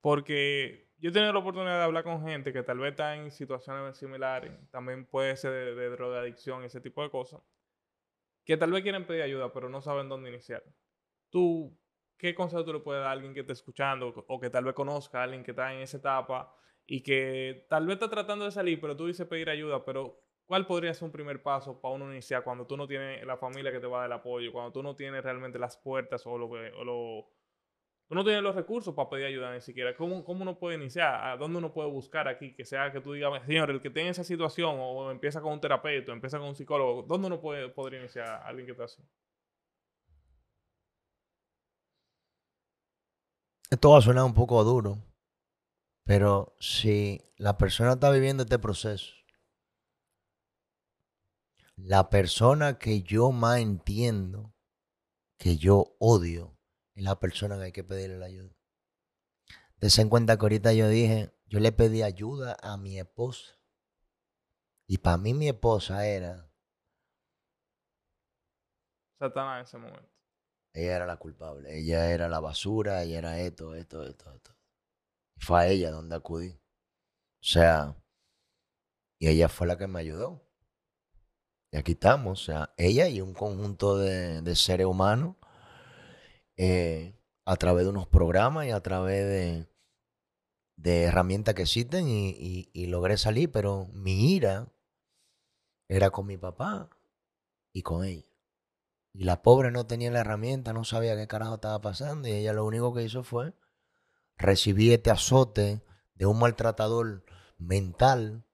Porque 0.00 0.88
yo 0.98 1.10
he 1.10 1.12
tenido 1.12 1.32
la 1.32 1.40
oportunidad 1.40 1.78
de 1.78 1.84
hablar 1.84 2.04
con 2.04 2.22
gente 2.24 2.52
que 2.52 2.62
tal 2.62 2.78
vez 2.78 2.92
está 2.92 3.16
en 3.16 3.32
situaciones 3.32 3.98
similares, 3.98 4.52
también 4.70 5.04
puede 5.04 5.36
ser 5.36 5.50
de, 5.50 5.74
de 5.74 5.90
drogadicción, 5.90 6.64
ese 6.64 6.80
tipo 6.80 7.02
de 7.02 7.10
cosas, 7.10 7.42
que 8.44 8.56
tal 8.56 8.70
vez 8.70 8.82
quieren 8.82 9.06
pedir 9.06 9.22
ayuda, 9.22 9.52
pero 9.52 9.68
no 9.68 9.82
saben 9.82 10.08
dónde 10.08 10.30
iniciar. 10.30 10.62
Tú, 11.28 11.76
¿qué 12.16 12.34
consejo 12.34 12.64
tú 12.64 12.72
le 12.72 12.80
puedes 12.80 13.00
dar 13.00 13.08
a 13.08 13.12
alguien 13.12 13.34
que 13.34 13.40
esté 13.40 13.52
escuchando 13.52 14.14
o 14.28 14.40
que 14.40 14.48
tal 14.48 14.64
vez 14.64 14.74
conozca 14.74 15.20
a 15.20 15.24
alguien 15.24 15.42
que 15.42 15.50
está 15.50 15.74
en 15.74 15.80
esa 15.80 15.96
etapa 15.98 16.54
y 16.86 17.02
que 17.02 17.66
tal 17.68 17.86
vez 17.86 17.94
está 17.94 18.08
tratando 18.08 18.44
de 18.44 18.52
salir, 18.52 18.80
pero 18.80 18.96
tú 18.96 19.06
dices 19.06 19.26
pedir 19.26 19.50
ayuda, 19.50 19.84
pero 19.84 20.22
¿cuál 20.50 20.66
podría 20.66 20.92
ser 20.92 21.04
un 21.04 21.12
primer 21.12 21.40
paso 21.40 21.80
para 21.80 21.94
uno 21.94 22.10
iniciar 22.10 22.42
cuando 22.42 22.66
tú 22.66 22.76
no 22.76 22.88
tienes 22.88 23.24
la 23.24 23.36
familia 23.36 23.70
que 23.70 23.78
te 23.78 23.86
va 23.86 23.98
a 23.98 24.00
dar 24.00 24.06
el 24.08 24.14
apoyo, 24.14 24.50
cuando 24.50 24.72
tú 24.72 24.82
no 24.82 24.96
tienes 24.96 25.22
realmente 25.22 25.60
las 25.60 25.76
puertas 25.76 26.26
o 26.26 26.36
lo, 26.36 26.46
o 26.48 26.84
lo 26.84 27.30
Tú 28.08 28.16
no 28.16 28.24
tienes 28.24 28.42
los 28.42 28.56
recursos 28.56 28.92
para 28.92 29.08
pedir 29.08 29.26
ayuda 29.26 29.54
ni 29.54 29.60
siquiera. 29.60 29.94
¿Cómo, 29.96 30.24
¿Cómo, 30.24 30.42
uno 30.42 30.58
puede 30.58 30.76
iniciar? 30.76 31.24
¿A 31.24 31.36
dónde 31.36 31.58
uno 31.58 31.72
puede 31.72 31.88
buscar 31.88 32.26
aquí? 32.26 32.52
Que 32.52 32.64
sea 32.64 32.90
que 32.90 33.00
tú 33.00 33.12
digas, 33.12 33.30
señor, 33.46 33.70
el 33.70 33.80
que 33.80 33.90
tiene 33.90 34.08
esa 34.08 34.24
situación 34.24 34.74
o 34.80 35.12
empieza 35.12 35.40
con 35.40 35.52
un 35.52 35.60
terapeuta, 35.60 36.10
empieza 36.10 36.40
con 36.40 36.48
un 36.48 36.56
psicólogo, 36.56 37.04
¿dónde 37.04 37.28
uno 37.28 37.40
puede, 37.40 37.68
podría 37.68 38.00
iniciar 38.00 38.26
a 38.26 38.48
alguien 38.48 38.66
que 38.66 38.72
está 38.72 38.86
así? 38.86 39.00
Esto 43.70 43.90
va 43.90 43.98
a 43.98 44.02
sonar 44.02 44.24
un 44.24 44.34
poco 44.34 44.64
duro, 44.64 44.98
pero 46.04 46.56
si 46.58 47.20
la 47.36 47.56
persona 47.58 47.92
está 47.92 48.10
viviendo 48.10 48.42
este 48.42 48.58
proceso, 48.58 49.19
la 51.84 52.10
persona 52.10 52.78
que 52.78 53.02
yo 53.02 53.32
más 53.32 53.58
entiendo, 53.58 54.54
que 55.38 55.56
yo 55.56 55.96
odio, 55.98 56.58
la 56.94 57.18
persona 57.18 57.56
que 57.56 57.64
hay 57.64 57.72
que 57.72 57.84
pedirle 57.84 58.18
la 58.18 58.26
ayuda. 58.26 58.54
Dese 59.76 60.02
en 60.02 60.08
cuenta 60.08 60.36
que 60.36 60.42
ahorita 60.42 60.72
yo 60.72 60.88
dije, 60.88 61.32
yo 61.46 61.58
le 61.60 61.72
pedí 61.72 62.02
ayuda 62.02 62.56
a 62.62 62.76
mi 62.76 62.98
esposa. 62.98 63.58
Y 64.86 64.98
para 64.98 65.16
mí 65.16 65.34
mi 65.34 65.48
esposa 65.48 66.06
era... 66.06 66.50
Satanás 69.18 69.58
en 69.58 69.62
ese 69.64 69.78
momento. 69.78 70.10
Ella 70.72 70.96
era 70.96 71.06
la 71.06 71.16
culpable, 71.16 71.78
ella 71.78 72.10
era 72.12 72.28
la 72.28 72.40
basura, 72.40 73.02
ella 73.02 73.18
era 73.18 73.40
esto, 73.40 73.74
esto, 73.74 74.04
esto, 74.04 74.32
esto. 74.32 74.56
Y 75.36 75.40
fue 75.40 75.60
a 75.60 75.66
ella 75.66 75.90
donde 75.90 76.16
acudí. 76.16 76.52
O 76.52 77.44
sea, 77.44 77.96
y 79.18 79.28
ella 79.28 79.48
fue 79.48 79.66
la 79.66 79.76
que 79.76 79.86
me 79.86 80.00
ayudó. 80.00 80.49
Y 81.72 81.76
aquí 81.76 81.92
estamos, 81.92 82.42
o 82.42 82.44
sea, 82.44 82.74
ella 82.76 83.08
y 83.08 83.20
un 83.20 83.32
conjunto 83.32 83.96
de, 83.96 84.42
de 84.42 84.56
seres 84.56 84.86
humanos 84.86 85.36
eh, 86.56 87.14
a 87.44 87.56
través 87.56 87.84
de 87.84 87.90
unos 87.90 88.06
programas 88.06 88.66
y 88.66 88.70
a 88.70 88.80
través 88.80 89.24
de, 89.26 89.70
de 90.76 91.04
herramientas 91.04 91.54
que 91.54 91.62
existen 91.62 92.06
y, 92.08 92.86
logré 92.86 93.16
salir, 93.18 93.50
pero 93.52 93.86
mi 93.92 94.34
ira 94.34 94.72
era 95.88 96.10
con 96.10 96.26
mi 96.26 96.36
papá 96.36 96.88
y 97.72 97.82
con 97.82 98.04
ella. 98.04 98.26
Y 99.12 99.24
la 99.24 99.42
pobre 99.42 99.70
no 99.70 99.86
tenía 99.86 100.10
la 100.10 100.20
herramienta, 100.20 100.72
no 100.72 100.84
sabía 100.84 101.16
qué 101.16 101.26
carajo 101.26 101.56
estaba 101.56 101.80
pasando 101.80 102.28
y 102.28 102.32
ella 102.32 102.52
lo 102.52 102.64
único 102.64 102.94
que 102.94 103.02
hizo 103.02 103.24
fue 103.24 103.54
recibir 104.38 104.92
este 104.92 105.10
azote 105.10 105.82
de 106.14 106.26
un 106.26 106.38
maltratador 106.38 107.24
mental 107.58 108.44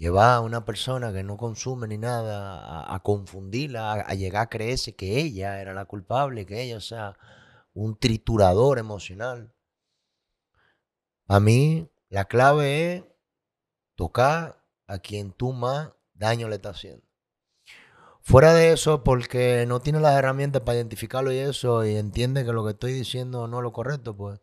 llevar 0.00 0.36
a 0.36 0.40
una 0.40 0.64
persona 0.64 1.12
que 1.12 1.22
no 1.22 1.36
consume 1.36 1.86
ni 1.86 1.98
nada 1.98 2.92
a, 2.92 3.00
confundirla, 3.02 3.92
a, 3.92 4.14
llegar 4.14 4.44
a 4.44 4.48
creerse 4.48 4.96
que 4.96 5.20
ella 5.20 5.60
era 5.60 5.74
la 5.74 5.84
culpable, 5.84 6.46
que 6.46 6.62
ella, 6.62 6.80
sea, 6.80 7.18
un 7.74 7.98
triturador 7.98 8.78
emocional. 8.78 9.52
A 11.28 11.38
mí, 11.38 11.90
la 12.08 12.24
clave 12.24 12.96
es 12.96 13.04
tocar 13.94 14.64
a 14.86 14.98
quien 15.00 15.32
tú 15.32 15.52
más 15.52 15.90
daño 16.14 16.48
le 16.48 16.56
estás 16.56 16.78
haciendo. 16.78 17.04
Fuera 18.22 18.54
de 18.54 18.72
eso, 18.72 19.04
porque 19.04 19.66
no 19.68 19.80
tiene 19.80 20.00
las 20.00 20.16
herramientas 20.16 20.62
para 20.62 20.76
identificarlo 20.78 21.30
y 21.30 21.36
eso, 21.36 21.84
y 21.84 21.96
entiende 21.96 22.46
que 22.46 22.54
lo 22.54 22.64
que 22.64 22.72
estoy 22.72 22.94
diciendo 22.94 23.48
no 23.48 23.58
es 23.58 23.64
lo 23.64 23.72
correcto, 23.74 24.16
pues 24.16 24.40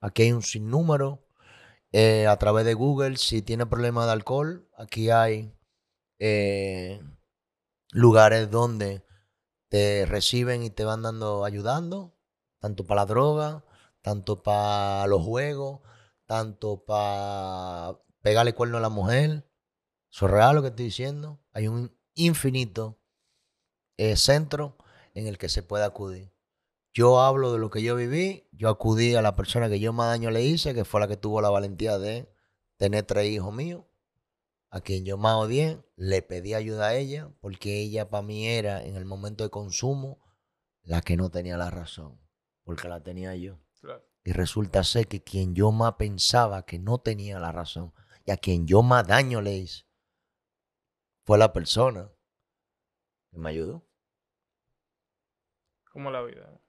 aquí 0.00 0.22
hay 0.22 0.32
un 0.32 0.42
sinnúmero 0.42 1.23
eh, 1.94 2.26
a 2.26 2.36
través 2.38 2.64
de 2.64 2.74
Google. 2.74 3.16
Si 3.16 3.40
tiene 3.40 3.66
problemas 3.66 4.06
de 4.06 4.12
alcohol, 4.12 4.68
aquí 4.76 5.10
hay 5.10 5.54
eh, 6.18 7.00
lugares 7.92 8.50
donde 8.50 9.06
te 9.68 10.04
reciben 10.04 10.64
y 10.64 10.70
te 10.70 10.84
van 10.84 11.02
dando, 11.02 11.44
ayudando, 11.44 12.18
tanto 12.58 12.84
para 12.84 13.02
la 13.02 13.06
droga, 13.06 13.64
tanto 14.02 14.42
para 14.42 15.06
los 15.06 15.22
juegos, 15.22 15.82
tanto 16.26 16.84
para 16.84 17.96
pegarle 18.22 18.54
cuerno 18.54 18.78
a 18.78 18.80
la 18.80 18.88
mujer. 18.88 19.48
Eso 20.10 20.26
es 20.26 20.32
real 20.32 20.56
lo 20.56 20.62
que 20.62 20.68
estoy 20.68 20.86
diciendo. 20.86 21.44
Hay 21.52 21.68
un 21.68 21.96
infinito 22.14 22.98
eh, 23.98 24.16
centro 24.16 24.78
en 25.14 25.28
el 25.28 25.38
que 25.38 25.48
se 25.48 25.62
puede 25.62 25.84
acudir. 25.84 26.33
Yo 26.94 27.20
hablo 27.20 27.52
de 27.52 27.58
lo 27.58 27.70
que 27.70 27.82
yo 27.82 27.96
viví, 27.96 28.46
yo 28.52 28.68
acudí 28.68 29.16
a 29.16 29.22
la 29.22 29.34
persona 29.34 29.68
que 29.68 29.80
yo 29.80 29.92
más 29.92 30.06
daño 30.10 30.30
le 30.30 30.42
hice, 30.42 30.74
que 30.74 30.84
fue 30.84 31.00
la 31.00 31.08
que 31.08 31.16
tuvo 31.16 31.40
la 31.40 31.50
valentía 31.50 31.98
de 31.98 32.32
tener 32.76 33.02
tres 33.02 33.28
hijos 33.28 33.52
míos, 33.52 33.84
a 34.70 34.80
quien 34.80 35.04
yo 35.04 35.18
más 35.18 35.34
odié, 35.34 35.82
le 35.96 36.22
pedí 36.22 36.54
ayuda 36.54 36.86
a 36.86 36.94
ella, 36.94 37.32
porque 37.40 37.80
ella 37.80 38.08
para 38.10 38.22
mí 38.22 38.46
era 38.46 38.84
en 38.84 38.94
el 38.94 39.06
momento 39.06 39.42
de 39.42 39.50
consumo 39.50 40.24
la 40.82 41.00
que 41.00 41.16
no 41.16 41.32
tenía 41.32 41.56
la 41.56 41.68
razón, 41.68 42.20
porque 42.62 42.88
la 42.88 43.02
tenía 43.02 43.34
yo. 43.34 43.58
Y 44.22 44.30
resulta 44.30 44.84
ser 44.84 45.08
que 45.08 45.20
quien 45.20 45.56
yo 45.56 45.72
más 45.72 45.94
pensaba 45.94 46.64
que 46.64 46.78
no 46.78 46.98
tenía 46.98 47.40
la 47.40 47.50
razón 47.50 47.92
y 48.24 48.30
a 48.30 48.36
quien 48.36 48.68
yo 48.68 48.82
más 48.84 49.04
daño 49.04 49.42
le 49.42 49.56
hice 49.56 49.84
fue 51.24 51.38
la 51.38 51.52
persona 51.52 52.08
que 53.32 53.38
me 53.38 53.50
ayudó. 53.50 53.84
Como 55.90 56.10
la 56.10 56.22
vida 56.22 56.63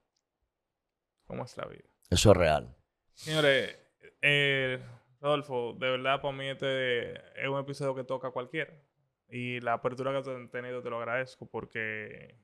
cómo 1.26 1.44
es 1.44 1.56
la 1.56 1.66
vida. 1.66 1.84
Eso 2.10 2.30
es 2.30 2.36
real. 2.36 2.76
Señores, 3.14 3.76
eh, 4.22 4.80
Rodolfo, 5.20 5.74
de 5.78 5.90
verdad 5.90 6.20
para 6.20 6.36
mí 6.36 6.46
este 6.46 7.14
es 7.40 7.48
un 7.48 7.58
episodio 7.58 7.94
que 7.94 8.04
toca 8.04 8.28
a 8.28 8.30
cualquiera. 8.30 8.72
Y 9.28 9.60
la 9.60 9.74
apertura 9.74 10.12
que 10.12 10.18
has 10.18 10.50
tenido 10.50 10.82
te 10.82 10.90
lo 10.90 10.98
agradezco 10.98 11.46
porque 11.46 12.38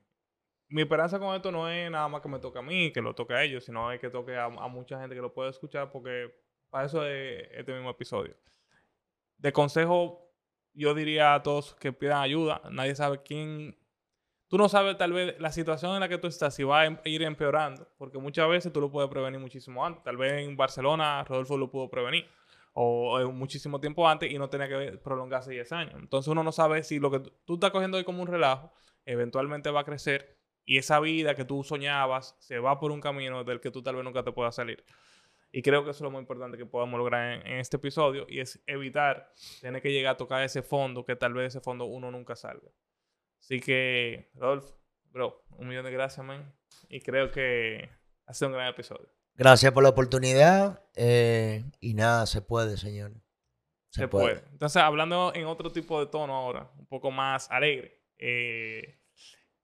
mi 0.67 0.81
esperanza 0.81 1.19
con 1.19 1.35
esto 1.35 1.51
no 1.51 1.69
es 1.69 1.89
nada 1.89 2.07
más 2.07 2.21
que 2.21 2.29
me 2.29 2.39
toque 2.39 2.59
a 2.59 2.63
mí, 2.63 2.91
que 2.91 3.01
lo 3.01 3.13
toque 3.13 3.33
a 3.33 3.43
ellos, 3.43 3.63
sino 3.63 3.91
es 3.91 3.99
que 4.01 4.09
toque 4.09 4.35
a, 4.35 4.49
mucha 4.49 4.99
gente 4.99 5.15
que 5.15 5.21
lo 5.21 5.33
pueda 5.33 5.49
escuchar 5.49 5.91
porque 5.91 6.33
para 6.69 6.85
eso 6.85 7.05
es 7.05 7.47
este 7.51 7.73
mismo 7.73 7.89
episodio. 7.91 8.35
De 9.37 9.53
consejo, 9.53 10.33
yo 10.73 10.93
diría 10.93 11.35
a 11.35 11.43
todos 11.43 11.75
que 11.75 11.93
pidan 11.93 12.21
ayuda. 12.21 12.61
Nadie 12.71 12.95
sabe 12.95 13.21
quién 13.21 13.77
tú 14.53 14.59
no 14.59 14.69
sabes 14.69 14.95
tal 14.99 15.11
vez 15.13 15.35
la 15.39 15.51
situación 15.51 15.95
en 15.95 16.01
la 16.01 16.07
que 16.07 16.19
tú 16.19 16.27
estás, 16.27 16.53
si 16.53 16.63
va 16.63 16.81
a 16.81 16.85
em, 16.85 16.99
ir 17.05 17.23
empeorando, 17.23 17.87
porque 17.97 18.19
muchas 18.19 18.47
veces 18.47 18.71
tú 18.71 18.81
lo 18.81 18.91
puedes 18.91 19.09
prevenir 19.09 19.39
muchísimo 19.39 19.83
antes. 19.83 20.03
Tal 20.03 20.15
vez 20.15 20.33
en 20.33 20.55
Barcelona 20.55 21.23
Rodolfo 21.23 21.57
lo 21.57 21.71
pudo 21.71 21.89
prevenir, 21.89 22.27
o, 22.73 23.31
muchísimo 23.31 23.79
tiempo 23.79 24.07
antes 24.07 24.31
y 24.31 24.37
no 24.37 24.51
tenía 24.51 24.69
que 24.69 24.99
prolongarse 24.99 25.49
10 25.49 25.71
años. 25.71 25.95
Entonces 25.97 26.27
uno 26.27 26.43
no 26.43 26.51
sabe 26.51 26.83
si 26.83 26.99
lo 26.99 27.09
que 27.09 27.21
tú 27.45 27.55
estás 27.55 27.71
cogiendo 27.71 27.97
hoy 27.97 28.03
como 28.03 28.21
un 28.21 28.27
relajo, 28.27 28.71
eventualmente 29.07 29.71
va 29.71 29.79
a 29.79 29.85
crecer 29.85 30.37
y 30.65 30.77
esa 30.77 30.99
vida 30.99 31.33
que 31.33 31.45
tú 31.45 31.63
soñabas 31.63 32.35
se 32.37 32.59
va 32.59 32.79
por 32.79 32.91
un 32.91 33.01
camino 33.01 33.43
del 33.43 33.59
que 33.59 33.71
tú 33.71 33.81
tal 33.81 33.95
vez 33.95 34.05
nunca 34.05 34.21
te 34.21 34.33
puedas 34.33 34.53
salir. 34.53 34.85
Y 35.51 35.63
creo 35.63 35.83
que 35.83 35.89
eso 35.89 35.97
es 35.97 36.01
lo 36.03 36.11
más 36.11 36.21
importante 36.21 36.59
que 36.59 36.67
podamos 36.67 36.99
lograr 36.99 37.39
en, 37.39 37.47
en, 37.53 37.59
este 37.59 37.77
episodio 37.77 38.27
y 38.29 38.39
es 38.39 38.61
evitar 38.67 39.33
tener 39.61 39.81
que 39.81 39.91
llegar 39.91 40.13
a 40.13 40.17
tocar 40.17 40.43
ese 40.43 40.61
fondo, 40.61 41.03
que 41.03 41.15
tal 41.15 41.33
vez 41.33 41.55
ese 41.55 41.59
fondo 41.59 41.85
uno 41.85 42.11
nunca 42.11 42.35
salga. 42.35 42.69
Así 43.43 43.59
que, 43.59 44.31
Rodolfo, 44.35 44.73
bro, 45.11 45.43
un 45.57 45.67
millón 45.67 45.83
de 45.83 45.91
gracias, 45.91 46.25
man. 46.25 46.55
Y 46.87 47.01
creo 47.01 47.29
que 47.29 47.89
ha 48.25 48.33
sido 48.33 48.47
un 48.47 48.53
gran 48.53 48.69
episodio. 48.69 49.09
Gracias 49.35 49.73
por 49.73 49.83
la 49.83 49.89
oportunidad. 49.89 50.81
Eh, 50.95 51.65
y 51.81 51.93
nada, 51.93 52.25
se 52.25 52.41
puede, 52.41 52.77
señor. 52.77 53.11
Se, 53.89 54.07
puede. 54.07 54.41
Entonces, 54.49 54.81
hablando 54.81 55.33
en 55.35 55.45
otro 55.45 55.73
tipo 55.73 55.99
de 55.99 56.09
tono 56.09 56.33
ahora, 56.33 56.71
un 56.79 56.85
poco 56.85 57.11
más 57.11 57.51
alegre. 57.51 58.01
Eh, 58.17 59.01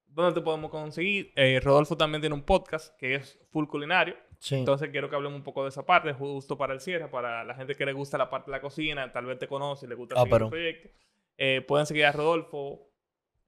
¿Dónde 0.07 0.33
te 0.33 0.43
podemos 0.43 0.71
conseguir? 0.71 1.31
Eh, 1.37 1.61
Rodolfo 1.63 1.95
también 1.95 2.19
tiene 2.19 2.35
un 2.35 2.43
podcast 2.43 2.97
que 2.97 3.15
es 3.15 3.39
full 3.49 3.67
culinario. 3.67 4.17
Sí. 4.39 4.55
Entonces 4.55 4.89
quiero 4.89 5.09
que 5.09 5.15
hablemos 5.15 5.37
un 5.37 5.43
poco 5.43 5.63
de 5.63 5.69
esa 5.69 5.85
parte, 5.85 6.11
justo 6.11 6.57
para 6.57 6.73
el 6.73 6.81
cierre, 6.81 7.07
para 7.07 7.45
la 7.45 7.55
gente 7.55 7.75
que 7.75 7.85
le 7.85 7.93
gusta 7.93 8.17
la 8.17 8.29
parte 8.29 8.51
de 8.51 8.57
la 8.57 8.61
cocina, 8.61 9.09
tal 9.13 9.25
vez 9.25 9.39
te 9.39 9.47
conoce, 9.47 9.87
le 9.87 9.95
gusta 9.95 10.15
ah, 10.17 10.23
el 10.23 10.49
proyecto. 10.49 10.89
pueden 11.65 11.85
seguir 11.85 12.05
a 12.05 12.11
Rodolfo 12.11 12.88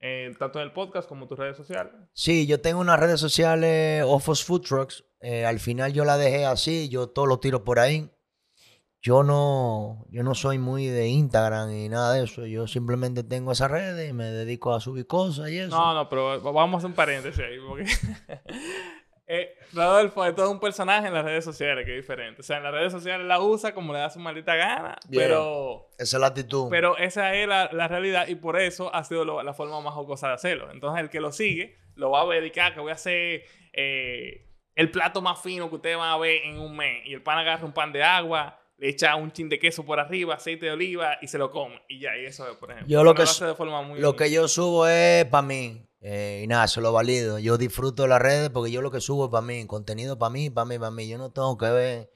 eh, 0.01 0.33
tanto 0.39 0.59
en 0.59 0.65
el 0.65 0.73
podcast 0.73 1.07
como 1.07 1.23
en 1.23 1.29
tus 1.29 1.37
redes 1.37 1.55
sociales. 1.55 1.93
Sí, 2.13 2.47
yo 2.47 2.59
tengo 2.59 2.81
unas 2.81 2.99
redes 2.99 3.19
sociales, 3.19 4.03
Offos 4.05 4.43
Food 4.43 4.61
Trucks. 4.61 5.05
Eh, 5.19 5.45
al 5.45 5.59
final 5.59 5.93
yo 5.93 6.03
la 6.03 6.17
dejé 6.17 6.45
así, 6.45 6.89
yo 6.89 7.09
todo 7.09 7.27
lo 7.27 7.39
tiro 7.39 7.63
por 7.63 7.77
ahí. 7.77 8.09
Yo 9.03 9.23
no, 9.23 10.05
yo 10.09 10.21
no 10.21 10.35
soy 10.35 10.59
muy 10.59 10.85
de 10.85 11.07
Instagram 11.07 11.69
ni 11.69 11.89
nada 11.89 12.13
de 12.13 12.23
eso. 12.23 12.45
Yo 12.45 12.67
simplemente 12.67 13.23
tengo 13.23 13.51
esas 13.51 13.71
redes 13.71 14.09
y 14.09 14.13
me 14.13 14.25
dedico 14.25 14.73
a 14.73 14.79
subir 14.79 15.07
cosas 15.07 15.49
y 15.49 15.57
eso. 15.57 15.75
No, 15.75 15.93
no, 15.93 16.09
pero 16.09 16.39
vamos 16.41 16.75
a 16.75 16.77
hacer 16.77 16.89
un 16.89 16.95
paréntesis 16.95 17.43
ahí. 17.43 17.57
Eh, 19.33 19.55
Rodolfo 19.73 20.25
es 20.25 20.35
todo 20.35 20.51
un 20.51 20.59
personaje 20.59 21.07
en 21.07 21.13
las 21.13 21.23
redes 21.23 21.45
sociales 21.45 21.85
que 21.85 21.91
es 21.97 22.01
diferente. 22.01 22.41
O 22.41 22.43
sea, 22.43 22.57
en 22.57 22.63
las 22.63 22.73
redes 22.73 22.91
sociales 22.91 23.25
la 23.25 23.39
usa 23.39 23.73
como 23.73 23.93
le 23.93 23.99
da 23.99 24.09
su 24.09 24.19
maldita 24.19 24.55
gana, 24.55 24.97
Bien. 25.07 25.23
pero, 25.23 25.87
Esa 25.97 26.17
es 26.17 26.21
la 26.21 26.27
actitud. 26.27 26.67
pero 26.69 26.97
esa 26.97 27.33
es 27.33 27.47
la, 27.47 27.69
la 27.71 27.87
realidad 27.87 28.27
y 28.27 28.35
por 28.35 28.59
eso 28.59 28.93
ha 28.93 29.03
sido 29.05 29.23
lo- 29.23 29.41
la 29.41 29.53
forma 29.53 29.79
más 29.79 29.93
jocosa 29.93 30.27
de 30.27 30.33
hacerlo. 30.33 30.69
Entonces, 30.71 31.01
el 31.01 31.09
que 31.09 31.21
lo 31.21 31.31
sigue 31.31 31.77
lo 31.95 32.11
va 32.11 32.23
a 32.23 32.25
dedicar 32.25 32.73
que 32.73 32.81
voy 32.81 32.91
a 32.91 32.95
hacer 32.95 33.43
eh, 33.73 34.47
el 34.75 34.91
plato 34.91 35.21
más 35.21 35.41
fino 35.41 35.69
que 35.69 35.75
ustedes 35.75 35.97
van 35.97 36.09
a 36.09 36.17
ver 36.17 36.41
en 36.43 36.59
un 36.59 36.75
mes. 36.75 37.05
Y 37.05 37.13
el 37.13 37.21
pan 37.23 37.37
agarra 37.37 37.65
un 37.65 37.73
pan 37.73 37.91
de 37.93 38.03
agua, 38.03 38.59
le 38.77 38.89
echa 38.89 39.15
un 39.15 39.31
chin 39.31 39.47
de 39.47 39.59
queso 39.59 39.85
por 39.85 39.99
arriba, 39.99 40.35
aceite 40.35 40.65
de 40.65 40.71
oliva 40.73 41.17
y 41.21 41.27
se 41.27 41.37
lo 41.37 41.51
come. 41.51 41.81
Y 41.87 41.99
ya, 41.99 42.17
y 42.17 42.25
eso 42.25 42.49
es, 42.49 42.57
por 42.57 42.71
ejemplo. 42.71 42.89
Yo 42.91 43.03
lo 43.03 43.13
que 43.13 43.21
hace 43.23 43.31
s- 43.43 43.45
de 43.45 43.55
forma 43.55 43.81
muy 43.81 43.99
Lo 43.99 44.15
que 44.15 44.29
yo 44.31 44.47
subo 44.47 44.87
es 44.87 45.23
para 45.25 45.41
mí. 45.43 45.85
Eh, 46.01 46.41
y 46.43 46.47
nada, 46.47 46.65
eso 46.65 46.81
lo 46.81 46.91
valido. 46.91 47.39
Yo 47.39 47.57
disfruto 47.57 48.07
las 48.07 48.21
redes 48.21 48.49
porque 48.49 48.71
yo 48.71 48.81
lo 48.81 48.91
que 48.91 49.01
subo 49.01 49.25
es 49.25 49.31
para 49.31 49.45
mí. 49.45 49.65
Contenido 49.67 50.17
para 50.19 50.31
mí, 50.31 50.49
para 50.49 50.65
mí, 50.65 50.77
para 50.79 50.91
mí. 50.91 51.07
Yo 51.07 51.17
no 51.17 51.31
tengo 51.31 51.57
que 51.57 51.69
ver. 51.69 52.11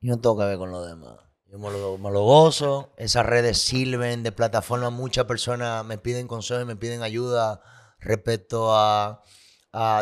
Yo 0.00 0.12
no 0.14 0.20
tengo 0.20 0.38
que 0.38 0.44
ver 0.44 0.58
con 0.58 0.70
lo 0.70 0.84
demás. 0.84 1.18
Yo 1.46 1.58
me 1.58 1.70
lo, 1.70 2.22
gozo. 2.24 2.92
Esas 2.96 3.24
redes 3.26 3.58
sirven 3.58 4.22
de 4.22 4.32
plataforma. 4.32 4.90
Muchas 4.90 5.24
personas 5.26 5.84
me 5.84 5.98
piden 5.98 6.26
consejos, 6.26 6.66
me 6.66 6.76
piden 6.76 7.02
ayuda 7.02 7.60
respecto 8.00 8.74
a, 8.74 9.22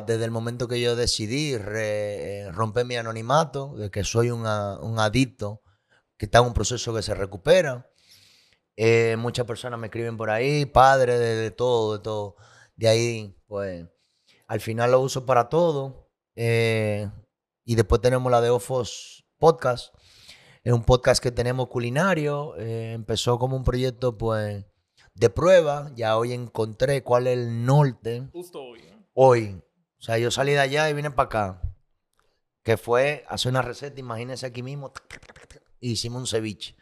desde 0.07 0.25
el 0.25 0.31
momento 0.31 0.67
que 0.69 0.81
yo 0.81 0.97
decidí 0.97 1.55
eh, 1.55 2.49
romper 2.53 2.85
mi 2.87 2.97
anonimato, 2.97 3.75
de 3.77 3.91
que 3.91 4.03
soy 4.05 4.31
un 4.31 4.47
a- 4.47 4.79
un 4.81 4.99
adicto 4.99 5.63
que 6.17 6.27
está 6.27 6.39
en 6.39 6.47
un 6.47 6.55
proceso 6.55 6.95
que 6.95 7.03
se 7.03 7.15
recupera. 7.15 7.89
Eh, 8.77 9.17
muchas 9.19 9.47
personas 9.47 9.79
me 9.79 9.89
escriben 9.89 10.17
por 10.17 10.31
ahí, 10.31 10.67
padres 10.67 11.19
de, 11.19 11.37
de 11.37 11.51
todo, 11.51 11.95
de 11.99 12.03
todo. 12.03 12.37
De 12.83 12.89
ahí, 12.89 13.37
pues, 13.47 13.87
al 14.49 14.61
final 14.61 14.91
lo 14.91 14.99
uso 14.99 15.25
para 15.25 15.49
todo. 15.49 16.11
Eh, 16.35 17.09
y 17.65 17.77
después 17.77 18.01
tenemos 18.01 18.29
la 18.33 18.41
de 18.41 18.51
Ofos 18.51 19.25
Podcast. 19.39 19.95
Es 20.65 20.73
un 20.73 20.83
podcast 20.83 21.23
que 21.23 21.31
tenemos 21.31 21.69
culinario. 21.69 22.57
eh, 22.57 22.95
empezó 22.95 23.39
como 23.39 23.57
un 23.57 23.63
proyecto, 23.63 24.19
pues, 24.19 24.67
de 25.15 25.31
prueba. 25.31 25.93
Ya 25.95 26.19
hoy 26.19 26.33
encontré 26.33 27.05
cuál 27.05 27.29
es 27.29 27.39
el 27.39 27.65
norte. 27.65 28.29
Justo 28.33 28.61
hoy. 28.61 28.81
¿no? 28.91 29.07
Hoy. 29.15 29.63
O 30.01 30.03
sea, 30.03 30.19
yo 30.19 30.33
salí 30.33 30.51
de 30.51 30.59
allá 30.59 30.91
y 30.91 30.95
vine 30.95 31.13
para 31.13 31.27
acá. 31.27 31.77
Que 32.65 32.77
fue 32.77 33.25
hacer 33.29 33.51
una 33.51 33.63
receta, 33.63 34.01
imagínense 34.01 34.45
aquí 34.45 34.65
mismo. 34.65 34.93
y 35.79 35.93
hicimos 35.93 36.23
un 36.23 36.27
ceviche. 36.27 36.75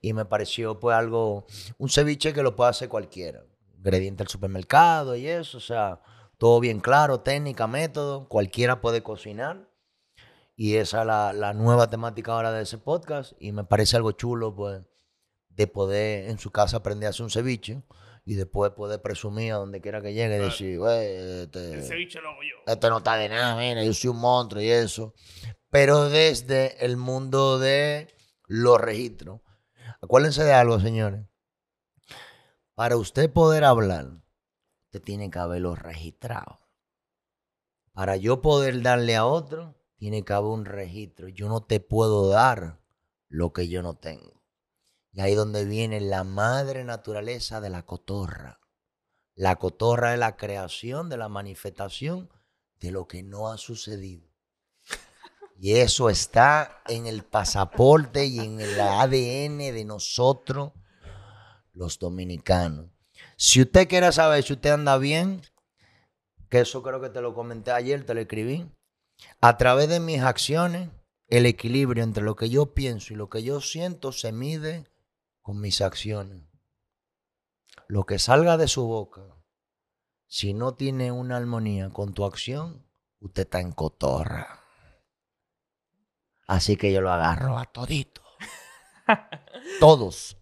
Y 0.00 0.12
me 0.12 0.24
pareció 0.24 0.80
pues 0.80 0.96
algo, 0.96 1.46
un 1.78 1.88
ceviche 1.88 2.34
que 2.34 2.42
lo 2.42 2.56
puede 2.56 2.70
hacer 2.70 2.88
cualquiera. 2.88 3.44
Ingrediente 3.76 4.22
del 4.24 4.28
supermercado 4.28 5.14
y 5.16 5.26
eso, 5.28 5.58
o 5.58 5.60
sea, 5.60 6.00
todo 6.38 6.58
bien 6.60 6.80
claro, 6.80 7.20
técnica, 7.20 7.66
método, 7.66 8.28
cualquiera 8.28 8.80
puede 8.80 9.02
cocinar. 9.02 9.68
Y 10.56 10.76
esa 10.76 11.00
es 11.02 11.06
la, 11.06 11.32
la 11.32 11.52
nueva 11.54 11.88
temática 11.90 12.32
ahora 12.32 12.50
de 12.52 12.62
ese 12.62 12.78
podcast. 12.78 13.32
Y 13.38 13.52
me 13.52 13.64
parece 13.64 13.96
algo 13.96 14.12
chulo, 14.12 14.54
pues, 14.54 14.80
de 15.50 15.66
poder 15.66 16.30
en 16.30 16.38
su 16.38 16.50
casa 16.50 16.78
aprender 16.78 17.06
a 17.06 17.10
hacer 17.10 17.24
un 17.24 17.30
ceviche 17.30 17.82
y 18.24 18.34
después 18.34 18.72
poder 18.72 19.00
presumir 19.02 19.52
a 19.52 19.56
donde 19.56 19.80
quiera 19.80 20.00
que 20.02 20.14
llegue 20.14 20.34
y 20.34 20.38
Claro. 20.38 20.44
decir, 20.50 20.78
güey, 20.78 21.06
este, 21.42 21.74
El 21.74 21.82
ceviche 21.84 22.20
lo 22.20 22.30
hago 22.30 22.40
yo. 22.42 22.72
esto 22.72 22.90
no 22.90 22.98
está 22.98 23.16
de 23.16 23.28
nada, 23.28 23.56
mira, 23.56 23.84
yo 23.84 23.92
soy 23.92 24.10
un 24.10 24.18
monstruo 24.18 24.60
y 24.62 24.68
eso. 24.70 25.14
Pero 25.70 26.08
desde 26.08 26.84
el 26.84 26.96
mundo 26.96 27.58
de 27.58 28.08
los 28.46 28.80
registros. 28.80 29.40
Acuérdense 30.00 30.42
de 30.42 30.52
algo, 30.52 30.80
señores. 30.80 31.20
Para 32.76 32.98
usted 32.98 33.32
poder 33.32 33.64
hablar, 33.64 34.22
usted 34.84 35.02
tiene 35.02 35.30
que 35.30 35.38
haberlo 35.38 35.74
registrado. 35.74 36.60
Para 37.94 38.16
yo 38.16 38.42
poder 38.42 38.82
darle 38.82 39.16
a 39.16 39.24
otro, 39.24 39.74
tiene 39.96 40.26
que 40.26 40.34
haber 40.34 40.50
un 40.50 40.66
registro. 40.66 41.28
Yo 41.28 41.48
no 41.48 41.64
te 41.64 41.80
puedo 41.80 42.28
dar 42.28 42.78
lo 43.28 43.54
que 43.54 43.68
yo 43.68 43.80
no 43.80 43.94
tengo. 43.94 44.42
Y 45.12 45.22
ahí 45.22 45.34
donde 45.34 45.64
viene 45.64 46.02
la 46.02 46.22
madre 46.22 46.84
naturaleza 46.84 47.62
de 47.62 47.70
la 47.70 47.86
cotorra. 47.86 48.60
La 49.34 49.56
cotorra 49.56 50.12
es 50.12 50.18
la 50.18 50.36
creación 50.36 51.08
de 51.08 51.16
la 51.16 51.30
manifestación 51.30 52.28
de 52.78 52.90
lo 52.90 53.08
que 53.08 53.22
no 53.22 53.48
ha 53.48 53.56
sucedido. 53.56 54.28
Y 55.58 55.76
eso 55.76 56.10
está 56.10 56.82
en 56.88 57.06
el 57.06 57.24
pasaporte 57.24 58.26
y 58.26 58.38
en 58.40 58.60
el 58.60 58.78
ADN 58.78 59.56
de 59.74 59.84
nosotros, 59.86 60.72
los 61.76 61.98
dominicanos. 61.98 62.90
Si 63.36 63.62
usted 63.62 63.88
quiere 63.88 64.10
saber 64.12 64.42
si 64.42 64.54
usted 64.54 64.70
anda 64.70 64.98
bien, 64.98 65.42
que 66.48 66.60
eso 66.60 66.82
creo 66.82 67.00
que 67.00 67.10
te 67.10 67.20
lo 67.20 67.34
comenté 67.34 67.70
ayer, 67.70 68.04
te 68.04 68.14
lo 68.14 68.20
escribí, 68.20 68.68
a 69.40 69.56
través 69.56 69.88
de 69.88 70.00
mis 70.00 70.22
acciones, 70.22 70.90
el 71.28 71.46
equilibrio 71.46 72.02
entre 72.02 72.22
lo 72.22 72.36
que 72.36 72.48
yo 72.48 72.74
pienso 72.74 73.12
y 73.12 73.16
lo 73.16 73.28
que 73.28 73.42
yo 73.42 73.60
siento 73.60 74.12
se 74.12 74.32
mide 74.32 74.84
con 75.42 75.60
mis 75.60 75.80
acciones. 75.80 76.42
Lo 77.88 78.04
que 78.04 78.18
salga 78.18 78.56
de 78.56 78.68
su 78.68 78.86
boca, 78.86 79.22
si 80.26 80.54
no 80.54 80.74
tiene 80.74 81.12
una 81.12 81.36
armonía 81.36 81.90
con 81.90 82.14
tu 82.14 82.24
acción, 82.24 82.86
usted 83.20 83.42
está 83.42 83.60
en 83.60 83.72
cotorra. 83.72 84.64
Así 86.46 86.76
que 86.76 86.92
yo 86.92 87.00
lo 87.00 87.10
agarro 87.10 87.58
a 87.58 87.64
todito. 87.64 88.22
Todos. 89.80 90.36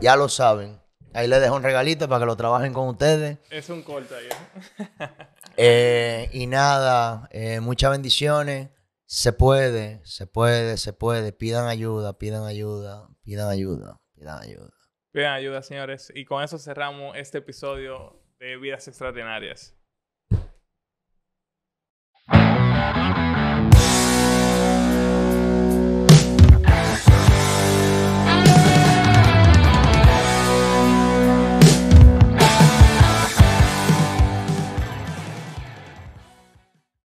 Ya 0.00 0.14
lo 0.16 0.28
saben. 0.28 0.78
Ahí 1.14 1.26
les 1.28 1.40
dejo 1.40 1.56
un 1.56 1.62
regalito 1.62 2.08
para 2.08 2.20
que 2.20 2.26
lo 2.26 2.36
trabajen 2.36 2.74
con 2.74 2.88
ustedes. 2.88 3.38
Es 3.50 3.70
un 3.70 3.82
corte 3.82 4.14
ahí. 4.14 4.28
¿eh? 4.28 5.08
Eh, 5.58 6.28
y 6.34 6.46
nada, 6.46 7.30
eh, 7.32 7.60
muchas 7.60 7.90
bendiciones. 7.90 8.68
Se 9.06 9.32
puede, 9.32 10.02
se 10.04 10.26
puede, 10.26 10.76
se 10.76 10.92
puede. 10.92 11.32
Pidan 11.32 11.66
ayuda, 11.66 12.18
pidan 12.18 12.44
ayuda, 12.44 13.08
pidan 13.22 13.48
ayuda, 13.48 13.98
pidan 14.12 14.42
ayuda. 14.42 14.70
Pidan 15.12 15.32
ayuda, 15.32 15.62
señores. 15.62 16.12
Y 16.14 16.26
con 16.26 16.44
eso 16.44 16.58
cerramos 16.58 17.16
este 17.16 17.38
episodio 17.38 18.22
de 18.38 18.58
Vidas 18.58 18.86
Extraordinarias. 18.86 19.74